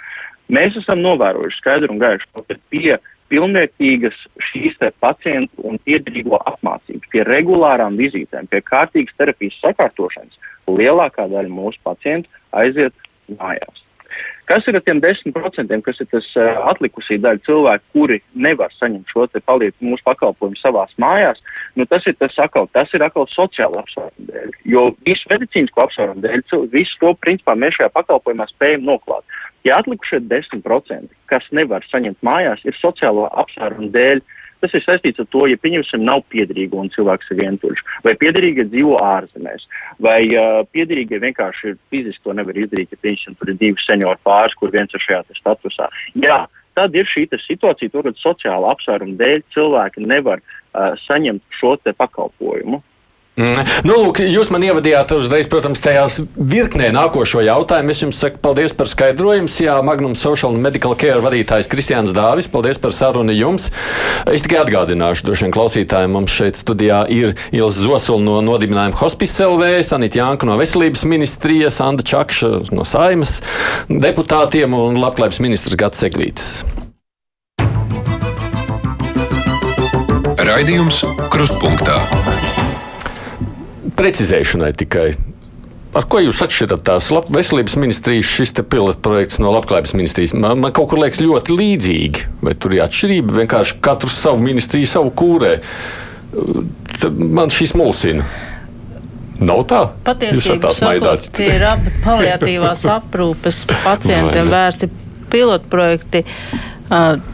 Mēs 0.50 0.80
esam 0.80 1.04
novērojuši 1.04 1.60
skaidru 1.60 1.94
un 1.94 2.02
gaišu, 2.02 2.30
ka 2.34 2.58
pie 2.74 2.98
pilnvērtīgas 3.30 4.18
šīs 4.50 4.78
pacientu 5.00 5.66
un 5.70 5.78
piederīgo 5.86 6.40
apmācības, 6.52 7.10
pie 7.12 7.26
regulārām 7.28 7.98
vizītēm, 8.00 8.50
pie 8.50 8.62
kārtīgas 8.66 9.18
terapijas 9.18 9.60
sakārtošanas, 9.64 10.40
lielākā 10.70 11.28
daļa 11.30 11.54
mūsu 11.54 11.80
pacientu 11.84 12.30
aiziet 12.52 12.94
mājās. 13.38 13.86
Kas 14.50 14.66
ir 14.66 14.80
ar 14.80 14.82
tiem 14.82 14.98
10%, 15.04 15.82
kas 15.86 16.00
ir 16.02 16.08
tas 16.10 16.28
uh, 16.34 16.48
atlikusī 16.72 17.20
daļa 17.22 17.44
cilvēku, 17.46 17.86
kuri 17.94 18.18
nevar 18.34 18.74
saņemt 18.74 19.12
šo 19.14 19.28
palīdzību 19.46 19.92
mūsu 19.92 20.06
pakalpojumu 20.08 20.58
savās 20.58 20.96
mājās? 21.02 21.38
Nu, 21.78 21.86
tas 21.90 22.08
ir 22.10 22.18
tas 22.18 22.34
atkal, 22.42 22.66
tas 22.74 22.90
ir 22.98 23.06
atkal 23.06 23.30
sociāla 23.30 23.84
apsvēruma 23.84 24.32
dēļ. 24.32 24.56
Jo 24.74 24.88
visu 25.06 25.30
medicīnisko 25.30 25.86
apsvērumu 25.86 26.26
dēļ, 26.26 26.44
visu 26.74 26.98
to 27.04 27.14
principā 27.22 27.54
mēs 27.62 27.78
šajā 27.78 27.94
pakalpojumā 27.94 28.50
spējam 28.50 28.90
noklāt. 28.90 29.40
Ja 29.68 29.78
atlikušie 29.84 30.24
10%, 30.26 31.14
kas 31.30 31.46
nevar 31.54 31.86
saņemt 31.92 32.18
mājās, 32.26 32.66
ir 32.66 32.78
sociālo 32.82 33.30
apsvērumu 33.44 33.92
dēļ, 33.94 34.24
uh, 34.24 34.39
Tas 34.60 34.74
ir 34.76 34.84
saistīts 34.84 35.22
ar 35.24 35.28
to, 35.32 35.46
ja 35.48 35.60
pieņemsim, 35.62 36.04
nav 36.04 36.26
piederīga 36.34 36.76
un 36.82 36.92
cilvēks 36.92 37.32
ir 37.32 37.40
vientuļš, 37.40 37.84
vai 38.04 38.16
piederīga 38.20 38.68
dzīvo 38.68 38.98
ārzemēs, 39.00 39.66
vai 40.04 40.20
uh, 40.34 40.62
piederīgie 40.76 41.22
vienkārši 41.24 41.78
fiziski 41.94 42.26
to 42.26 42.36
nevar 42.36 42.60
izdarīt, 42.60 42.92
ja 42.92 43.00
pieņemsim, 43.00 43.38
tur 43.40 43.54
ir 43.54 43.60
divi 43.62 43.86
seniori 43.86 44.20
pāris, 44.28 44.58
kur 44.60 44.74
viens 44.76 44.92
ir 44.96 45.06
šajā 45.06 45.22
statusā. 45.40 45.88
Jā, 46.26 46.42
tad 46.76 46.96
ir 46.96 47.08
šī 47.08 47.30
situācija, 47.46 47.94
tur, 47.94 48.10
kad 48.10 48.20
sociāla 48.20 48.74
apsvēruma 48.76 49.16
dēļ 49.20 49.46
cilvēki 49.56 50.04
nevar 50.08 50.44
uh, 50.44 50.92
saņemt 51.08 51.44
šo 51.60 51.78
pakalpojumu. 51.90 52.84
Mm. 53.40 53.64
Nu, 53.88 53.96
lūk, 54.04 54.20
jūs 54.28 54.50
man 54.52 54.66
ievadījāt 54.68 55.14
uzreiz, 55.16 55.48
protams, 55.48 55.80
tajās 55.84 56.20
virknē 56.36 56.90
nākošo 56.92 57.40
jautājumu. 57.46 57.94
Es 57.94 58.04
jums 58.04 58.20
saku 58.20 58.42
paldies 58.44 58.76
par 58.76 58.90
skaidrojumu. 58.92 59.48
Jā, 59.64 59.78
Magnum 59.86 60.16
Social 60.20 60.52
and 60.56 60.64
Medical 60.66 60.96
Care 61.00 61.22
vadītājs 61.24 61.70
Kristiāns 61.72 62.12
Dāvis, 62.16 62.50
paldies 62.52 62.82
par 62.82 62.92
sarunu 62.96 63.36
jums. 63.36 63.70
Es 64.28 64.44
tikai 64.44 64.60
atgādināšu, 64.66 65.30
droši 65.30 65.48
vien 65.48 65.56
klausītājiem 65.56 66.16
mums 66.18 66.36
šeit 66.36 66.60
studijā 66.60 67.06
ir 67.16 67.36
Ilza 67.56 67.86
Zosula 67.86 68.24
no 68.26 68.40
nodibinājuma 68.44 69.00
Hospice 69.00 69.48
LV, 69.48 69.72
Sanita 69.88 70.20
Janka 70.20 70.50
no 70.50 70.60
Veselības 70.60 71.06
ministrijas, 71.08 71.80
Anda 71.86 72.04
Čakša 72.04 72.74
no 72.76 72.84
Saimas 72.88 73.40
deputātiem 73.88 74.76
un 74.76 75.00
Labklājības 75.00 75.44
ministrs 75.46 75.80
Gats 75.80 76.04
Eglītis. 76.08 76.60
Raidījums 80.50 81.04
Krustpunktā 81.30 82.00
precizēšanai 84.00 84.72
tikai. 84.80 85.12
Ar 85.98 86.06
ko 86.06 86.20
jūs 86.22 86.40
atšķirat 86.46 86.84
tās 86.86 87.08
veselības 87.34 87.76
ministrijas, 87.82 88.30
šis 88.30 88.54
pilotprojekts 88.62 89.40
no 89.42 89.50
labklājības 89.56 89.96
ministrijas? 89.98 90.36
Man, 90.38 90.62
man 90.62 90.74
kaut 90.76 90.92
kur 90.92 91.02
liekas 91.02 91.22
ļoti 91.24 91.56
līdzīgi, 91.58 92.28
vai 92.46 92.54
tur 92.54 92.76
ir 92.78 92.84
atšķirība. 92.86 93.40
Vienkārši 93.42 93.80
katrs 93.84 94.20
savu 94.22 94.44
ministriju, 94.46 94.90
savu 94.92 95.10
kūrē. 95.18 95.56
Tad 97.00 97.18
man 97.18 97.50
šis 97.54 97.74
mulsina. 97.80 98.28
Nav 99.40 99.64
tā. 99.72 99.82
Patiesībā 100.06 100.74
tie 101.32 101.48
ir 101.56 101.64
abi 101.72 101.94
paliatīvās 102.04 102.84
aprūpes 102.92 103.64
pacientiem 103.72 104.52
vērsti 104.52 104.92
pilotprojekti. 105.32 106.26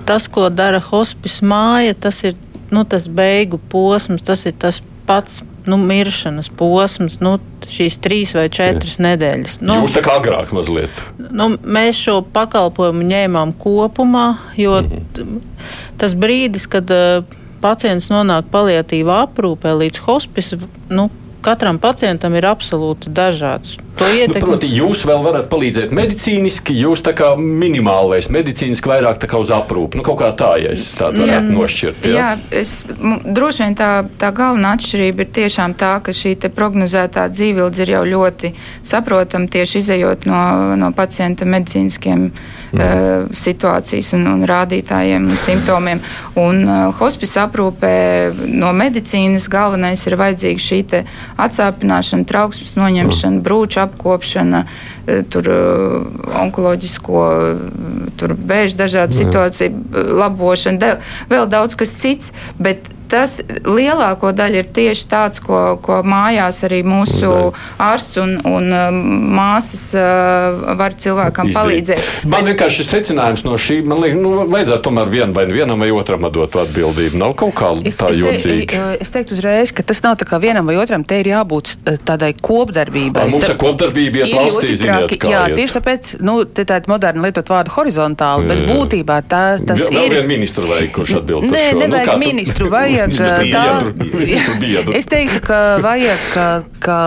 Tas, 0.05 0.29
ko 0.31 0.47
dara 0.53 0.79
hospice 0.83 1.43
māja, 1.47 1.95
tas 2.07 2.21
ir 2.27 2.37
nu, 2.71 2.85
tas 2.87 3.09
beigu 3.09 3.59
posms, 3.71 4.23
tas 4.25 4.45
ir 4.47 4.55
tas 4.61 4.79
pats 5.09 5.41
nu, 5.69 5.77
miršanas 5.81 6.49
posms, 6.57 7.19
nu, 7.23 7.37
šīs 7.69 7.97
trīs 8.03 8.35
vai 8.37 8.45
četras 8.53 8.99
Jā. 8.99 9.05
nedēļas. 9.07 9.59
Nu, 9.65 9.79
Jūs 9.83 9.95
tā 9.97 10.03
kā 10.05 10.19
agrāk 10.19 10.53
mazliet? 10.55 11.03
Nu, 11.17 11.55
mēs 11.61 11.99
šo 12.01 12.19
pakalpojumu 12.35 13.05
ņēmām 13.09 13.55
kopumā, 13.61 14.27
jo 14.59 14.77
-hmm. 14.81 15.41
tas 16.01 16.13
brīdis, 16.13 16.67
kad 16.69 16.91
uh, 16.93 17.25
pacients 17.61 18.09
nonāk 18.13 18.49
paliatīvā 18.53 19.23
aprūpē 19.27 19.73
līdz 19.81 20.03
hospice, 20.05 20.59
nu, 20.89 21.09
katram 21.45 21.79
pacientam 21.81 22.35
ir 22.37 22.47
absolūti 22.49 23.13
dažāds. 23.13 23.77
Nu, 23.95 24.39
proti, 24.41 24.67
jūs 24.75 25.05
vēl 25.07 25.21
varat 25.23 25.45
palīdzēt 25.47 25.93
medicīniski, 25.95 26.73
jūs 26.81 26.99
tā 27.05 27.13
kā 27.15 27.29
minimālais 27.39 28.27
medicīniski 28.33 28.91
vairāk 28.91 29.21
tā 29.21 29.29
kā 29.31 29.39
uz 29.39 29.53
aprūpu. 29.55 29.95
Nu, 29.99 30.03
kaut 30.03 30.19
kā 30.19 30.33
tā, 30.35 30.49
ja 30.59 30.73
es 30.75 30.89
tādu 30.99 31.23
varētu 31.23 31.47
jā, 31.47 31.55
nošķirt. 31.55 32.07
Jā, 32.11 32.17
jā 32.17 32.59
es, 32.59 32.73
droši 33.23 33.63
vien 33.63 33.77
tā, 33.79 33.89
tā 34.19 34.33
galvenā 34.35 34.73
atšķirība 34.75 35.23
ir 35.23 35.31
tiešām 35.39 35.77
tā, 35.79 35.93
ka 36.03 36.15
šī 36.15 36.35
prognozētā 36.55 37.29
dzīvildze 37.31 37.85
ir 37.85 37.93
jau 37.95 38.03
ļoti 38.11 38.51
saprotama 38.83 39.47
tieši 39.55 39.79
izējot 39.85 40.27
no, 40.27 40.43
no 40.81 40.91
pacienta 40.95 41.47
medicīniskiem 41.47 42.27
mm. 42.75 42.85
uh, 42.85 43.35
situācijas 43.35 44.13
un, 44.17 44.27
un 44.31 44.45
rādītājiem 44.47 45.29
un 45.31 45.39
simptomiem. 45.39 46.03
Un 46.39 46.63
uh, 46.63 46.87
hospice 46.99 47.39
aprūpē 47.41 47.95
no 48.51 48.71
medicīnas 48.75 49.49
galvenais 49.51 50.05
ir 50.07 50.17
vajadzīga 50.19 50.65
šī 50.67 50.81
atsāpināšana, 51.41 52.27
trauksmes 52.29 52.75
noņemšana, 52.77 53.37
mm. 53.37 53.43
brūča 53.45 53.85
apkopšana, 53.87 54.63
eh, 55.07 55.21
tur 55.31 55.49
eh, 55.51 55.95
onkoloģisko, 56.41 57.21
tur 58.19 58.35
bēžu 58.35 58.79
dažādu 58.79 59.17
situāciju 59.17 60.03
labošana, 60.21 60.97
vēl 61.31 61.47
daudz 61.51 61.77
kas 61.79 61.95
cits. 61.99 62.33
Bet 62.59 62.91
tas 63.09 63.37
lielāko 63.65 64.31
daļu 64.35 64.61
ir 64.61 64.69
tieši 64.75 65.07
tāds, 65.11 65.41
ko, 65.43 65.77
ko 65.83 66.01
mājās 66.05 66.63
arī 66.67 66.81
mūsu 66.87 67.31
ārsts 67.81 68.19
un, 68.21 68.35
un 68.49 68.69
um, 68.75 68.99
māsas 69.35 69.83
uh, 69.97 70.75
var 70.79 70.95
cilvēkam 70.99 71.51
Izdarīt. 71.51 71.59
palīdzēt. 71.59 72.09
Man 72.25 72.41
Bet... 72.41 72.51
vienkārši 72.51 72.83
ir 72.83 72.89
secinājums 72.89 73.45
no 73.47 73.57
šī, 73.59 73.79
man 73.87 74.01
liekas, 74.03 74.19
nu, 74.21 74.33
vajadzētu 74.51 74.87
tomēr 74.89 75.11
vien, 75.13 75.35
vai 75.35 75.45
vienam 75.51 75.81
vai 75.81 75.91
otram 75.95 76.27
dot 76.35 76.57
atbildību. 76.65 77.19
Nav 77.21 77.35
kaut 77.39 77.55
kā 77.57 77.71
es, 77.85 77.99
tā 77.99 78.11
jocīga. 78.15 78.81
Es, 78.95 79.05
es 79.07 79.13
teiktu 79.13 79.37
uzreiz, 79.37 79.73
ka 79.75 79.85
tas 79.85 80.01
nav 80.05 80.17
tā 80.21 80.27
kā 80.29 80.39
vienam 80.41 80.67
vai 80.67 80.77
otram, 80.81 81.05
te 81.07 81.19
ir 81.21 81.31
jābūt 81.33 81.75
uh, 81.75 81.99
tādai 82.07 82.33
kopdarbībai. 82.39 83.27
Mums 83.31 83.49
ir 83.49 83.59
kopdarbība 83.61 84.23
iet 84.23 84.35
valstī, 84.35 84.75
ziniet, 84.79 85.15
kā 85.21 85.31
Jā, 85.31 85.45
iet. 85.49 85.59
tieši 85.59 85.77
tāpēc, 85.79 86.11
nu, 86.25 86.37
te 86.45 86.65
tāda 86.67 86.91
moderna 86.91 87.27
lietot 87.27 87.49
vārdu 87.51 87.73
horizontāli, 87.75 88.49
bet 88.51 88.63
būtībā 88.69 89.19
tā, 89.29 89.43
tas 89.61 89.81
Vēl, 89.81 89.91
ir. 89.91 89.99
Vēl 89.99 90.13
vienu 90.17 90.31
ministru 90.33 90.69
vajag, 90.69 90.91
kurš 90.95 91.15
atbild. 91.21 91.47
Nē, 91.51 91.65
nevajag 91.79 92.11
nu, 92.13 92.21
ministru, 92.23 92.69
vajag 92.95 93.51
tā, 93.51 93.63
es 94.95 95.07
teiktu, 95.09 95.41
ka 95.45 95.59
vajag, 95.83 96.23
ka, 96.33 96.45
ka 96.83 96.97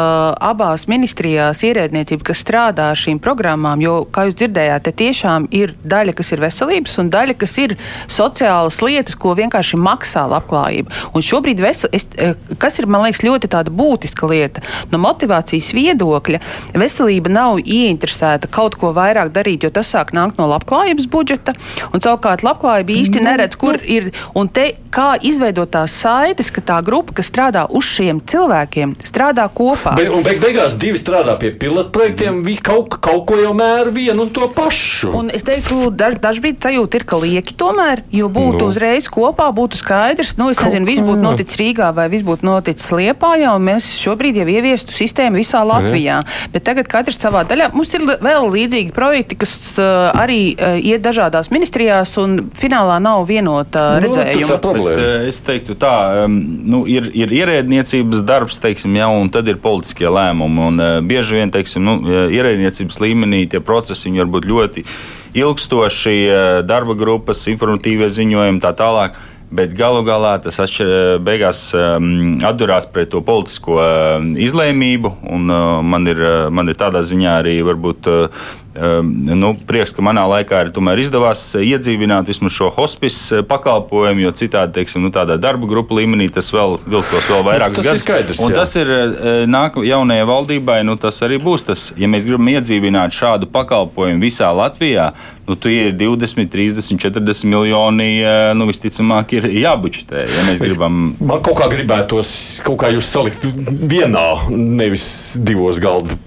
abās 0.51 0.87
ministrijās 0.91 1.63
ierēdniecība, 1.67 2.27
kas 2.31 2.43
strādā 2.45 2.91
ar 2.93 3.01
šīm 3.01 3.21
programmām, 3.23 3.81
jo, 3.83 4.01
kā 4.13 4.27
jūs 4.29 4.39
dzirdējāt, 4.41 4.87
te 4.87 4.95
tiešām 5.03 5.49
ir 5.57 5.75
daļa, 5.89 6.15
kas 6.19 6.33
ir 6.35 6.43
veselības 6.45 6.99
un 7.03 7.11
daļa, 7.15 7.37
kas 7.41 7.57
ir 7.63 7.77
sociālas 8.11 8.79
lietas, 8.85 9.19
ko 9.19 9.35
vienkārši 9.39 9.81
maksā 9.81 10.27
labklājība. 10.31 10.95
Un 11.17 11.25
šobrīd, 11.25 11.63
vesel, 11.65 11.93
es, 11.97 12.09
kas 12.61 12.81
ir, 12.81 12.89
man 12.91 13.07
liekas, 13.07 13.25
ļoti 13.27 13.51
tāda 13.53 13.73
būtiska 13.75 14.29
lieta, 14.31 14.65
no 14.93 15.01
motivācijas 15.03 15.71
viedokļa, 15.77 16.43
veselība 16.79 17.33
nav 17.33 17.63
ieinteresēta 17.65 18.51
kaut 18.53 18.79
ko 18.81 18.93
vairāk 18.97 19.33
darīt, 19.35 19.67
jo 19.67 19.73
tas 19.75 19.93
sāk 19.95 20.15
nākt 20.17 20.41
no 20.41 20.49
labklājības 20.51 21.09
budžeta, 21.13 21.55
un 21.93 22.05
savukārt 22.05 22.45
labklājība 22.47 22.97
īsti 22.99 23.23
nu, 23.23 23.29
neredz, 23.31 23.59
kur 23.61 23.79
nu. 23.81 23.89
ir, 23.99 24.11
un 24.39 24.51
te 24.53 24.71
kā 24.95 25.13
izveidot 25.25 25.78
tās 25.79 25.95
saites, 26.03 26.51
ka 26.55 26.63
tā 26.65 26.79
grupa, 26.85 27.15
kas 27.19 27.31
strādā 27.31 27.65
uz 27.71 27.87
šiem 27.87 28.21
cilvēkiem, 28.29 28.95
strādā 29.07 29.47
kopā. 29.53 29.95
Bet, 29.99 30.11
un 30.13 30.25
beig 30.27 30.41
beigās 30.43 30.77
divi 30.81 30.99
strādā 31.01 31.37
pie 31.41 31.53
pilotprojektiem, 31.55 32.43
viņi 32.47 32.63
kaut, 32.67 32.99
kaut 33.05 33.25
ko 33.29 33.39
jau 33.41 33.55
mēra 33.57 33.93
vienu 33.95 34.27
un 34.27 34.33
to 34.35 34.49
pašu. 34.55 35.13
Un 35.19 35.31
es 35.35 35.45
teiktu, 35.47 35.91
daž, 35.95 36.19
dažbrīd 36.23 36.61
sajūta 36.65 37.01
ir, 37.01 37.07
ka 37.09 37.21
lieki 37.23 37.57
tomēr, 37.59 38.05
jo 38.15 38.31
būtu 38.33 38.59
Nu. 38.59 38.71
uzreiz 38.73 39.07
kopā, 39.13 39.49
būtu 39.55 39.79
skaidrs, 39.79 40.35
nu, 40.41 40.49
es 40.51 40.59
Kaut 40.59 40.73
nezinu, 40.73 40.89
viss 40.89 41.05
būtu 41.05 41.23
noticis 41.23 41.59
Rīgā 41.61 41.93
vai 41.95 42.09
viss 42.11 42.27
būtu 42.27 42.47
noticis 42.49 42.91
Liepājā, 42.91 43.53
un 43.55 43.67
mēs 43.69 43.91
šobrīd 44.03 44.41
jau 44.41 44.49
ieviestu 44.51 44.95
sistēmu 44.97 45.39
visā 45.39 45.63
Latvijā. 45.67 46.23
Bet 46.53 46.67
tagad 46.67 46.89
katrs 46.91 47.21
savā 47.21 47.45
daļā. 47.49 47.71
Mums 47.77 47.95
ir 47.95 48.07
vēl 48.09 48.49
līdzīgi 48.51 48.95
projekti, 48.97 49.39
kas 49.39 49.55
uh, 49.77 50.11
arī 50.19 50.57
uh, 50.57 50.79
iet 50.81 51.05
dažādās 51.05 51.53
ministrijās, 51.55 52.17
un 52.19 52.49
finālā 52.59 52.99
nav 53.03 53.27
vienota 53.29 53.85
Nu, 54.03 54.09
tur 54.09 54.25
redzējuma. 54.25 54.59
Bet, 54.89 55.03
es 55.29 55.41
teiktu, 55.45 55.68
tā 55.77 56.25
um, 56.25 56.39
nu, 56.65 56.83
ir, 56.89 57.11
ir 57.13 57.33
ierēdniecības 57.35 58.25
darbs, 58.25 58.61
teiksim, 58.63 58.97
ja, 58.97 59.11
un 59.13 59.29
tad 59.35 59.49
ir 59.51 59.61
politiskie 59.61 60.09
lēmumi. 60.09 60.65
Un, 60.71 60.81
uh, 60.81 60.99
bieži 61.05 61.41
vien 61.41 61.53
teiksim, 61.53 61.85
nu, 61.85 62.01
ierēdniecības 62.33 63.01
līmenī 63.05 63.45
tie 63.51 63.61
procesi 63.61 64.15
var 64.17 64.31
būt 64.33 64.49
ļoti 64.49 64.85
ilgstoši, 65.35 66.19
eh, 66.29 66.63
darba 66.63 66.95
grupas, 66.95 67.47
informatīvie 67.51 68.09
ziņojumi 68.09 68.63
tā 68.65 68.73
tālāk. 68.77 69.19
Bet 69.49 69.73
galu 69.73 70.03
galā 70.05 70.35
tas 70.45 70.59
atšķir, 70.61 71.23
beigās 71.25 71.71
um, 71.73 72.37
atdurās 72.45 72.85
pret 72.93 73.09
to 73.15 73.23
politisko 73.25 73.79
izlēmību. 74.37 75.15
Man, 75.89 76.05
ir, 76.11 76.21
man 76.53 76.69
ir 76.69 76.77
tādā 76.77 77.01
ziņā 77.01 77.39
arī 77.41 77.55
varbūt, 77.65 78.11
nu, 79.39 79.53
prieks, 79.67 79.93
ka 79.97 80.03
manā 80.05 80.23
laikā 80.29 80.61
tomēr 80.75 81.01
izdevās 81.03 81.41
uh, 81.57 81.63
iedzīvināt 81.65 82.29
vismaz 82.31 82.53
šo 82.55 82.69
hospice 82.77 83.41
uh, 83.41 83.45
pakalpojumu, 83.49 84.23
jo 84.27 84.33
citādi, 84.39 84.77
teiksim, 84.77 85.03
nu, 85.03 85.11
tādā 85.15 85.39
darba 85.41 85.67
grupu 85.71 85.97
līmenī 85.99 86.29
tas 86.35 86.51
vēl 86.55 86.77
vilktos 86.87 87.27
vēl 87.31 87.43
vairākus 87.47 87.81
Tas 87.81 87.87
ir 87.87 87.91
gadus. 87.91 88.05
skaidrs, 88.05 88.43
Un 88.45 88.53
jā. 88.53 88.61
tas 88.61 88.77
ir 88.79 88.93
uh, 88.93 89.17
nāk 89.51 89.81
jaunajai 89.83 90.29
valdībai, 90.29 90.79
nu, 90.87 90.95
tas 91.01 91.19
arī 91.27 91.41
būs 91.43 91.67
tas, 91.71 91.89
ja 91.99 92.11
mēs 92.11 92.29
gribam 92.29 92.53
iedzīvināt 92.55 93.17
šādu 93.17 93.51
pakalpojumu 93.51 94.23
visā 94.23 94.53
Latvijā, 94.55 95.11
nu, 95.49 95.57
tie 95.57 95.89
ir 95.89 95.99
20, 95.99 96.47
30, 96.53 97.01
40 97.09 97.49
miljoni, 97.49 98.09
nu, 98.59 98.67
visticamāk, 98.69 99.33
ir 99.39 99.49
jābučetē, 99.65 100.27
ja 100.29 100.47
mēs 100.51 100.61
gribam. 100.63 101.15
Man 101.19 101.43
kaut 101.43 101.59
kā 101.63 101.71
gribētos, 101.73 102.31
kaut 102.67 102.83
kā 102.83 102.93
jūs 102.93 103.09
salikt 103.11 103.47
vienā, 103.89 104.27
nevis 104.53 105.09
divos 105.41 105.81
galdu, 105.83 106.19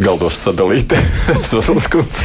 galdos 0.00 0.38
sadalīt. 0.46 0.94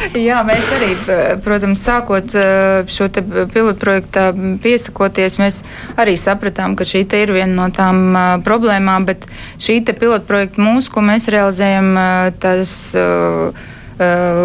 Jā, 0.28 0.40
mēs 0.48 0.70
arī, 0.76 0.92
p- 1.04 1.18
protams, 1.44 1.82
sākot 1.84 2.34
eh, 2.38 2.82
šo 2.90 3.08
te 3.12 3.22
pilotprojektu 3.24 4.24
piesakoties, 4.64 5.38
mēs 5.42 5.60
arī 6.00 6.16
sapratām, 6.20 6.76
ka 6.78 6.86
šī 6.88 7.04
ir 7.22 7.34
viena 7.36 7.52
no 7.64 7.68
tām 7.74 8.02
eh, 8.16 8.32
problēmām, 8.46 9.06
bet 9.08 9.28
šī 9.62 9.80
te 9.88 9.96
pilotprojekta 9.98 10.62
mūsu, 10.62 10.92
ko 10.94 11.04
mēs 11.04 11.28
realizējam, 11.32 11.92
eh, 11.98 12.32
tas. 12.42 12.74
eh, 12.94 13.52
eh, 13.52 13.80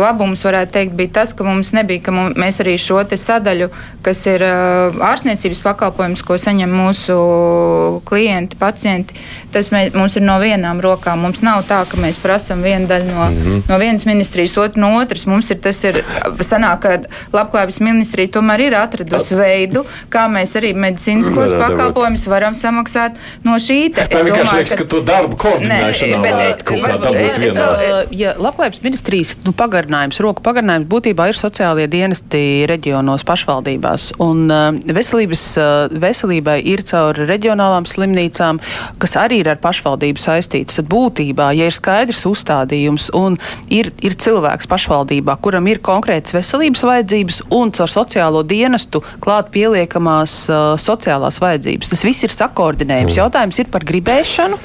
Labums, 0.02 0.44
varētu 0.46 0.74
teikt, 0.74 0.96
bija 0.98 1.14
tas, 1.20 1.34
ka 1.36 1.46
mums 1.48 1.72
nebija, 1.76 2.02
ka 2.06 2.14
mums, 2.16 2.38
mēs 2.40 2.60
arī 2.64 2.76
šo 2.82 3.02
te 3.08 3.18
sadaļu, 3.20 3.70
kas 4.06 4.24
ir 4.30 4.44
eh, 4.46 4.98
ārstniecības 5.10 5.62
pakalpojums, 5.64 6.24
ko 6.26 6.38
saņem 6.42 6.74
mūsu 6.74 7.18
klienti, 8.08 8.60
pacienti, 8.60 9.18
tas 9.54 9.72
mē, 9.74 9.88
mums 9.98 10.18
ir 10.20 10.26
no 10.26 10.38
vienām 10.42 10.82
rokām. 10.84 11.22
Mums 11.26 11.44
nav 11.46 11.64
tā, 11.70 11.82
ka 11.90 12.00
mēs 12.02 12.20
prasam 12.22 12.64
vienu 12.66 12.90
daļu 12.90 13.10
no, 13.10 13.30
mm 13.30 13.42
-hmm. 13.44 13.64
no 13.70 13.80
vienas 13.82 14.06
ministrijas, 14.06 14.58
otru 14.58 14.82
no 14.82 14.94
otras. 15.02 15.26
Mums 15.26 15.52
ir 15.52 15.62
tas, 15.62 15.84
ir, 15.84 16.02
sanāk, 16.40 16.80
ka 16.80 16.98
labklājības 17.34 17.80
ministrija 17.82 18.34
tomēr 18.38 18.68
ir 18.68 18.76
atradusi 18.76 19.36
veidu, 19.36 19.86
kā 20.10 20.28
mēs 20.32 20.56
arī 20.60 20.74
medicīniskos 20.74 21.54
pakalpojumus 21.60 22.28
varam 22.28 22.54
samaksāt 22.54 23.18
no 23.44 23.56
šī. 23.56 23.94
te. 23.94 24.08
Tā 24.08 24.18
Es 24.18 24.24
domāju, 24.24 24.58
liekas, 24.58 24.78
ka 24.78 24.86
to 24.86 25.02
darbu 25.02 25.38
koordinēšanā 25.38 26.22
bet, 26.22 26.34
varētu 26.34 26.64
kaut 26.64 26.82
kā 26.86 26.98
dabūt 27.06 27.40
vienā. 27.44 27.68
Uh, 27.78 28.18
Ja 28.18 28.34
labklājības 28.40 28.82
ministrijas 28.82 29.36
nu, 29.48 29.54
pagarinājums, 29.58 30.20
roku 30.24 30.44
pagarinājums 30.46 30.88
būtībā 30.92 31.28
ir 31.30 31.38
sociālie 31.38 31.88
dienesti 31.92 32.68
reģionos 32.70 33.26
pašvaldībās. 33.28 34.12
Un 34.24 34.46
uh, 34.52 34.70
veselības, 34.96 35.44
uh, 35.60 35.98
veselībai 36.04 36.60
ir 36.72 36.84
caur 36.88 37.18
reģionālām 37.28 37.88
slimnīcām, 37.90 38.62
kas 39.02 39.18
arī 39.20 39.42
ir 39.44 39.52
ar 39.54 39.62
pašvaldību 39.64 40.22
saistītas. 40.22 40.80
Tad 40.80 40.90
būtībā, 40.92 41.50
ja 41.58 41.68
ir 41.70 41.76
skaidrs 41.76 42.24
uzstādījums 42.30 43.10
un 43.18 43.38
ir, 43.74 43.92
ir 44.06 44.18
cilvēks 44.18 44.70
pašvaldībā, 44.72 45.38
kuram 45.44 45.68
ir 45.72 45.82
konkrētas 45.84 46.36
veselības 46.38 46.86
vajadzības 46.88 47.42
un 47.58 47.74
caur 47.76 47.92
sociālo 47.92 48.44
dienestu 48.48 49.04
klāt 49.24 49.52
pieliekamās 49.56 50.38
uh, 50.52 50.76
sociālās 50.82 51.42
vajadzības, 51.44 51.94
tas 51.94 52.06
viss 52.08 52.28
ir 52.28 52.36
sakoordinējums. 52.36 53.18
Jautājums 53.20 53.62
ir 53.64 53.72
par 53.74 53.86
gribēšanu 53.88 54.60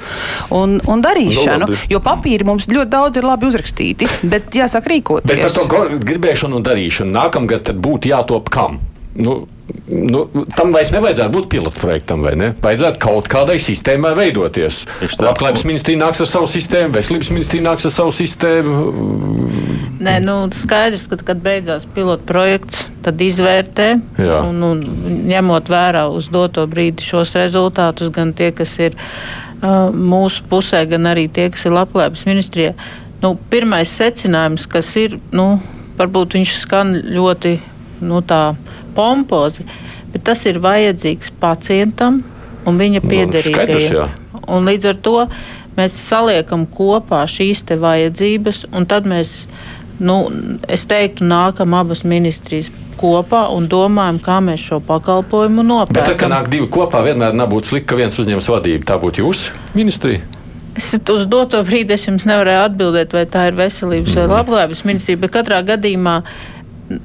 un, 0.58 0.78
un 0.86 1.04
darīšanu. 1.04 1.62
Nu, 1.62 1.72
labi. 1.72 1.90
Jo 1.92 2.00
papīri 2.04 2.46
mums 2.46 2.68
ļoti 2.70 2.90
daudz 2.92 3.20
ir 3.20 3.26
labi 3.26 3.48
uzrakstīti, 3.48 4.08
bet 4.32 4.54
jāsaka 4.64 4.94
rīkoties. 4.94 5.28
Bet 5.28 5.44
par 5.44 5.52
to 5.52 6.00
gribēšanu 6.06 6.58
un 6.60 6.66
darīšanu 6.66 7.14
nākamgad 7.18 7.68
tad 7.70 7.82
būtu 7.82 8.12
jātop 8.12 8.50
kam? 8.52 8.80
Nu, 9.12 9.42
nu, 9.88 10.22
tam 10.56 10.72
vairs 10.72 10.88
nevajadzētu 10.92 11.32
būt 11.34 11.48
pilotprojektam, 11.52 12.22
vai 12.24 12.32
ne? 12.38 12.48
Vajadzētu 12.64 13.00
kaut 13.02 13.28
kādai 13.30 13.58
sistēmai 13.60 14.14
veidoties. 14.16 14.82
Labklājības 15.20 15.66
ministrija 15.68 16.00
nāks 16.00 16.22
ar 16.24 16.30
savu 16.30 16.48
sistēmu, 16.48 16.94
veselības 16.96 17.30
ministrija 17.34 17.66
nāks 17.66 17.88
ar 17.88 17.92
savu 17.92 18.14
sistēmu. 18.16 18.78
Nē, 20.02 20.16
nu, 20.24 20.36
skaidrs, 20.56 21.04
ka, 21.10 21.20
kad 21.28 21.44
beidzās 21.44 21.84
pilotu 21.92 22.24
projekts, 22.28 22.86
tad 23.04 23.20
izvērtē. 23.22 23.88
Jā. 24.22 24.40
Un, 24.48 24.64
un, 24.70 24.82
ņemot 25.28 25.70
vērā 25.72 26.06
uz 26.12 26.30
doto 26.32 26.64
brīdi 26.70 27.04
šos 27.04 27.36
rezultātus, 27.38 28.10
gan 28.14 28.32
tie, 28.38 28.48
kas 28.56 28.72
ir 28.80 28.96
uh, 28.96 29.92
mūsu 29.92 30.48
pusē, 30.48 30.86
gan 30.88 31.12
arī 31.12 31.28
tie, 31.28 31.50
kas 31.52 31.68
ir 31.68 31.76
labklājības 31.76 32.26
ministrijā. 32.30 32.74
Nu, 33.22 33.36
pirmais 33.50 33.90
secinājums, 34.00 34.66
kas 34.66 34.88
ir, 34.98 35.16
nu, 35.30 35.60
varbūt 35.98 36.34
viņš 36.38 36.56
skan 36.64 36.94
ļoti 37.14 37.56
nu, 38.02 38.18
pompozi, 38.96 39.66
bet 40.12 40.24
tas 40.26 40.42
ir 40.50 40.58
vajadzīgs 40.62 41.30
pacientam 41.40 42.22
un 42.66 42.80
viņa 42.80 43.02
Nu, 43.02 43.08
piederīgajam. 43.08 44.18
Un 44.50 44.66
līdz 44.66 44.90
ar 44.90 44.98
to 45.06 45.16
mēs 45.76 45.94
saliekam 45.96 46.66
kopā 46.66 47.22
šīs 47.30 47.62
te 47.68 47.78
vajadzības, 47.80 48.66
un 48.74 48.86
tad 48.90 49.06
mēs, 49.08 49.44
nu, 50.02 50.18
es 50.66 50.84
teiktu, 50.90 51.24
nākam 51.28 51.78
abas 51.78 52.02
ministrijas 52.02 52.72
kopā 52.98 53.46
un 53.54 53.70
domājam, 53.70 54.20
kā 54.22 54.42
mēs 54.44 54.66
šo 54.66 54.82
pakalpojumu 54.86 55.62
Bet 55.62 55.94
tad, 55.94 55.94
kad 55.94 56.04
nopērkam. 56.04 56.34
nāk 56.34 56.52
divi 56.52 56.68
kopā, 56.70 57.06
vienmēr 57.06 57.34
nebūtu 57.38 57.72
slikti, 57.72 57.88
ka 57.90 57.98
viens 58.02 58.18
uzņems 58.18 58.50
vadību. 58.50 58.86
Tā 58.86 58.98
būtu 59.02 59.24
jūsu 59.24 59.56
ministrija. 59.78 60.41
Es 60.76 60.94
uz 60.96 61.26
doto 61.28 61.60
brīdi 61.66 61.92
es 61.96 62.06
jums 62.06 62.24
nevarēju 62.28 62.64
atbildēt, 62.66 63.12
vai 63.12 63.26
tā 63.28 63.48
ir 63.50 63.56
veselības 63.58 64.16
vai 64.16 64.26
labklājības 64.30 64.84
ministrija, 64.88 65.20
bet 65.20 65.34
katrā 65.34 65.60
gadījumā 65.68 66.16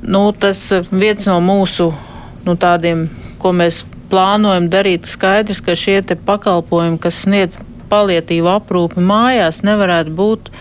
nu, 0.08 0.22
tas 0.32 0.62
eh, 0.72 0.88
viens 0.92 1.28
no 1.28 1.40
mūsu 1.44 1.92
nu, 2.48 2.56
tādiem, 2.56 3.08
ko 3.42 3.52
mēs 3.56 3.84
plānojam 4.12 4.70
darīt, 4.72 5.08
skaidrs, 5.10 5.62
ka 5.64 5.76
šie 5.76 6.00
pakalpojumi, 6.26 7.00
kas 7.04 7.24
sniedz 7.26 7.60
palietīvu 7.92 8.50
aprūpi 8.52 9.04
mājās, 9.04 9.64
nevarētu 9.68 10.16
būt 10.16 10.52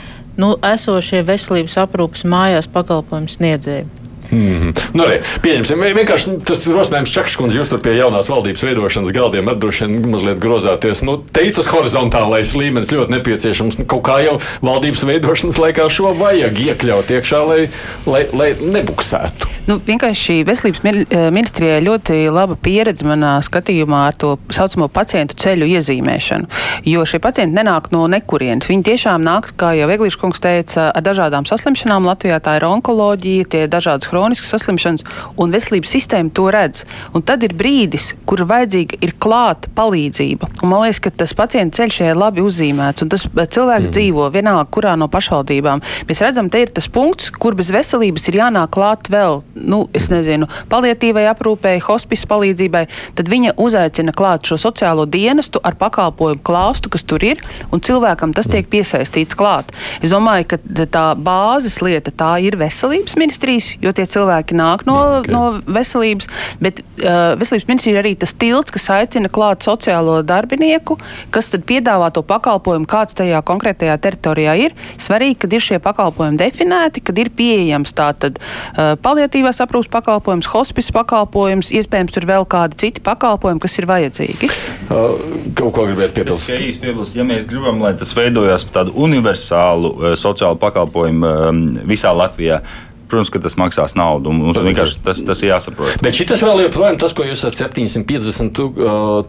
nu, 0.40 0.54
esošie 0.66 1.22
veselības 1.26 1.78
aprūpes 1.86 2.26
mājās 2.26 2.70
pakalpojumu 2.70 3.30
sniedzēji. 3.30 3.86
Mm 4.30 4.38
-hmm. 4.38 4.88
nu, 4.92 5.04
arī, 5.04 5.20
pieņemsim, 5.42 5.82
vien- 5.82 5.96
vienkārši 5.96 6.30
nu, 6.30 6.40
tas 6.40 6.66
rosinājums 6.66 7.12
Čakškundze, 7.12 7.58
jūs 7.58 7.68
tur 7.70 7.80
pie 7.80 7.96
jaunās 7.96 8.28
valdības 8.28 8.62
veidošanas 8.62 9.12
galdiem 9.12 9.48
ar 9.48 9.56
droši 9.56 9.86
vien 9.86 10.10
mazliet 10.10 10.38
grozāties. 10.38 11.02
Nu, 11.04 11.16
te 11.32 11.40
ir 11.46 11.54
tas 11.54 11.66
horizontālais 11.66 12.54
līmenis 12.56 12.92
ļoti 12.92 13.10
nepieciešams. 13.10 13.78
Nu, 13.78 13.84
kaut 13.84 14.02
kā 14.02 14.20
jau 14.24 14.38
valdības 14.62 15.04
veidošanas 15.06 15.58
laikā 15.58 15.88
šo 15.88 16.14
vajag 16.18 16.58
iekļaut 16.58 17.10
iekšā, 17.10 17.40
lai, 17.48 17.68
lai, 18.06 18.26
lai 18.32 18.54
nebuksētu. 18.60 19.46
Nu, 19.66 19.80
vienkārši 19.86 20.44
veselības 20.46 20.80
eh, 20.84 21.30
ministrijai 21.30 21.80
ļoti 21.82 22.30
laba 22.30 22.54
pieredze 22.54 23.06
manā 23.06 23.36
skatījumā 23.42 24.06
ar 24.06 24.14
to 24.14 24.36
saucamo 24.54 24.88
pacientu 24.88 25.34
ceļu 25.34 25.66
iezīmēšanu. 25.66 26.46
Jo 26.86 27.04
šie 27.08 27.18
pacienti 27.18 27.56
nenāk 27.56 27.90
no 27.90 28.06
nekurienes. 28.10 28.68
Viņi 28.70 28.86
tiešām 28.90 29.24
nāk, 29.26 29.52
kā 29.58 29.72
jau 29.78 29.90
Eglīša 29.90 30.20
kungs 30.20 30.42
teica, 30.42 30.90
ar 30.94 31.02
dažādām 31.02 31.48
saslimšanām. 31.48 32.06
Latvijā 32.06 32.38
tā 32.40 32.56
ir 32.60 32.68
onkoloģija, 32.68 33.48
tie 33.50 33.64
ir 33.66 33.72
dažādas 33.72 34.06
chroniskas 34.16 34.54
saslimšanas, 34.54 35.04
un 35.36 35.52
veselības 35.52 35.92
sistēma 35.92 36.32
to 36.32 36.48
redz. 36.52 36.84
Un 37.12 37.24
tad 37.26 37.44
ir 37.44 37.52
brīdis, 37.56 38.14
kur 38.28 38.40
vajadzīga 38.48 39.00
ir 39.04 39.12
klāta 39.20 39.68
palīdzība. 39.76 40.48
Un 40.62 40.72
man 40.72 40.86
liekas, 40.86 41.02
ka 41.04 41.12
tas 41.12 41.34
pacienta 41.36 41.82
ceļš 41.82 42.00
ir 42.06 42.16
labi 42.16 42.40
uzzīmēts, 42.44 43.04
un 43.04 43.12
tas 43.12 43.26
eh, 43.28 43.44
cilvēks 43.44 43.90
mm. 43.90 43.94
dzīvo 43.96 44.28
vienalga, 44.32 44.64
kurā 44.72 44.94
no 44.96 45.08
pašvaldībām. 45.12 45.82
Mēs 46.08 46.22
redzam, 46.24 46.48
te 46.52 46.62
ir 46.64 46.72
tas 46.72 46.88
punkts, 46.92 47.28
kur 47.36 47.56
bez 47.58 47.68
veselības 47.74 48.24
ir 48.30 48.40
jānāk 48.40 48.72
klāt 48.76 49.10
vēl, 49.12 49.42
nu, 49.68 49.82
es 49.96 50.08
nezinu, 50.12 50.48
palietīvai 50.72 51.26
aprūpēji, 51.34 51.84
hospice 51.86 52.28
palīdzībai. 52.30 52.86
Tad 53.18 53.30
viņa 53.32 53.56
uzaicina 53.60 54.14
klāt 54.16 54.48
šo 54.48 54.58
sociālo 54.60 55.04
dienestu 55.10 55.60
ar 55.60 55.76
pakalpojumu 55.76 56.40
klāstu, 56.46 56.92
kas 56.92 57.04
tur 57.04 57.24
ir, 57.26 57.42
un 57.68 57.84
cilvēkam 57.84 58.32
tas 58.36 58.48
tiek 58.48 58.68
piesaistīts 58.72 59.36
klāt. 59.36 59.74
Es 60.00 60.12
domāju, 60.14 60.48
ka 60.54 60.86
tā 60.88 61.06
bāzes 61.20 61.82
lieta 61.84 62.14
tā 62.14 62.32
ir 62.44 62.56
veselības 62.60 63.18
ministrijas, 63.20 63.72
jo 63.82 63.92
tie 63.96 64.05
šie 64.06 64.14
cilvēki 64.14 64.56
nāk 64.56 64.86
no, 64.86 64.96
okay. 65.20 65.32
no 65.32 65.60
veselības, 65.66 66.28
bet 66.62 66.80
uh, 67.02 67.34
veselības 67.38 67.66
ministrija 67.68 67.96
ir 67.96 68.02
arī 68.02 68.14
tas 68.18 68.32
tilts, 68.32 68.72
kas 68.74 68.88
aicina 68.90 69.28
klāt 69.28 69.66
sociālo 69.66 70.22
darbinieku, 70.22 70.98
kas 71.30 71.50
tad 71.50 71.66
piedāvā 71.66 72.12
to 72.14 72.22
pakalpojumu, 72.22 72.86
kāds 72.86 73.16
tajā 73.18 73.42
konkrētajā 73.46 73.96
teritorijā 73.98 74.56
ir. 74.66 74.76
Svarīgi, 74.98 75.40
kad 75.44 75.52
ir 75.56 75.64
šie 75.64 75.80
pakalpojumi 75.82 76.38
definēti, 76.40 77.02
kad 77.04 77.18
ir 77.18 77.32
pieejams 77.36 77.94
tātad 77.96 78.38
uh, 78.38 78.94
paliatīvās 79.02 79.60
aprūpas 79.64 79.90
pakalpojums, 79.92 80.50
hospice 80.54 80.94
pakalpojums, 80.94 81.72
iespējams 81.74 82.14
tur 82.14 82.28
vēl 82.28 82.46
kādi 82.48 82.78
citi 82.86 83.04
pakalpojumi, 83.04 83.62
kas 83.62 83.78
ir 83.80 83.90
vajadzīgi. 83.90 84.50
Uh, 84.86 85.16
kaut 85.58 85.74
ko 85.74 85.86
gribētu 85.88 86.20
piebilst? 86.20 86.52
piebilst, 86.82 87.16
ja 87.18 87.26
mēs 87.26 87.48
gribam, 87.50 87.80
lai 87.82 87.94
tas 87.98 88.12
veidojas 88.16 88.64
par 88.68 88.82
tādu 88.82 88.94
universālu 89.06 89.92
uh, 89.92 90.12
sociālu 90.18 90.58
pakalpojumu 90.62 91.26
um, 91.26 91.64
visā 91.88 92.12
Latvijā, 92.16 92.60
Protams, 93.06 93.30
ka 93.30 93.38
tas 93.42 93.54
maksās 93.58 93.94
naudu. 93.98 94.32
Mums 94.34 94.58
vienkārši 94.58 94.98
tas, 95.06 95.20
tas 95.26 95.42
jāsaprot. 95.44 96.00
Bet 96.02 96.16
šis 96.18 96.42
vēl 96.42 96.64
joprojām 96.64 96.98
tas, 96.98 97.14
ko 97.14 97.26
jūs 97.26 97.44
esat 97.46 97.70
750 97.70 98.50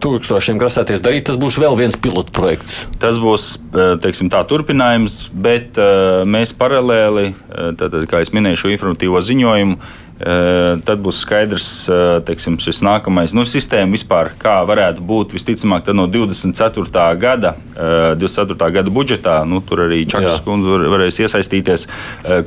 tūkstošiem 0.02 0.58
grasāties 0.58 1.02
darīt, 1.04 1.28
tas 1.30 1.38
būs 1.38 1.60
vēl 1.62 1.78
viens 1.78 1.94
pilotprojekts. 1.94 2.80
Tas 2.98 3.20
būs 3.22 3.52
teiksim, 4.02 4.32
tā 4.34 4.42
turpinājums, 4.50 5.28
bet 5.30 5.78
mēs 6.26 6.54
paralēli, 6.58 7.30
tad, 7.78 7.94
kā 8.10 8.24
jau 8.24 8.34
minēju, 8.38 8.64
šo 8.64 8.74
informatīvo 8.74 9.22
ziņojumu 9.22 9.78
Tad 10.18 10.98
būs 10.98 11.20
skaidrs, 11.22 11.66
teiksim, 12.26 12.56
šis 12.58 12.80
nākamais 12.82 13.34
nu, 13.36 13.44
sistēma 13.46 13.94
vispār, 13.94 14.32
kā 14.40 14.56
varētu 14.66 15.04
būt 15.06 15.34
visticamāk 15.36 15.86
no 15.94 16.08
24. 16.10 17.04
gada, 17.20 17.54
24. 17.78 18.70
gada 18.74 18.90
budžetā. 18.90 19.36
Nu, 19.46 19.60
tur 19.62 19.84
arī 19.86 20.02
Čakas 20.10 20.40
kundze 20.42 20.74
var, 20.74 20.86
varēs 20.96 21.20
iesaistīties. 21.22 21.86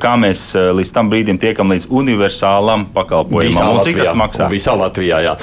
Kā 0.02 0.12
mēs 0.20 0.50
līdz 0.52 0.92
tam 0.92 1.08
brīdim 1.12 1.40
tiekam 1.40 1.72
līdz 1.72 1.88
universālam 1.88 2.84
pakalpojumam 2.92 3.78
un 3.78 3.80
cik 3.86 4.02
tas 4.02 4.12
maksā? 4.20 4.50
Visā 4.52 4.76
Latvijā, 4.76 5.22
jā. 5.24 5.34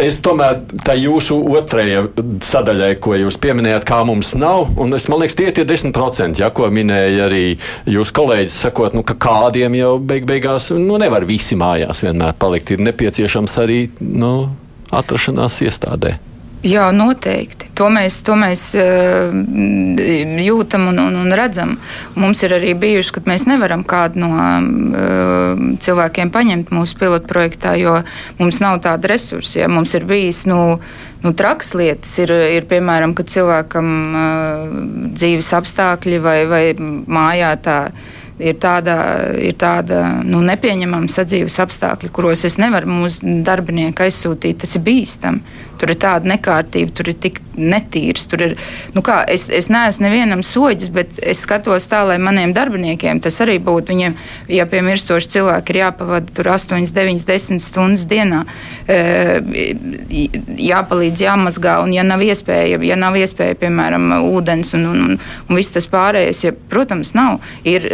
Es 0.00 0.20
tomēr 0.24 0.62
tā 0.86 0.94
jūsu 0.96 1.36
otrajai 1.58 2.06
sadaļai, 2.46 2.92
ko 3.02 3.16
jūs 3.18 3.36
pieminējāt, 3.42 3.84
kā 3.88 4.00
mums 4.06 4.32
nav, 4.38 4.72
un 4.80 4.96
es 4.96 5.08
man 5.10 5.20
liekas, 5.22 5.36
tie 5.36 5.50
ir 5.50 5.68
10%, 5.68 6.40
ja, 6.40 6.48
ko 6.54 6.70
minēja 6.72 7.26
arī 7.26 7.44
jūsu 7.90 8.14
kolēģis, 8.16 8.58
sakot, 8.64 8.96
nu, 8.96 9.04
ka 9.06 9.18
kādiem 9.18 9.76
jau 9.76 9.96
beig 10.00 10.24
beigās 10.28 10.70
nu, 10.72 10.96
nevar 11.02 11.17
nevar 11.18 11.26
visi 11.26 11.56
mājās 11.58 12.02
vienmēr 12.04 12.36
palikt. 12.38 12.70
Ir 12.70 12.80
nepieciešams 12.86 13.58
arī 13.58 13.88
nu, 14.00 14.54
atrašanās 14.92 15.62
iestādē. 15.62 16.18
Jā, 16.66 16.88
noteikti. 16.90 17.68
To 17.78 17.86
mēs, 17.86 18.16
to 18.26 18.34
mēs 18.34 18.74
uh, 18.74 19.30
jūtam 20.42 20.88
un, 20.90 20.98
un, 20.98 21.14
un 21.20 21.34
redzam. 21.38 21.76
Mums 22.18 22.42
ir 22.42 22.56
arī 22.56 22.72
bijuši, 22.74 23.12
kad 23.14 23.28
mēs 23.30 23.46
nevaram 23.46 23.84
kādu 23.86 24.18
no 24.24 24.32
uh, 24.34 25.62
cilvēkiem 25.78 26.32
paņemt 26.34 26.72
mūsu 26.74 26.98
pilotprojektā, 26.98 27.76
jo 27.78 28.00
mums 28.40 28.58
nav 28.58 28.80
tāda 28.82 29.12
resursa. 29.14 29.60
Ja? 29.60 29.70
Mums 29.70 29.94
ir 29.94 30.08
bijis 30.10 30.48
nu, 30.50 30.80
nu, 31.22 31.34
traks 31.38 31.76
lietas, 31.78 32.18
ir, 32.24 32.34
ir 32.58 32.66
piemēram, 32.66 33.14
kad 33.14 33.30
cilvēkam 33.30 33.94
uh, 34.10 34.76
dzīves 35.14 35.54
apstākļi 35.62 36.22
vai, 36.26 36.38
vai 36.50 36.64
mājā 36.74 37.54
tā 37.62 37.80
ir 38.38 38.58
tāda, 38.62 38.96
ir 39.42 39.56
tāda 39.58 40.02
nu, 40.26 40.40
nepieņemama 40.46 41.10
sadzīves 41.12 41.58
apstākļa, 41.64 42.10
kuros 42.14 42.44
es 42.48 42.58
nevaru 42.60 42.90
mūsu 43.00 43.38
darbinieku 43.46 44.06
aizsūtīt. 44.06 44.60
Tas 44.62 44.76
ir 44.78 44.84
bīstami. 44.86 45.64
Tur 45.78 45.92
ir 45.94 45.98
tāda 46.02 46.26
nekārtība, 46.32 46.92
tur 46.94 47.10
ir 47.12 47.18
tik 47.22 47.40
netīrs. 47.58 48.26
Ir, 48.38 48.54
nu 48.94 49.02
kā, 49.04 49.20
es, 49.30 49.46
es 49.54 49.68
neesmu 49.72 50.06
nevienam 50.06 50.42
soģis, 50.46 50.90
bet 50.94 51.18
es 51.22 51.42
skatos 51.44 51.88
tā, 51.90 52.04
lai 52.08 52.18
maniem 52.22 52.54
darbiniekiem 52.56 53.20
tas 53.22 53.38
arī 53.44 53.58
būtu. 53.62 53.94
Viņiem, 53.94 54.16
ja 54.52 54.66
pie 54.70 54.82
mirstoša 54.86 55.32
cilvēka 55.36 55.74
ir 55.74 55.80
jāpavada 55.82 56.34
tur 56.34 56.50
8, 56.54 56.86
9, 56.94 57.24
10 57.28 57.62
stundas 57.62 58.06
dienā, 58.10 58.44
jāpalīdz, 60.68 61.24
jāmazgā, 61.24 61.78
un 61.84 61.94
ja 61.94 62.04
nav 62.06 62.22
iespēja, 62.26 62.80
ja 62.84 62.98
nav 62.98 63.18
iespēja 63.18 63.58
piemēram, 63.62 64.10
ūdens 64.28 64.74
un, 64.78 64.86
un, 64.92 65.04
un, 65.06 65.18
un 65.48 65.58
viss 65.58 65.74
tas 65.74 65.88
pārējais, 65.90 66.44
ja, 66.46 66.54
protams, 66.70 67.14
nav. 67.18 67.38
Ir, 67.68 67.86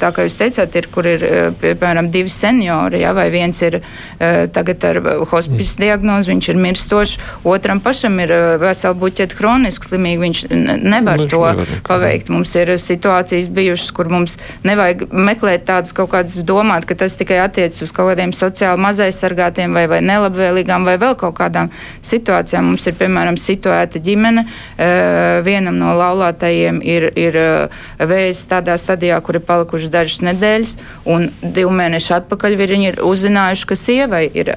tā 0.00 0.12
kā 0.14 0.26
jūs 0.26 0.38
teicāt, 0.40 0.78
ir, 0.78 0.90
kur 0.92 1.08
ir 1.08 1.26
piemēram 1.62 2.10
divi 2.14 2.32
seniori, 2.32 3.02
ja, 3.02 3.14
vai 3.16 3.28
viens 3.34 3.62
ir 3.64 3.80
tagad 4.18 4.84
ar 4.88 5.00
hospice 5.30 5.80
diagnozi, 5.82 6.32
viņš 6.32 6.52
ir 6.52 6.62
mirstošs 6.62 7.11
stāvošs, 7.12 7.44
otram 7.44 7.80
pašam 7.80 8.18
ir 8.20 8.30
eh, 8.30 8.58
vesela 8.58 8.94
buķeta 8.94 9.36
kroniski 9.36 9.86
slimīgi, 9.86 10.20
viņš 10.20 10.40
nevar 10.82 11.18
viņš 11.18 11.30
to 11.30 11.40
nevar. 11.40 11.66
paveikt. 11.86 12.28
Mums 12.28 12.54
ir 12.54 12.78
situācijas 12.78 13.48
bijušas, 13.48 13.90
kur 13.92 14.08
mums 14.08 14.38
nevajag 14.64 15.12
meklēt 15.12 15.64
tādas 15.66 15.92
kaut 15.92 16.10
kādas 16.12 16.38
domāt, 16.38 16.86
ka 16.86 16.94
tas 16.94 17.16
tikai 17.16 17.40
attiecas 17.42 17.82
uz 17.82 17.92
kaut 17.92 18.12
kādiem 18.12 18.32
sociāli 18.32 18.80
mazaizsargātiem 18.80 19.72
vai, 19.72 19.86
vai 19.86 20.00
nelabvēlīgām 20.02 20.84
vai 20.84 20.98
vēl 20.98 21.16
kaut 21.16 21.36
kādām 21.38 21.70
situācijām. 22.02 22.72
Mums 22.72 22.86
ir, 22.86 22.94
piemēram, 22.94 23.36
situēta 23.36 24.00
ģimene, 24.02 24.46
eh, 24.78 25.40
vienam 25.42 25.78
no 25.78 25.94
laulātajiem 25.96 26.82
ir, 26.82 27.10
ir 27.16 27.36
eh, 27.36 27.82
vēzis 27.98 28.46
tādā 28.50 28.76
stadijā, 28.78 29.20
kur 29.22 29.36
ir 29.36 29.46
palikušas 29.46 29.90
dažas 29.92 30.22
nedēļas, 30.22 30.76
un 31.06 31.30
divu 31.42 31.70
mēnešu 31.70 32.16
atpakaļ 32.20 32.56
viņi 32.62 32.88
ir 32.92 33.00
uzzinājuši, 33.02 33.66
ka 33.66 33.76
sievai 33.76 34.22
ir, 34.34 34.52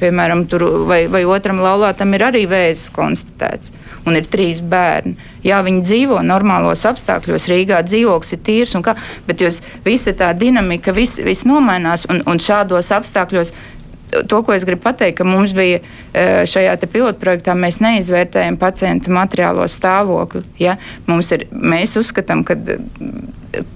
piemēram, 0.00 0.44
tur 0.50 0.62
vai, 0.88 1.06
vai 1.10 1.22
otram 1.24 1.60
laulātājam 1.62 1.95
tam 1.98 2.14
ir 2.16 2.24
arī 2.28 2.44
vēzis 2.50 2.90
konstatēts. 2.94 3.72
Un 4.06 4.14
ir 4.14 4.28
trīs 4.30 4.60
bērni. 4.62 5.16
Jā, 5.42 5.58
viņi 5.66 5.82
dzīvo 5.82 6.20
normālos 6.22 6.84
apstākļos, 6.86 7.48
Rīgā 7.50 7.80
dzīvoklis 7.86 8.36
ir 8.36 8.42
tīrs, 8.46 8.76
kā, 8.86 8.94
bet 9.26 9.42
visa 9.84 10.14
tā 10.14 10.30
dinamika, 10.38 10.94
viss 10.94 11.18
vis 11.26 11.42
nomainās 11.48 12.06
un, 12.10 12.22
un 12.30 12.42
šādos 12.42 12.92
apstākļos 12.94 13.52
to, 14.28 14.42
ko 14.42 14.54
es 14.54 14.64
gribu 14.64 14.84
pateikt, 14.86 15.18
ka 15.18 15.26
mums 15.26 15.54
bija 15.56 15.80
e, 15.80 16.26
šajā 16.48 16.76
pilotprojektā, 16.92 17.56
mēs 17.58 17.80
neizvērtējam 17.82 18.58
pacienta 18.60 19.12
materiālo 19.12 19.66
stāvokli. 19.70 20.44
Ja? 20.62 20.76
Mums 21.10 21.32
ir, 21.34 21.46
mēs 21.50 21.96
uzskatām, 21.98 22.44
ka 22.46 22.56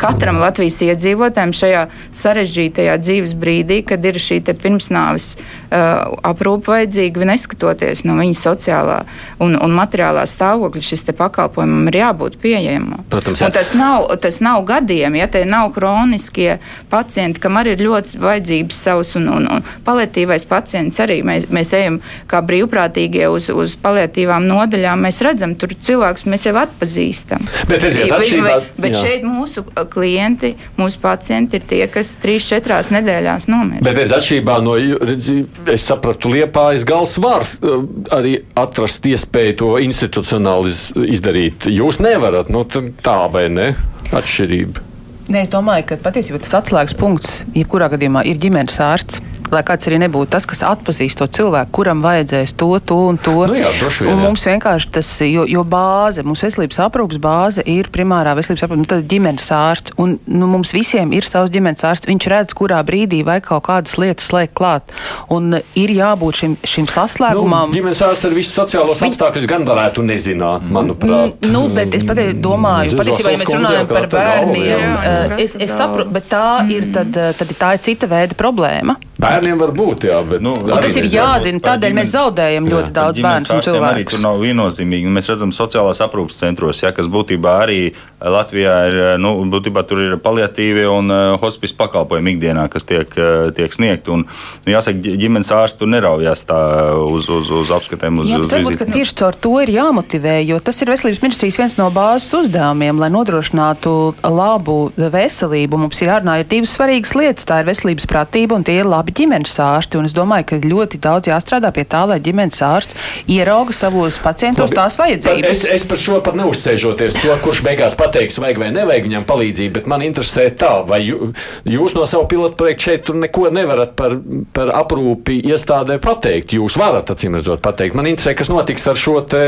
katram 0.00 0.40
Latvijas 0.40 0.80
iedzīvotājam 0.84 1.52
šajā 1.56 1.84
sarežģītajā 2.16 2.96
dzīves 3.00 3.34
brīdī, 3.40 3.80
kad 3.86 4.04
ir 4.04 4.18
šī 4.20 4.40
pirmsnāvis 4.50 5.34
uh, 5.36 6.16
aprūpe 6.26 6.72
vajadzīga, 6.72 7.26
neskatoties 7.30 8.04
no 8.08 8.16
viņa 8.18 8.38
sociālā 8.40 8.98
un, 9.42 9.56
un 9.56 9.74
materiālā 9.76 10.24
stāvokļa, 10.28 10.82
šis 10.84 11.06
pakalpojumam 11.16 11.88
ir 11.90 12.00
jābūt 12.00 12.38
pieejamam. 12.42 13.04
Protams, 13.12 13.42
jā. 13.42 13.50
tas, 13.54 13.72
nav, 13.76 14.08
tas 14.22 14.40
nav 14.44 14.62
gadiem, 14.68 15.16
ja 15.18 15.28
tie 15.30 15.44
nav 15.48 15.72
kroniskie 15.74 16.58
pacienti, 16.90 17.42
kam 17.42 17.58
arī 17.60 17.74
ir 17.76 17.84
ļoti 17.86 18.20
vajadzības 18.22 18.82
savas, 18.86 19.14
un, 19.18 19.28
un, 19.32 19.48
un 19.56 19.64
paliatīvais 19.86 20.46
pacients 20.50 21.00
arī 21.02 21.20
mēs, 21.26 21.48
mēs 21.52 21.72
ejam 21.76 22.00
kā 22.30 22.42
brīvprātīgie 22.46 23.28
uz, 23.30 23.50
uz 23.54 23.76
paliatīvām 23.80 24.46
nodaļām. 24.50 25.06
Mēs 25.06 25.20
redzam, 25.26 25.56
tur 25.58 25.74
cilvēks 25.74 26.26
mēs 26.30 26.46
jau 26.48 26.56
atpazīstam. 26.60 27.46
Bet, 27.70 27.84
redziet, 27.84 28.12
atšķirībā, 28.16 28.56
bet 28.80 28.96
jā. 28.96 29.02
šeit 29.04 29.26
mūsu 29.26 29.64
klienti, 29.90 30.54
mūsu 30.78 31.00
pacienti 31.02 31.58
ir 31.60 31.66
tie, 31.68 31.82
kas 31.92 32.14
3-4 32.22 32.80
nedēļās 32.96 33.48
nomirst. 33.50 33.84
Bet, 33.86 33.98
redz, 33.98 34.14
atšķirībā 34.16 34.58
no, 34.64 34.76
redz, 35.10 35.30
es 35.70 35.86
sapratu, 35.86 36.32
liepājas 36.32 36.86
gals 36.88 37.16
var 37.22 37.46
uh, 37.46 37.82
arī 38.16 38.38
atrast 38.58 39.06
iespēju 39.10 39.56
to 39.62 39.72
institucionāli 39.84 40.74
izdarīt. 41.10 41.68
Jūs 41.70 42.00
nevarat, 42.04 42.52
nu 42.52 42.64
tā 42.66 43.18
vai 43.32 43.48
ne? 43.52 43.72
Atšķirība. 44.10 44.86
Nē, 45.30 45.44
es 45.44 45.50
domāju, 45.52 45.84
ka 45.92 46.00
patiesībā 46.02 46.40
tas 46.42 46.56
atslēgas 46.58 46.96
punkts 46.98 47.44
jebkurā 47.54 47.86
gadījumā 47.92 48.24
ir 48.26 48.40
ģimenes 48.42 48.80
ārsts 48.82 49.20
lai 49.54 49.62
kāds 49.66 49.88
arī 49.90 50.00
nebūtu 50.04 50.30
tas, 50.34 50.46
kas 50.48 50.62
atpazīst 50.66 51.20
to 51.20 51.28
cilvēku, 51.40 51.72
kuram 51.80 52.02
vajadzēs 52.04 52.54
to, 52.58 52.70
to 52.86 52.98
un 53.10 53.18
to. 53.20 53.36
Nu 53.50 53.58
jā, 53.58 53.70
vien, 53.76 54.10
un 54.12 54.22
mums 54.24 54.44
vienkārši 54.48 54.90
tas, 54.96 55.10
jo, 55.26 55.46
jo 55.48 55.64
bāze, 55.66 56.24
mums 56.26 56.44
veselības 56.46 56.80
aprūpas 56.86 57.20
bāze 57.22 57.64
ir 57.68 57.90
primārā 57.92 58.34
veselības 58.38 58.66
aprūpas, 58.66 58.82
nu, 58.82 58.88
tad 58.90 59.06
ģimenes 59.10 59.50
ārsts. 59.56 59.96
Un 60.00 60.16
nu, 60.30 60.48
mums 60.50 60.74
visiem 60.76 61.12
ir 61.16 61.26
savs 61.26 61.52
ģimenes 61.54 61.84
ārsts. 61.86 62.08
Viņš 62.10 62.28
redz, 62.32 62.56
kurā 62.56 62.80
brīdī 62.86 63.22
vajag 63.26 63.48
kaut 63.50 63.66
kādas 63.68 63.96
lietas 64.00 64.30
slēgt 64.30 64.56
klāt. 64.58 64.94
Un 65.32 65.58
ir 65.78 65.94
jābūt 65.94 66.42
šim, 66.42 66.56
šim 66.66 66.88
saslēgumam. 66.90 67.70
Nu, 67.70 67.78
ģimenes 67.78 68.02
ārsts 68.06 68.28
ar 68.28 68.36
visu 68.36 68.54
sociālos 68.54 69.02
Viņ... 69.02 69.14
apstākļus 69.14 69.50
gan 69.50 69.66
varētu 69.68 70.04
nezināt, 70.06 70.66
manuprāt. 70.70 71.36
Mm, 71.40 71.54
nu, 71.54 71.66
bet 71.74 71.94
es 71.98 72.06
pat 72.06 72.22
domāju, 72.40 72.96
patiesībā, 73.00 73.34
ja 73.34 73.42
mēs 73.42 73.54
runājam 73.54 73.90
par 73.90 74.08
bērniem, 74.14 74.64
jā, 74.64 74.80
jā, 74.80 75.38
es, 75.44 75.56
es 75.58 75.74
saprotu, 75.76 76.12
bet 76.14 76.28
tā 76.30 76.46
ir, 76.72 76.90
tad, 76.94 77.14
tad 77.14 77.54
tā 77.60 77.74
ir 77.76 77.84
cita 77.90 78.10
veida 78.10 78.38
problēma. 78.38 78.98
Bērniem 79.20 79.58
var 79.60 79.72
būt, 79.76 80.06
jā, 80.08 80.20
bet 80.26 80.40
Nu, 80.44 80.54
tas 80.80 80.94
ir 80.96 81.04
jāzina, 81.10 81.60
tādēļ 81.64 81.96
mēs 81.98 82.12
zaudējam 82.14 82.68
ļoti 82.70 82.92
daudz 82.96 83.20
bērnu 83.20 83.44
un 83.50 83.60
Arī 83.90 84.04
tur 84.04 84.16
cilvēku. 84.16 84.20
nav 84.24 84.38
viennozīmīgi. 84.40 85.10
Mēs 85.12 85.28
redzam, 85.32 85.52
sociālās 85.52 86.00
aprūpas 86.04 86.38
centros, 86.40 86.80
ja, 86.82 86.92
kas 86.96 87.08
būtībā 87.10 87.52
arī 87.66 87.80
Latvijā 88.20 88.74
ir, 88.88 88.96
nu, 89.20 89.34
būtībā 89.52 89.82
tur 89.88 90.00
ir 90.04 90.16
paliatīvie 90.24 90.86
un 90.88 91.10
uh, 91.12 91.38
hospice 91.42 91.74
pakalpojumi 91.76 92.34
ikdienā, 92.36 92.68
kas 92.72 92.84
tiek, 92.88 93.12
uh, 93.20 93.50
tiek 93.56 93.72
sniegti. 93.72 94.10
Un, 94.14 94.24
nu, 94.64 94.72
jāsaka, 94.72 95.00
ģi- 95.04 95.16
ģimenes 95.24 95.52
ārsts 95.56 95.78
tur 95.80 95.88
neraujās 95.92 96.44
tā 96.48 96.60
uz, 97.00 97.28
uz, 97.32 97.50
uz 97.60 97.70
apskatēm, 97.76 98.20
uz, 98.22 98.30
Jā, 98.30 98.40
uz 98.44 98.52
varbūt 98.52 98.78
ka 98.80 98.88
tieši 98.88 99.16
caur 99.20 99.36
to 99.36 99.54
ir 99.64 99.72
jāmotivē, 99.74 100.38
jo 100.48 100.58
tas 100.64 100.80
ir 100.84 100.92
veselības 100.92 101.22
ministrijas 101.24 101.60
viens 101.60 101.76
no 101.80 101.90
bāzes 101.94 102.32
uzdevumiem, 102.40 103.00
lai 103.00 103.10
nodrošinātu 103.14 103.94
labu 104.24 104.78
veselību. 104.96 105.80
Mums 105.86 106.00
ir 106.02 106.12
jārunā 106.12 106.38
ir 106.42 106.48
divas 106.50 106.76
svarīgas 106.76 107.14
lietas. 107.18 107.48
Tā 107.48 107.60
ir 107.62 107.68
veselības 107.70 108.08
pratība 108.10 108.56
un 108.58 108.64
tie 108.66 108.78
ir 108.80 108.88
labi 108.88 109.09
ģimenes 109.16 109.56
ārsti. 109.62 109.98
Un 110.00 110.08
es 110.08 110.14
domāju, 110.16 110.46
ka 110.50 110.60
ļoti 110.64 111.00
daudz 111.02 111.30
jāstrādā 111.30 111.72
pie 111.74 111.84
tā, 111.88 112.02
lai 112.10 112.20
ģimenes 112.24 112.60
ārsts 112.64 113.10
ierauga 113.30 113.74
savos 113.76 114.18
pacientos 114.22 114.74
tās 114.76 114.98
vajadzības. 115.00 115.50
Es, 115.50 115.64
es 115.80 115.86
par 115.88 116.00
šo 116.00 116.20
pat 116.24 116.38
neuzsēžoties 116.38 117.18
to, 117.20 117.32
kurš 117.44 117.62
beigās 117.66 117.96
pateiks, 117.98 118.40
vajag 118.42 118.62
vai 118.62 118.70
nevajag 118.74 119.08
viņam 119.08 119.26
palīdzību, 119.28 119.74
bet 119.78 119.90
man 119.90 120.04
interesē 120.06 120.48
tā, 120.56 120.72
vai 120.88 121.02
jū, 121.04 121.30
jūs 121.68 121.96
no 121.98 122.06
savu 122.08 122.28
pilotu 122.30 122.58
projektu 122.60 122.90
šeit 122.90 123.12
neko 123.24 123.48
nevarat 123.54 123.94
par, 123.98 124.16
par 124.56 124.72
aprūpi 124.80 125.40
iestādē 125.50 126.00
pateikt. 126.02 126.56
Jūs 126.56 126.78
varat, 126.80 127.12
acīm 127.12 127.38
redzot, 127.38 127.62
pateikt. 127.64 127.96
Man 127.98 128.08
interesē, 128.10 128.34
kas 128.38 128.52
notiks 128.52 128.88
ar 128.90 128.98
šo 128.98 129.20
te, 129.26 129.44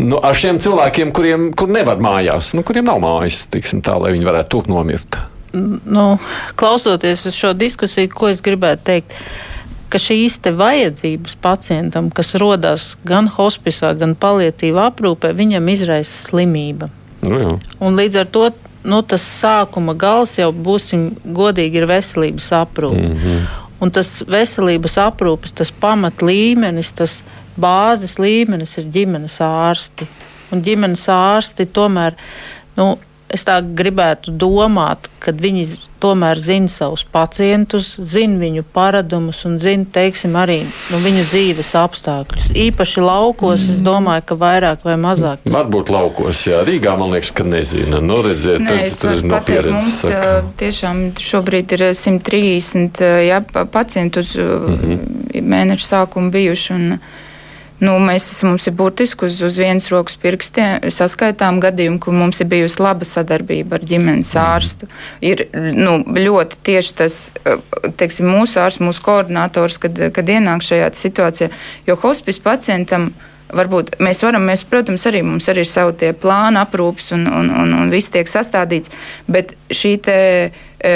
nu, 0.00 0.20
ar 0.22 0.36
šiem 0.36 0.60
cilvēkiem, 0.62 1.14
kuriem 1.16 1.50
kur 1.56 1.70
nevar 1.72 2.00
mājās, 2.02 2.54
nu, 2.56 2.64
kuriem 2.66 2.88
nav 2.90 3.02
mājas, 3.02 3.44
tiksim 3.52 3.84
tā, 3.84 3.98
lai 4.00 4.14
viņi 4.16 4.28
varētu 4.28 4.56
tur 4.56 4.72
nomirt. 4.72 5.20
Nu, 5.52 6.18
klausoties 6.56 7.26
uz 7.26 7.34
šo 7.34 7.52
diskusiju, 7.52 8.10
ko 8.14 8.28
es 8.30 8.42
gribētu 8.44 8.84
teikt, 8.84 9.14
ka 9.90 9.98
šīs 9.98 10.38
vajadzības 10.54 11.36
pacientam, 11.42 12.10
kas 12.14 12.34
rodas 12.38 12.96
gan 13.04 13.28
hospicā, 13.28 13.92
gan 13.98 14.14
palietīvā 14.14 14.90
aprūpē, 14.92 15.32
viņam 15.34 15.68
izraisa 15.72 16.30
slimība. 16.30 16.90
Nu, 17.26 17.58
līdz 17.80 18.20
ar 18.22 18.28
to 18.30 18.50
nu, 18.84 19.02
tas 19.02 19.24
sākuma 19.40 19.94
gals 19.98 20.38
jau 20.38 20.50
būsim 20.52 21.10
godīgi 21.24 21.82
ir 21.82 21.88
veselības 21.90 22.52
aprūpe. 22.62 23.08
Mm 23.08 23.18
-hmm. 23.18 23.42
Un 23.80 23.90
tas 23.90 24.22
veselības 24.28 24.98
aprūpes, 25.00 25.54
tas 25.56 25.70
pamat 25.70 26.22
līmenis, 26.22 26.92
tas 26.92 27.22
bāzes 27.56 28.18
līmenis 28.18 28.78
ir 28.78 28.84
ģimenes 28.84 29.40
ārsti. 29.40 30.06
Un 30.52 30.62
ģimenes 30.62 31.08
ārsti 31.08 31.66
tomēr, 31.66 32.12
nu, 32.76 32.98
es 33.30 33.44
tā 33.46 33.60
gribētu 33.62 34.32
domāt, 34.34 35.06
ka 35.22 35.30
viņi 35.32 35.64
tomēr 36.00 36.38
zina 36.40 36.66
savus 36.72 37.04
pacientus, 37.04 37.92
zina 38.00 38.38
viņu 38.40 38.64
paradumus 38.74 39.44
un 39.44 39.58
zina, 39.60 39.84
teiksim, 39.92 40.32
arī 40.40 40.62
nu, 40.64 40.98
viņu 41.04 41.24
dzīves 41.28 41.70
apstākļus. 41.76 42.48
Īpaši 42.56 43.04
laukos, 43.04 43.66
es 43.68 43.82
domāju, 43.84 44.24
ka 44.30 44.38
vairāk 44.40 44.82
vai 44.88 44.96
mazāk. 45.00 45.44
Varbūt 45.44 45.92
laukos, 45.92 46.40
jā. 46.48 46.62
Rīgā 46.66 46.96
man 46.98 47.12
liekas, 47.14 47.30
ka 47.36 47.44
nezina. 47.44 48.00
Nu, 48.00 48.18
redziet, 48.24 48.60
Nē, 48.64 48.78
tas, 48.86 48.98
tas 49.04 49.22
no 49.22 49.40
pieredzes. 49.44 49.72
mums 49.72 50.00
saka. 50.06 50.42
tiešām 50.60 51.02
šobrīd 51.20 51.72
ir 51.76 51.86
ā, 51.90 51.94
130 51.94 53.02
ā, 53.04 53.12
jā, 53.28 53.40
pa- 53.52 53.64
pacientu 53.66 54.20
uz 54.24 54.34
Mhm. 54.36 54.98
mēneša 55.44 55.86
sākumu 55.92 56.30
bijuši. 56.32 56.72
Un, 56.74 56.98
Nu, 57.80 57.94
mēs 58.02 58.26
esam, 58.28 58.52
mums 58.52 58.66
ir 58.68 58.74
burtiski 58.76 59.24
uz, 59.24 59.38
uz 59.42 59.56
vienas 59.60 59.88
rokas 59.92 60.18
pirkstiem 60.20 60.90
saskaitām 60.92 61.62
gadījumu, 61.64 62.00
kur 62.02 62.12
mums 62.16 62.42
ir 62.42 62.50
bijusi 62.50 62.82
laba 62.82 63.08
sadarbība 63.08 63.78
ar 63.78 63.86
ģimenes 63.92 64.34
Mhm. 64.34 64.44
ārstu. 64.44 64.88
Ir 65.20 65.46
nu, 65.54 65.98
ļoti 66.04 66.60
tieši 66.62 66.94
tas, 66.94 67.32
ā, 67.44 67.56
teiksim, 67.96 68.28
mūsu 68.28 68.60
ārsts, 68.60 68.84
mūsu 68.84 69.00
koordinators, 69.02 69.78
kad, 69.78 69.98
kad 70.12 70.26
ienāk 70.26 70.60
šajā 70.60 70.92
situācijā, 70.92 71.50
jo 71.86 71.96
hospice 71.96 72.40
pacientam 72.40 73.12
Varbūt 73.50 73.96
mēs 73.98 74.22
varam, 74.22 74.44
mēs, 74.46 74.62
protams, 74.62 75.02
arī 75.10 75.24
mums 75.26 75.48
arī 75.50 75.64
ir 75.64 75.66
savi 75.66 75.96
tie 75.98 76.12
plāni, 76.14 76.60
aprūpes 76.60 77.10
un, 77.16 77.26
un, 77.26 77.50
un, 77.50 77.72
un 77.80 77.90
viss 77.90 78.12
tiek 78.14 78.28
sastādīts, 78.30 78.92
bet 79.26 79.56
šī 79.74 79.96
te, 80.06 80.18
e, 80.78 80.92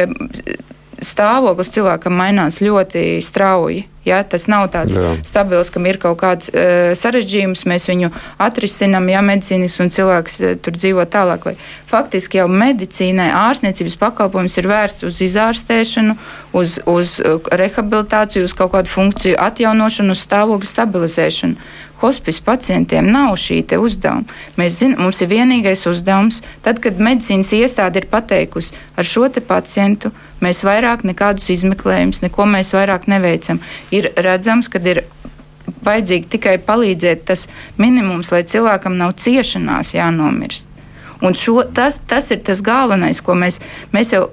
stāvoklis 1.03 1.73
cilvēkam 1.75 2.15
mainās 2.19 2.61
ļoti 2.63 3.19
strauji. 3.25 3.89
Ja, 4.05 4.19
tas 4.21 4.45
nav 4.53 4.67
tāds 4.69 4.99
Jā. 5.01 5.15
stabils, 5.25 5.71
kam 5.73 5.87
ir 5.89 5.97
kaut 5.97 6.19
kāds 6.21 6.51
uh, 6.53 6.93
sarežģījums, 6.99 7.63
mēs 7.65 7.87
viņu 7.89 8.11
atrisinām, 8.45 9.07
ja 9.09 9.23
medicīnas 9.25 9.79
un 9.81 9.89
cilvēks 9.95 10.37
uh, 10.43 10.51
tur 10.61 10.77
dzīvo 10.77 11.07
tālāk. 11.09 11.47
Vai. 11.49 11.55
Faktiski 11.89 12.43
jau 12.43 12.45
medicīnai 12.53 13.31
ārstniecības 13.33 13.97
pakalpojums 14.03 14.59
ir 14.61 14.69
vērsts 14.69 15.09
uz 15.09 15.23
izārstēšanu, 15.25 16.19
uz, 16.53 16.77
uz 16.85 17.17
rehabilitāciju, 17.49 18.45
uz 18.45 18.53
kaut 18.59 18.75
kādu 18.77 18.93
funkciju 18.93 19.41
atjaunošanu, 19.41 20.13
uz 20.13 20.27
stāvokļa 20.29 20.73
stabilizēšanu. 20.75 21.73
Hospice 22.05 22.43
pacientiem 22.45 23.09
nav 23.09 23.39
šī 23.41 23.63
uzdevuma. 23.81 24.29
Mēs 24.61 24.79
zinām, 24.83 25.07
mums 25.07 25.23
ir 25.25 25.31
vienīgais 25.33 25.87
uzdevums, 25.89 26.43
tad, 26.63 26.83
kad 26.85 27.01
medicīnas 27.01 27.53
iestāde 27.57 28.03
ir 28.03 28.11
pateikusi, 28.13 28.75
ar 28.97 29.09
šo 29.09 29.31
pacientu 29.49 30.13
mēs 30.45 30.65
vairāk 30.67 31.07
nekādus 31.09 31.49
izmeklējumus, 31.57 32.23
neko 32.23 32.47
mēs 32.47 32.75
vairāk 32.77 33.09
neveicam. 33.09 33.61
Ir 33.91 34.13
redzams, 34.17 34.69
ka 34.69 34.83
ir 34.85 35.05
vajadzīgi 35.85 36.31
tikai 36.37 36.59
palīdzēt 36.61 37.25
tas 37.31 37.49
minimums, 37.81 38.33
lai 38.33 38.45
cilvēkam 38.45 38.97
nav 39.01 39.17
ciešanās 39.21 39.95
jānomirst. 39.97 40.69
Un 41.25 41.37
šo, 41.39 41.63
tas, 41.73 42.01
tas 42.07 42.29
ir 42.35 42.43
tas 42.45 42.61
galvenais, 42.65 43.21
ko 43.25 43.37
mēs, 43.39 43.61
mēs 43.95 44.13
jau 44.13 44.27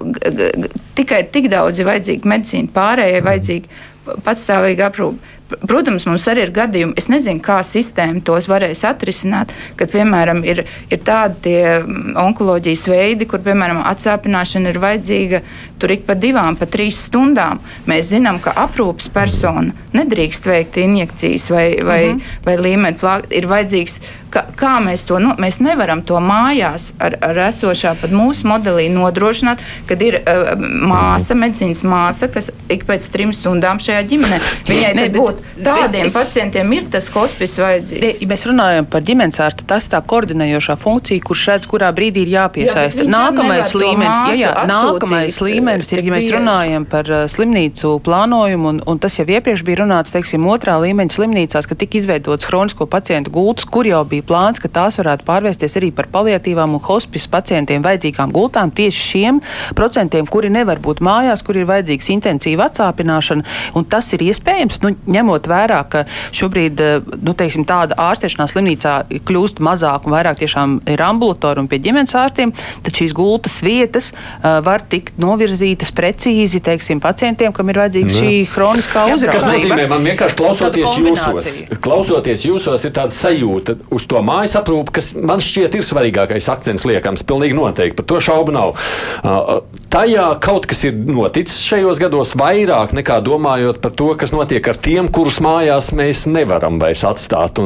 tikai 0.97 1.23
tik 1.31 1.47
daudz 1.51 1.79
ir 1.79 1.87
vajadzīga 1.87 2.27
medicīna, 2.27 2.73
pārējai 2.75 3.21
vajadzīga 3.23 4.17
patstāvīga 4.25 4.89
aprūpe. 4.89 5.37
Protams, 5.67 6.05
mums 6.09 6.27
arī 6.31 6.45
ir 6.47 6.53
gadījumi, 6.55 6.95
es 6.99 7.09
nezinu, 7.11 7.41
kā 7.43 7.59
sistēma 7.65 8.23
tos 8.25 8.47
varēs 8.51 8.83
atrisināt, 8.87 9.53
kad, 9.79 9.91
piemēram, 9.91 10.43
ir, 10.47 10.63
ir 10.89 11.03
tādi 11.05 11.55
mm, 11.61 12.15
onkoloģijas 12.21 12.87
veidi, 12.91 13.27
kur, 13.29 13.43
piemēram, 13.45 13.83
atsāpināšana 13.91 14.71
ir 14.71 14.81
vajadzīga 14.81 15.43
tur 15.81 15.91
ik 15.95 16.05
pa 16.05 16.15
divām, 16.17 16.55
pa 16.59 16.67
trīs 16.69 16.99
stundām. 17.07 17.61
Mēs 17.89 18.11
zinām, 18.13 18.37
ka 18.43 18.53
aprūpas 18.63 19.09
persona 19.13 19.73
nedrīkst 19.97 20.47
veikt 20.49 20.77
injekcijas 20.81 21.49
vai, 21.51 21.67
vai, 21.83 22.01
mm 22.05 22.17
-hmm. 22.17 22.43
vai 22.45 22.57
līmeni 22.57 22.97
plākt. 23.01 23.33
Ir 23.33 23.47
vajadzīgs, 23.49 23.99
kā, 24.31 24.43
kā 24.55 24.75
mēs 24.85 25.05
to, 25.07 25.19
nu, 25.19 25.33
mēs 25.41 25.59
nevaram 25.59 26.01
to 26.01 26.19
mājās 26.19 26.91
ar, 26.99 27.17
ar 27.21 27.37
esošā 27.47 27.95
pat 28.01 28.11
mūsu 28.11 28.47
modelī 28.51 28.89
nodrošināt, 28.93 29.59
kad 29.89 30.01
ir 30.01 30.21
uh, 30.21 30.53
māsa, 30.93 31.35
medicīnas 31.35 31.83
māsa, 31.83 32.27
kas 32.27 32.51
ik 32.69 32.85
pēc 32.85 33.09
trim 33.11 33.33
stundām 33.33 33.79
šajā 33.79 34.03
ģimenē. 34.13 34.39
Viņai 34.69 34.93
Nē, 34.95 35.07
tad 35.07 35.40
būtu 35.41 35.65
tādiem 35.65 36.05
es- 36.05 36.13
pacientiem 36.15 36.73
ir 36.77 36.83
tas 36.91 37.09
hospice 37.09 37.61
vajadzīgs. 37.61 38.21
Ja 38.21 38.27
mēs 38.27 38.45
runājam 38.49 38.85
par 38.89 39.01
ģimenes 39.01 39.39
ārstu, 39.39 39.65
tas 39.67 39.85
ir 39.85 39.91
tā 39.95 40.01
koordinējošā 40.05 40.77
funkcija, 40.81 41.21
kurš 41.25 41.47
redz, 41.51 41.67
kurā 41.67 41.91
brīdī 41.95 42.25
ir 42.25 42.33
jāpiesaista. 42.37 43.03
Jā, 43.03 43.09
nākamais 43.11 43.73
līmenis, 43.73 44.37
jā, 44.37 44.47
jā, 44.47 44.51
māsu 44.67 44.99
nākamais 44.99 45.31
atsūtīt, 45.31 45.41
līmenis 45.47 45.91
ir, 45.91 46.03
ja 46.03 46.11
mēs 46.11 46.29
runājam 46.35 46.85
par 46.85 47.05
uh, 47.09 47.25
slimnīcu 47.31 47.99
plānojumu, 48.05 48.67
un, 48.69 48.81
un 48.85 48.99
tas 48.99 49.17
jau 49.17 49.25
iepriekš 49.25 49.63
bija 49.63 49.81
runāts, 49.83 50.11
teiksim, 50.11 50.45
otrā 50.51 50.77
līmeņa 50.83 51.15
slimnīcās, 51.15 51.67
ka 51.67 51.75
tika 51.75 51.97
izveidots 51.97 52.45
hronisko 52.49 52.85
pacientu 52.85 53.31
gultas, 53.31 53.65
kur 53.65 53.85
jau 53.87 54.03
bija 54.05 54.23
plāns, 54.27 54.59
ka 54.59 54.67
tās 54.67 54.97
varētu 54.99 55.23
pārvērsties 55.25 55.77
arī 55.79 55.91
par 55.95 56.07
paliatīvām 56.11 56.75
un 56.75 56.79
hospice 56.83 57.29
pacientiem 57.31 57.81
vajadzīgām 57.81 58.31
gultām 58.31 58.71
tieši 58.71 59.01
šiem 59.11 59.41
procentiem, 59.75 60.25
kuri 60.27 60.49
nevar 60.49 60.79
būt 60.83 60.99
mājās, 61.01 61.43
kur 61.45 61.55
ir 61.55 61.65
vajadzīgs 61.65 62.09
intensīva 62.11 62.69
atsāpināšana, 62.69 63.43
un 63.75 63.85
tas 63.85 64.11
ir 64.13 64.19
iespējams, 64.19 64.81
nu, 64.83 64.95
ņemot 65.07 65.30
vērā, 65.51 65.81
ka 65.91 66.03
šobrīd 66.35 66.81
eh, 66.83 67.11
nu, 67.23 67.33
teiksim, 67.37 67.65
tāda 67.67 67.97
ārstēšanā 68.01 68.47
slimnīcā 68.51 68.95
kļūst 69.27 69.61
mazāk 69.63 70.07
un 70.07 70.15
vairāk 70.15 70.41
tiešām 70.41 70.79
ir 70.91 71.03
ambulatori 71.05 71.63
un 71.63 71.69
pie 71.71 71.81
ģimenes 71.83 72.15
ārstiem, 72.17 72.53
tad 72.85 72.97
šīs 72.97 73.15
gultas 73.17 73.59
vietas 73.65 74.11
uh, 74.11 74.59
var 74.65 74.83
tikt 74.91 75.19
novirzītas 75.21 75.93
precīzi 75.95 76.61
teiksim, 76.63 77.01
pacientiem, 77.03 77.53
kam 77.55 77.71
ir 77.71 77.81
vajadzīga 77.83 78.15
šī 78.15 78.31
hroniskā 78.53 79.05
Kas 79.07 79.15
uzraudzība. 79.17 79.51
nozīmē, 79.55 79.87
man 79.91 80.07
vienkārši 80.11 80.37
klausoties 80.39 80.97
jūsos, 81.01 81.51
klausoties 81.83 82.45
jūsos, 82.47 82.87
ir 82.87 82.95
tāda 82.95 83.15
sajūta 83.15 83.77
uz 83.93 84.07
to 84.09 84.21
mājas 84.25 84.57
aprūpi, 84.59 84.97
kas 84.99 85.11
man 85.17 85.43
šķiet 85.43 85.77
ir 85.79 85.85
svarīgākais 85.85 86.49
akcents 86.51 86.87
liekams. 86.89 87.25
Pilnīgi 87.27 87.57
noteikti, 87.57 87.97
par 87.99 88.09
to 88.09 88.21
šaubu 88.23 88.55
nav. 88.55 88.75
Uh, 89.21 89.61
Tajā 89.91 90.23
kaut 90.39 90.69
kas 90.71 90.85
ir 90.87 90.95
noticis 90.95 91.57
šajos 91.67 91.99
gados 91.99 92.29
vairāk 92.39 92.93
nekā 92.95 93.17
domājot 93.25 93.81
par 93.83 93.91
to, 93.99 94.13
kas 94.15 94.31
notiek 94.31 94.63
ar 94.71 94.77
tiem, 94.79 95.09
kurus 95.13 95.39
mājās 95.43 95.91
mēs 95.97 96.23
nevaram 96.31 96.79
vairs 96.81 97.03
atstāt. 97.07 97.59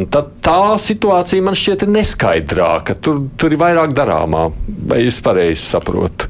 Tā 0.45 0.59
situācija 0.81 1.45
man 1.45 1.57
šķiet 1.57 1.85
neskaidrāka. 1.89 2.97
Tur, 3.01 3.23
tur 3.39 3.55
ir 3.55 3.61
vairāk 3.61 3.93
darāmā, 3.95 4.47
vai 4.89 5.03
es 5.05 5.21
pareizi 5.23 5.61
saprotu. 5.63 6.29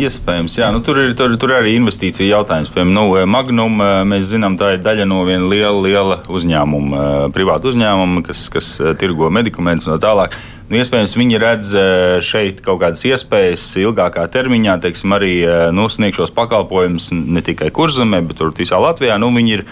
Iespējams, 0.00 0.58
jā. 0.60 0.70
Nu, 0.74 0.82
tur, 0.86 1.00
ir, 1.02 1.16
tur, 1.18 1.34
tur 1.40 1.56
arī 1.56 1.74
investīcija 1.78 2.28
jautājums. 2.28 2.70
Piemēram, 2.74 2.94
nu, 2.94 3.26
Magnum, 3.30 3.82
mēs 4.10 4.30
zinām, 4.30 4.58
tā 4.60 4.74
ir 4.76 4.84
daļa 4.84 5.08
no 5.10 5.24
viena 5.28 5.48
liela, 5.50 5.80
liela 5.86 6.20
uzņēmuma, 6.30 7.04
privāta 7.34 7.72
uzņēmuma, 7.72 8.24
kas, 8.28 8.46
kas 8.52 8.72
tirgo 9.00 9.32
medikamentus 9.34 9.88
un 9.88 9.96
tā 9.96 10.02
tālāk. 10.06 10.38
Nu, 10.70 10.78
iespējams, 10.78 11.16
viņi 11.18 11.38
redz 11.42 11.70
šeit 12.22 12.60
kaut 12.62 12.78
kādas 12.84 13.02
iespējas 13.08 13.64
ilgākā 13.80 14.22
termiņā, 14.30 14.76
teiksim, 14.84 15.16
arī 15.16 15.32
nu, 15.74 15.88
sniegšos 15.90 16.30
pakalpojumus 16.36 17.08
ne 17.10 17.42
tikai 17.42 17.72
kurzemē, 17.74 18.20
bet 18.28 18.38
arī 18.38 18.54
visā 18.62 18.78
Latvijā. 18.78 19.16
Nu, 19.18 19.32
viņi 19.34 19.56
ir 19.56 19.64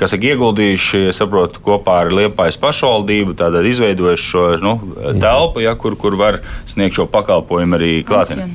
kas 0.00 0.16
ir 0.16 0.24
ieguldījuši, 0.30 1.02
saprotu, 1.16 1.60
kopā 1.64 1.98
ar 2.06 2.14
Liepājas 2.16 2.56
pašvaldību, 2.64 3.36
tātad 3.36 3.68
izveidojuši 3.68 4.28
šo 4.32 4.46
nu, 4.64 4.74
telpu, 5.20 5.66
ja, 5.66 5.76
kur, 5.76 6.00
kur 6.00 6.16
var 6.16 6.40
sniegt 6.68 6.96
šo 6.96 7.08
pakalpojumu 7.12 7.76
arī 7.76 7.92
klātienē 8.08 8.48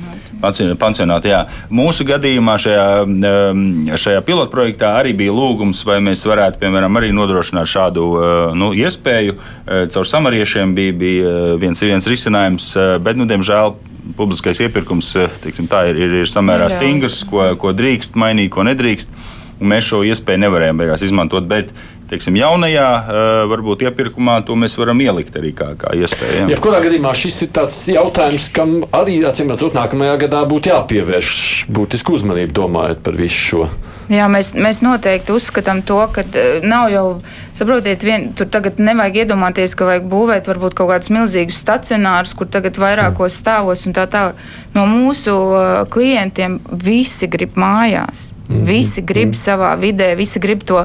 pansionāti. 0.80 1.32
Jā. 1.32 1.44
Mūsu 1.74 2.06
gadījumā 2.08 2.56
šajā, 2.60 2.86
šajā 4.00 4.22
pilotprojektā 4.26 4.94
arī 5.00 5.14
bija 5.16 5.34
lūgums, 5.34 5.84
vai 5.88 6.00
mēs 6.04 6.24
varētu, 6.28 6.60
piemēram, 6.62 7.00
arī 7.00 7.12
nodrošināt 7.16 7.70
šādu 7.70 8.06
nu, 8.58 8.72
iespēju. 8.76 9.38
Caur 9.94 10.10
samariešiem 10.10 10.74
bija, 10.76 10.96
bija 11.00 11.34
viens, 11.60 11.82
viens 11.84 12.08
risinājums, 12.10 12.70
bet, 13.04 13.18
nu, 13.20 13.28
diemžēl, 13.30 13.76
publiskais 14.18 14.60
iepirkums 14.64 15.14
teiksim, 15.44 15.68
tā, 15.70 15.86
ir, 15.90 16.00
ir, 16.04 16.18
ir 16.24 16.30
samērā 16.30 16.68
stingrs, 16.72 17.22
ko, 17.28 17.46
ko 17.60 17.72
drīkst 17.76 18.18
mainīt, 18.20 18.52
ko 18.54 18.66
nedrīkst. 18.68 19.16
Mēs 19.64 19.86
šo 19.86 20.02
iespēju 20.04 20.42
nevarējām 20.42 20.80
beigās 20.80 21.04
izmantot. 21.06 21.46
Bet, 21.48 21.70
teiksim, 22.14 22.38
jaunajā 22.38 22.88
varbūt 23.50 23.84
iepirkumā 23.88 24.40
to 24.46 24.56
mēs 24.58 24.78
varam 24.78 25.02
ielikt 25.02 25.36
arī 25.40 25.52
kā, 25.56 25.72
kā 25.78 25.94
iespēju. 25.98 26.48
Jebkurā 26.54 26.80
gadījumā 26.84 27.14
šis 27.18 27.42
ir 27.46 27.52
tāds 27.58 27.80
jautājums, 27.90 28.48
kam 28.54 28.76
arī, 28.94 29.18
acīm 29.28 29.50
redzot, 29.52 29.76
nākamajā 29.76 30.16
gadā 30.26 30.44
būtu 30.48 30.70
jāpievērš 30.72 31.34
būtisku 31.74 32.16
uzmanību 32.18 32.54
domājot 32.54 33.02
par 33.04 33.18
visu 33.18 33.42
šo. 33.50 33.68
Jā, 34.12 34.26
mēs, 34.28 34.52
mēs 34.52 34.82
noteikti 34.84 35.32
uzskatām 35.32 35.80
to, 35.88 35.96
ka 36.12 36.26
nav 36.64 36.90
jau, 36.92 37.04
saprotiet, 37.56 38.04
vien, 38.04 38.28
tur 38.36 38.50
tagad 38.52 38.76
nevajag 38.82 39.22
iedomāties, 39.22 39.72
ka 39.78 39.88
vajag 39.88 40.10
būvēt 40.12 40.50
varbūt 40.50 40.76
kaut 40.76 40.92
kādus 40.92 41.12
milzīgus 41.14 41.62
stacionārus, 41.64 42.34
kur 42.36 42.50
tagad 42.52 42.76
vairākos 42.80 43.40
stāvos 43.40 43.86
un 43.88 43.96
tā 43.96 44.04
tālāk. 44.12 44.40
No 44.76 44.84
mūsu 44.90 45.32
klientiem 45.94 46.60
visi 46.84 47.30
grib 47.32 47.56
mājās. 47.56 48.34
Mhm. 48.48 48.64
Visi 48.68 49.00
grib 49.00 49.32
mm. 49.32 49.38
savā 49.40 49.70
vidē, 49.80 50.10
visi 50.18 50.40
grib 50.42 50.64
to, 50.68 50.82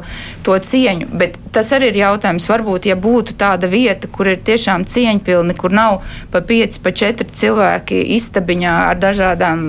to 0.48 0.56
cieņu. 0.56 1.10
Bet 1.20 1.36
tas 1.52 1.74
arī 1.76 1.92
ir 1.92 2.00
jautājums. 2.00 2.48
Varbūt, 2.48 2.88
ja 2.88 2.96
būtu 2.96 3.36
tāda 3.40 3.68
vieta, 3.68 4.08
kur 4.08 4.32
ir 4.32 4.40
tiešām 4.48 4.86
cieņpilni, 4.88 5.58
kur 5.60 5.76
nav 5.76 6.00
pa 6.32 6.40
pieci, 6.40 6.80
pa 6.84 6.94
četri 6.96 7.28
cilvēki 7.28 8.00
istabiņā 8.16 8.76
ar 8.94 9.02
dažādām 9.02 9.66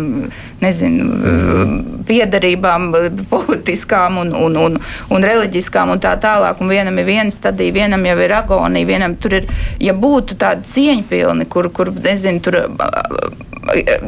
nezinu, 0.61 2.01
piedarībām, 2.09 2.89
politiskām 3.31 4.21
un, 4.25 4.33
un, 4.37 4.57
un, 4.61 4.79
un 5.11 5.29
reliģiskām 5.31 5.95
un 5.95 6.03
tā 6.03 6.17
tālāk. 6.21 6.61
Un 6.61 6.73
vienam 6.73 6.99
ir 7.01 7.09
viena 7.09 7.35
stadija, 7.35 7.75
vienam 7.81 8.05
jau 8.07 8.17
ir 8.25 8.37
agonija, 8.41 8.89
vienam 8.89 9.17
tur 9.21 9.41
ir, 9.41 9.51
ja 9.83 9.95
būtu 9.97 10.39
tāda 10.41 10.67
cieņpilni, 10.67 11.49
kur, 11.51 11.71
kur 11.75 11.93
nezinu, 11.95 12.43
tur 12.45 12.61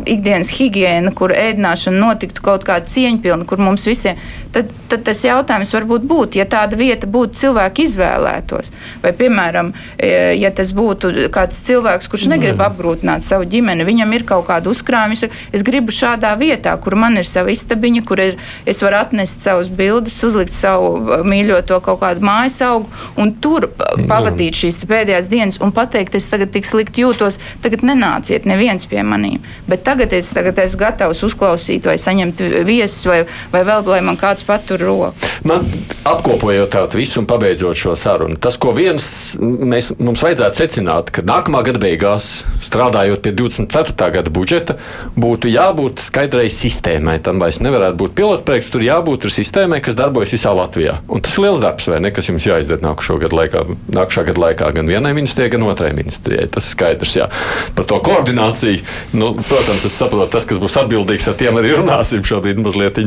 ikdienas 0.09 0.51
higiēna, 0.57 1.13
kur 1.17 1.33
ēdināšana 1.37 2.01
notiktu 2.01 2.43
kaut 2.45 2.65
kāda 2.67 2.89
cieņpilna, 2.89 3.45
kur 3.49 3.61
mums 3.63 3.85
visiem, 3.87 4.19
tad, 4.55 4.71
tad 4.91 5.05
tas 5.07 5.21
jautājums 5.25 5.73
varbūt 5.77 6.07
būtu, 6.09 6.41
ja 6.41 6.47
tāda 6.49 6.79
vieta 6.79 7.09
būtu 7.11 7.39
cilvēki 7.43 7.87
izvēlētos. 7.87 8.73
Vai, 9.05 9.13
piemēram, 9.19 9.73
e, 9.99 10.13
ja 10.41 10.51
tas 10.57 10.73
būtu 10.77 11.29
kāds 11.35 11.61
cilvēks, 11.69 12.09
kurš 12.11 12.29
negrib 12.33 12.63
apgrūtināt 12.65 13.27
savu 13.27 13.47
ģimeni, 13.53 13.87
viņam 13.89 14.17
ir 14.17 14.27
kaut 14.29 14.49
kāda 14.49 14.73
uzkrājuma, 14.73 15.31
es 15.53 15.67
gribu 15.67 15.95
šādā 15.95 16.33
vietā, 16.43 16.75
kur 16.83 16.97
man 16.99 17.17
ir 17.21 17.29
sava 17.29 17.53
istabiņa, 17.55 18.05
kur 18.09 18.23
ir, 18.23 18.39
es 18.69 18.83
varu 18.85 19.01
atnest 19.01 19.45
savus 19.45 19.71
bildes, 19.73 20.19
uzlikt 20.27 20.55
savu 20.55 20.93
e, 21.01 21.21
mīļoto 21.27 21.79
kaut 21.85 22.03
kādu 22.03 22.25
mājas 22.27 22.61
augu 22.67 22.91
un 23.21 23.35
tur 23.43 23.69
pavadīt 24.11 24.59
šīs 24.63 24.83
pēdējās 24.91 25.31
dienas 25.33 25.61
un 25.63 25.75
pateikt, 25.75 26.17
es 26.19 26.29
tagad 26.33 26.53
tik 26.55 26.69
slikti 26.69 27.05
jūtos, 27.05 27.39
tagad 27.65 27.85
nenāciet 27.87 28.47
neviens 28.49 28.87
pie 28.89 29.05
maniem. 29.07 29.41
Bet 29.69 29.85
tagad 29.87 30.13
es 30.17 30.33
tagad 30.35 30.59
esmu 30.63 30.83
gatavs 30.83 31.23
uzklausīt 31.27 31.87
vai 31.87 31.97
saņemt 32.01 32.41
viesus, 32.67 33.05
vai, 33.09 33.21
vai 33.53 33.63
vēl, 33.69 33.85
lai 33.93 34.01
man 34.05 34.19
kāds 34.21 34.47
patur 34.47 34.83
roku. 34.83 35.31
Man 35.49 35.67
apkopojot 36.09 36.73
tādu 36.73 37.01
visu 37.01 37.21
un 37.23 37.29
pabeidzot 37.31 37.79
šo 37.79 37.95
sarunu, 37.99 38.39
tas, 38.43 38.59
ko 38.61 38.73
viens 38.77 39.05
mēs, 39.41 39.93
mums 39.99 40.23
vajadzētu 40.25 40.63
secināt, 40.63 41.13
ka 41.15 41.25
nākamā 41.27 41.63
gada 41.67 41.83
beigās, 41.83 42.31
strādājot 42.65 43.23
pie 43.25 43.35
24. 43.39 44.11
gada 44.17 44.33
budžeta, 44.35 44.79
būtu 45.17 45.51
jābūt 45.53 46.03
skaidrai 46.33 46.49
sistēmai. 46.49 47.19
Tam 47.23 47.41
vairs 47.41 47.61
nevarētu 47.61 47.99
būt 48.01 48.15
pilotprojekts, 48.17 48.71
tur 48.73 48.83
jābūt 48.85 49.27
sistēmai, 49.29 49.83
kas 49.85 49.97
darbojas 49.99 50.33
visā 50.33 50.53
Latvijā. 50.57 51.01
Un 51.13 51.21
tas 51.21 51.37
ir 51.37 51.45
liels 51.45 51.61
darbs, 51.61 51.89
vai 51.89 52.01
ne, 52.01 52.11
kas 52.11 52.29
jums 52.29 52.47
jāizdara 52.47 52.81
nākamā 52.81 53.19
gada 53.21 53.37
laikā, 53.37 53.65
nākamā 53.93 54.25
gada 54.29 54.41
laikā 54.41 54.71
gan 54.77 54.89
vienai 54.89 55.13
ministrijai, 55.13 55.51
gan 55.53 55.67
otrai 55.69 55.93
ministrijai. 55.97 56.49
Tas 56.53 56.65
ir 56.65 56.73
skaidrs, 56.73 57.17
jā. 57.19 57.29
Par 57.77 57.87
to 57.89 57.99
koordināciju. 58.05 58.81
Nu, 59.13 59.33
protams, 59.37 59.85
es 59.85 59.97
saprotu, 59.97 60.31
tas, 60.33 60.47
kas 60.49 60.61
būs 60.63 60.79
atbildīgs, 60.81 61.29
ar 61.29 61.37
tiem 61.41 61.59
arī 61.61 61.75
runāsim 61.77 62.25
šobrīd. 62.25 62.63
Mazliet 62.63 63.01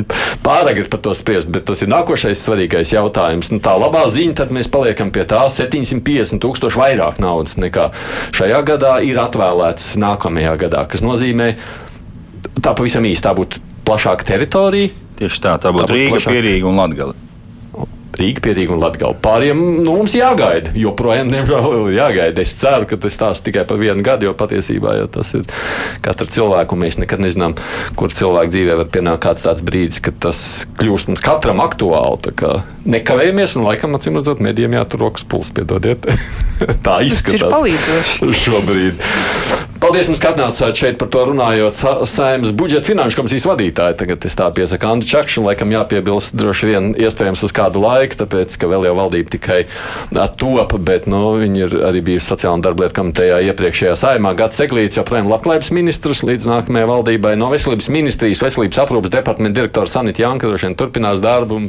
pārāk 0.45 0.83
ir 0.83 0.91
par 0.91 1.01
to 1.05 1.15
spriest, 1.17 1.49
bet 1.53 1.65
tas 1.69 1.81
ir 1.81 1.89
nākošais 1.91 2.45
svarīgais 2.45 2.93
jautājums. 2.93 3.49
Nu, 3.53 3.61
tā 3.63 3.73
labā 3.79 4.05
ziņa, 4.11 4.37
tad 4.41 4.53
mēs 4.53 4.69
paliekam 4.71 5.13
pie 5.15 5.25
tā 5.29 5.41
750 5.49 6.43
tūkstoši 6.43 6.81
vairāk 6.81 7.21
naudas 7.23 7.57
nekā 7.61 7.89
šajā 8.35 8.61
gadā 8.67 8.97
ir 9.05 9.19
atvēlēts 9.21 9.95
nākamajā 10.01 10.55
gadā, 10.65 10.85
kas 10.91 11.03
nozīmē, 11.05 11.53
tā 12.61 12.75
pavisam 12.77 13.05
īsti 13.07 13.25
tā 13.25 13.35
būtu 13.37 13.61
plašāka 13.87 14.27
teritorija. 14.27 14.93
Tieši 15.19 15.43
tā, 15.43 15.55
tā 15.63 15.71
būtu 15.75 15.95
Rīga, 15.95 16.19
Pierīga 16.27 16.67
un 16.67 16.81
Latgala. 16.81 17.15
Rīga, 18.15 18.41
Pierīga 18.45 18.75
un 18.75 18.79
Latvija. 18.79 19.11
Pāriem 19.23 19.61
nu, 19.83 19.97
mums 19.99 20.15
jāgaida. 20.15 20.71
Joprojām, 20.79 21.31
diemžēl, 21.33 21.65
ir 21.89 21.97
jāgaida. 21.97 22.43
Es 22.45 22.55
ceru, 22.59 22.87
ka 22.89 22.99
tas 23.01 23.15
stāsta 23.17 23.49
tikai 23.49 23.65
par 23.67 23.79
vienu 23.81 24.05
gadu, 24.05 24.29
jo 24.29 24.35
patiesībā 24.37 24.95
jo 25.01 25.09
tas 25.17 25.33
ir 25.35 25.43
katra 26.05 26.27
cilvēka, 26.31 26.79
mēs 26.79 26.99
nekad 27.01 27.23
nezinām, 27.23 27.57
kur 27.99 28.13
cilvēka 28.15 28.53
dzīvē 28.53 28.79
var 28.81 28.89
pienākt 28.93 29.23
kāds 29.25 29.45
tāds 29.47 29.65
brīdis, 29.67 30.01
kad 30.05 30.19
tas 30.27 30.39
kļūst 30.79 31.11
mums 31.11 31.23
katram 31.25 31.63
aktuāli. 31.65 32.31
Nekavējamies, 32.87 33.57
un 33.59 33.67
laikam, 33.67 33.95
acīm 33.97 34.19
redzot, 34.19 34.43
medijiem 34.43 34.77
jātur 34.77 35.07
rokas 35.07 35.27
puls, 35.27 35.51
piedodiet. 35.55 36.07
Tā 36.85 37.01
izskatās 37.03 37.59
šobrīd. 38.45 39.03
Paldies, 39.75 40.07
ka 40.23 40.29
atnācāt 40.31 40.77
šeit 40.79 40.95
par 40.95 41.09
to 41.11 41.21
runājot. 41.27 41.75
Saimnes 42.07 42.53
budžeta 42.55 42.87
finanšu 42.87 43.19
komisijas 43.19 43.45
vadītāji. 43.49 43.97
Tagad 43.99 44.25
es 44.27 44.37
tā 44.39 44.47
piesaku 44.55 44.87
Andu 44.87 45.07
Čakšu, 45.09 45.41
un 45.41 45.49
laikam 45.49 45.73
jāpiebilst 45.73 46.31
droši 46.39 46.69
vien 46.69 46.87
iespējams 46.95 47.43
uz 47.43 47.51
kādu 47.55 47.81
laiku, 47.83 48.15
tāpēc, 48.21 48.55
ka 48.55 48.69
vēl 48.71 48.87
jau 48.87 48.93
valdība 48.95 49.33
tikai 49.35 49.57
top, 50.39 50.77
bet 50.79 51.09
nu, 51.11 51.19
viņi 51.41 51.63
ir 51.65 51.75
arī 51.89 52.03
bijusi 52.07 52.31
sociāla 52.31 52.63
darba 52.63 52.85
lietu 52.85 52.95
komitejā 53.01 53.41
iepriekšējā 53.49 53.97
saimā. 53.99 54.31
Gats 54.39 54.63
Eglīts 54.63 54.99
joprojām 55.01 55.27
labklājības 55.33 55.73
ministrs 55.75 56.23
līdz 56.23 56.47
nākamajai 56.53 56.89
valdībai. 56.93 57.35
No 57.41 57.51
veselības 57.51 57.91
ministrijas, 57.91 58.45
veselības 58.45 58.79
aprūpas 58.85 59.11
departamenta 59.11 59.59
direktors 59.59 59.97
Sanita 59.97 60.23
Janka 60.23 60.47
droši 60.47 60.69
vien 60.69 60.79
turpinās 60.79 61.19
darbu 61.23 61.59
un, 61.59 61.67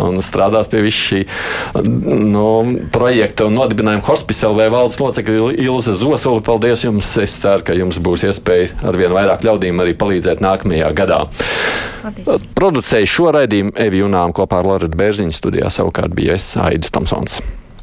un 0.00 0.24
strādās 0.24 0.72
pie 0.72 0.80
visu 0.86 1.04
šī 1.10 1.22
nu, 1.84 2.48
projekta 2.94 3.50
un 3.50 3.60
nodibinājuma 3.60 4.08
hospice 4.08 4.48
LV 4.48 4.72
valdes 4.78 5.00
locekļa 5.02 5.52
Ilze 5.68 5.98
Zosoli. 6.00 6.44
Paldies 6.48 6.88
jums! 6.88 7.12
Es 7.34 7.40
ceru, 7.42 7.64
ka 7.66 7.74
jums 7.74 7.98
būs 7.98 8.22
iespēja 8.28 8.76
ar 8.86 8.94
vien 8.98 9.10
vairāk 9.14 9.42
ļaudīm 9.42 9.82
arī 9.82 9.96
palīdzēt 9.98 10.42
nākamajā 10.44 10.92
gadā. 10.94 11.24
Paldies. 12.04 12.46
Producēju 12.54 13.10
šo 13.10 13.32
raidījumu 13.34 13.74
Evi 13.80 14.04
Junām 14.04 14.34
kopā 14.36 14.62
ar 14.62 14.70
Lorētu 14.70 15.00
Bērziņu 15.00 15.34
studijā 15.34 15.72
savukārt 15.74 16.14
bija 16.14 16.38
es 16.38 16.52
Aidis 16.62 16.94
Tomsons. 16.94 17.40